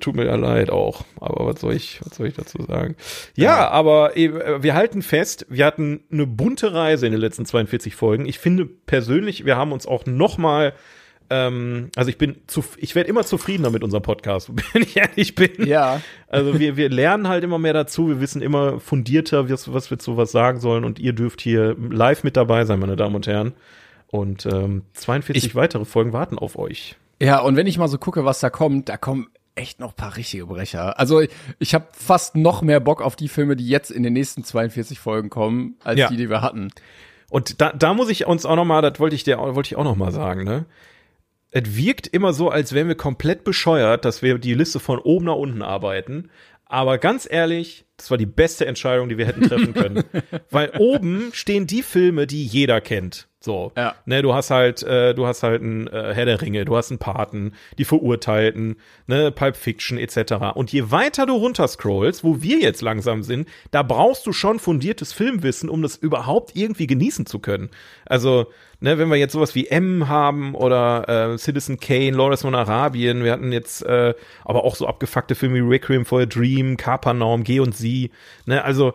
[0.01, 1.05] tut mir ja leid auch.
[1.21, 2.97] Aber was soll ich, was soll ich dazu sagen?
[3.35, 7.95] Ja, aber äh, wir halten fest, wir hatten eine bunte Reise in den letzten 42
[7.95, 8.27] Folgen.
[8.27, 10.75] Ich finde persönlich, wir haben uns auch noch mal
[11.29, 15.35] ähm, also ich bin zu, ich werde immer zufriedener mit unserem Podcast, wenn ich ehrlich
[15.35, 15.67] bin.
[15.67, 16.01] Ja.
[16.29, 19.99] Also wir, wir lernen halt immer mehr dazu, wir wissen immer fundierter, was, was wir
[19.99, 23.27] zu was sagen sollen und ihr dürft hier live mit dabei sein, meine Damen und
[23.27, 23.55] Herren.
[24.09, 26.97] Und ähm, 42 Ich- weitere Folgen warten auf euch.
[27.21, 29.97] Ja, und wenn ich mal so gucke, was da kommt, da kommen echt noch ein
[29.97, 30.99] paar richtige Brecher.
[30.99, 34.13] Also ich, ich habe fast noch mehr Bock auf die Filme, die jetzt in den
[34.13, 36.09] nächsten 42 Folgen kommen, als Ja.
[36.09, 36.71] die, die wir hatten.
[37.31, 39.77] Und da, da muss ich uns auch noch mal, das wollte ich dir, wollte ich
[39.77, 40.67] auch noch mal sagen, ne?
[41.51, 45.25] Es wirkt immer so, als wären wir komplett bescheuert, dass wir die Liste von oben
[45.27, 46.29] nach unten arbeiten.
[46.67, 50.05] Aber ganz ehrlich, das war die beste Entscheidung, die wir hätten treffen können.
[50.51, 53.29] Weil oben stehen die Filme, die jeder kennt.
[53.47, 53.95] So, Ja.
[54.07, 56.91] ne, du hast halt, äh, du hast halt ein äh, Herr der Ringe, du hast
[56.91, 60.35] einen Paten, die Verurteilten, ne, Pulp Fiction etc.
[60.55, 65.13] Und je weiter du runterscrollst, wo wir jetzt langsam sind, da brauchst du schon fundiertes
[65.13, 67.71] Filmwissen, um das überhaupt irgendwie genießen zu können.
[68.05, 68.47] Also,
[68.81, 73.23] ne, wenn wir jetzt sowas wie M haben oder äh, Citizen Kane, Lawrence von Arabien,
[73.23, 74.15] wir hatten jetzt äh,
[74.45, 78.11] aber auch so abgefuckte Filme wie Requiem for a Dream, Kapernaum, Geh und Sie,
[78.45, 78.95] ne, also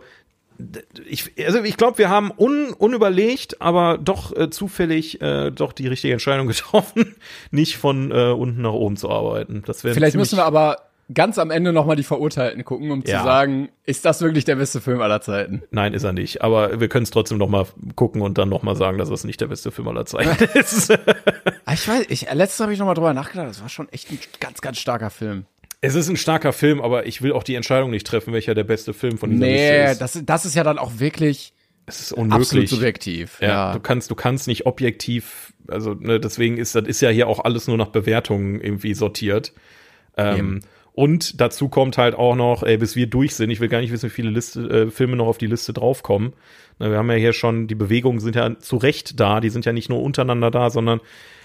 [1.06, 5.88] ich, also ich glaube, wir haben un, unüberlegt, aber doch äh, zufällig äh, doch die
[5.88, 7.16] richtige Entscheidung getroffen,
[7.50, 9.62] nicht von äh, unten nach oben zu arbeiten.
[9.66, 10.78] Das wäre Vielleicht müssen wir aber
[11.12, 13.18] ganz am Ende noch mal die Verurteilten gucken, um Ja.
[13.18, 15.62] zu sagen, ist das wirklich der beste Film aller Zeiten?
[15.70, 16.40] Nein, ist er nicht.
[16.42, 17.66] Aber wir können es trotzdem noch mal
[17.96, 20.90] gucken und dann noch mal sagen, dass es nicht der beste Film aller Zeiten ist.
[20.90, 24.10] Ah, Ich weiß, ich, letztes habe ich noch mal drüber nachgedacht, das war schon echt
[24.10, 25.44] ein ganz, ganz starker Film.
[25.82, 28.64] Es ist ein starker Film, aber ich will auch die Entscheidung nicht treffen, welcher der
[28.64, 30.00] beste Film von dieser Nee, Liste ist.
[30.00, 31.52] das, das ist ja dann auch wirklich
[31.84, 32.40] es ist unmöglich.
[32.48, 33.38] absolut subjektiv.
[33.42, 37.26] Ja, du kannst, du kannst nicht objektiv, also ne, deswegen ist das ist ja hier
[37.26, 39.52] auch alles nur nach Bewertungen irgendwie sortiert.
[40.16, 40.60] Ähm.
[40.94, 43.90] Und dazu kommt halt auch noch, ey, bis wir durch sind, ich will gar nicht
[43.92, 46.34] wissen, wie viele Liste, äh, Filme noch auf die Liste draufkommen.
[46.78, 49.64] Na, wir haben ja hier schon, die Bewegungen sind ja zu Recht da, die sind
[49.64, 51.00] ja nicht nur untereinander da, sondern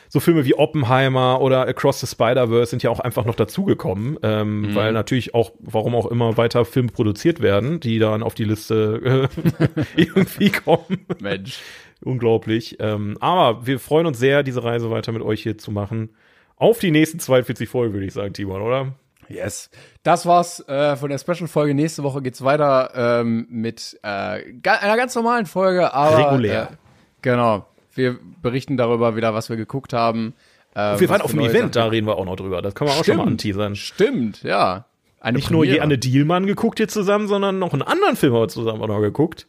[0.10, 4.62] so Filme wie Oppenheimer oder Across the Spider-Verse sind ja auch einfach noch dazugekommen, ähm,
[4.62, 4.76] mhm.
[4.76, 9.30] weil natürlich auch, warum auch immer, weiter Filme produziert werden, die dann auf die Liste
[9.38, 11.06] äh, irgendwie kommen.
[11.20, 11.60] Mensch.
[12.04, 12.78] Unglaublich.
[12.80, 16.12] Ähm, aber wir freuen uns sehr, diese Reise weiter mit euch hier zu machen.
[16.56, 18.94] Auf die nächsten 42 Folgen, würde ich sagen, Timon, oder?
[19.30, 19.70] Yes.
[20.04, 21.74] Das war's äh, von der Special-Folge.
[21.74, 26.70] Nächste Woche geht's weiter ähm, mit äh, einer ganz normalen Folge, aber regulär.
[26.72, 26.76] Äh,
[27.22, 27.66] genau.
[27.98, 30.34] Wir berichten darüber wieder, was wir geguckt haben.
[30.76, 32.62] Äh, wir waren auf dem Event, da reden wir auch noch drüber.
[32.62, 33.18] Das können wir auch Stimmt.
[33.18, 33.76] schon mal anteasern.
[33.76, 34.86] Stimmt, ja.
[35.20, 35.76] Eine Nicht Premiere.
[35.76, 38.88] nur Anne Dielmann geguckt hier zusammen, sondern noch einen anderen Film haben wir zusammen auch
[38.88, 39.48] noch geguckt.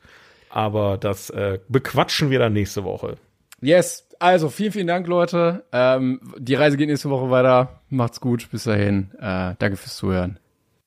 [0.51, 3.17] Aber das äh, bequatschen wir dann nächste Woche.
[3.61, 5.65] Yes, also vielen, vielen Dank, Leute.
[5.73, 7.81] Ähm, die Reise geht nächste Woche weiter.
[7.91, 8.49] Macht's gut.
[8.51, 9.11] Bis dahin.
[9.21, 10.39] Äh, danke fürs Zuhören.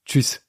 [0.06, 0.42] Tschüss.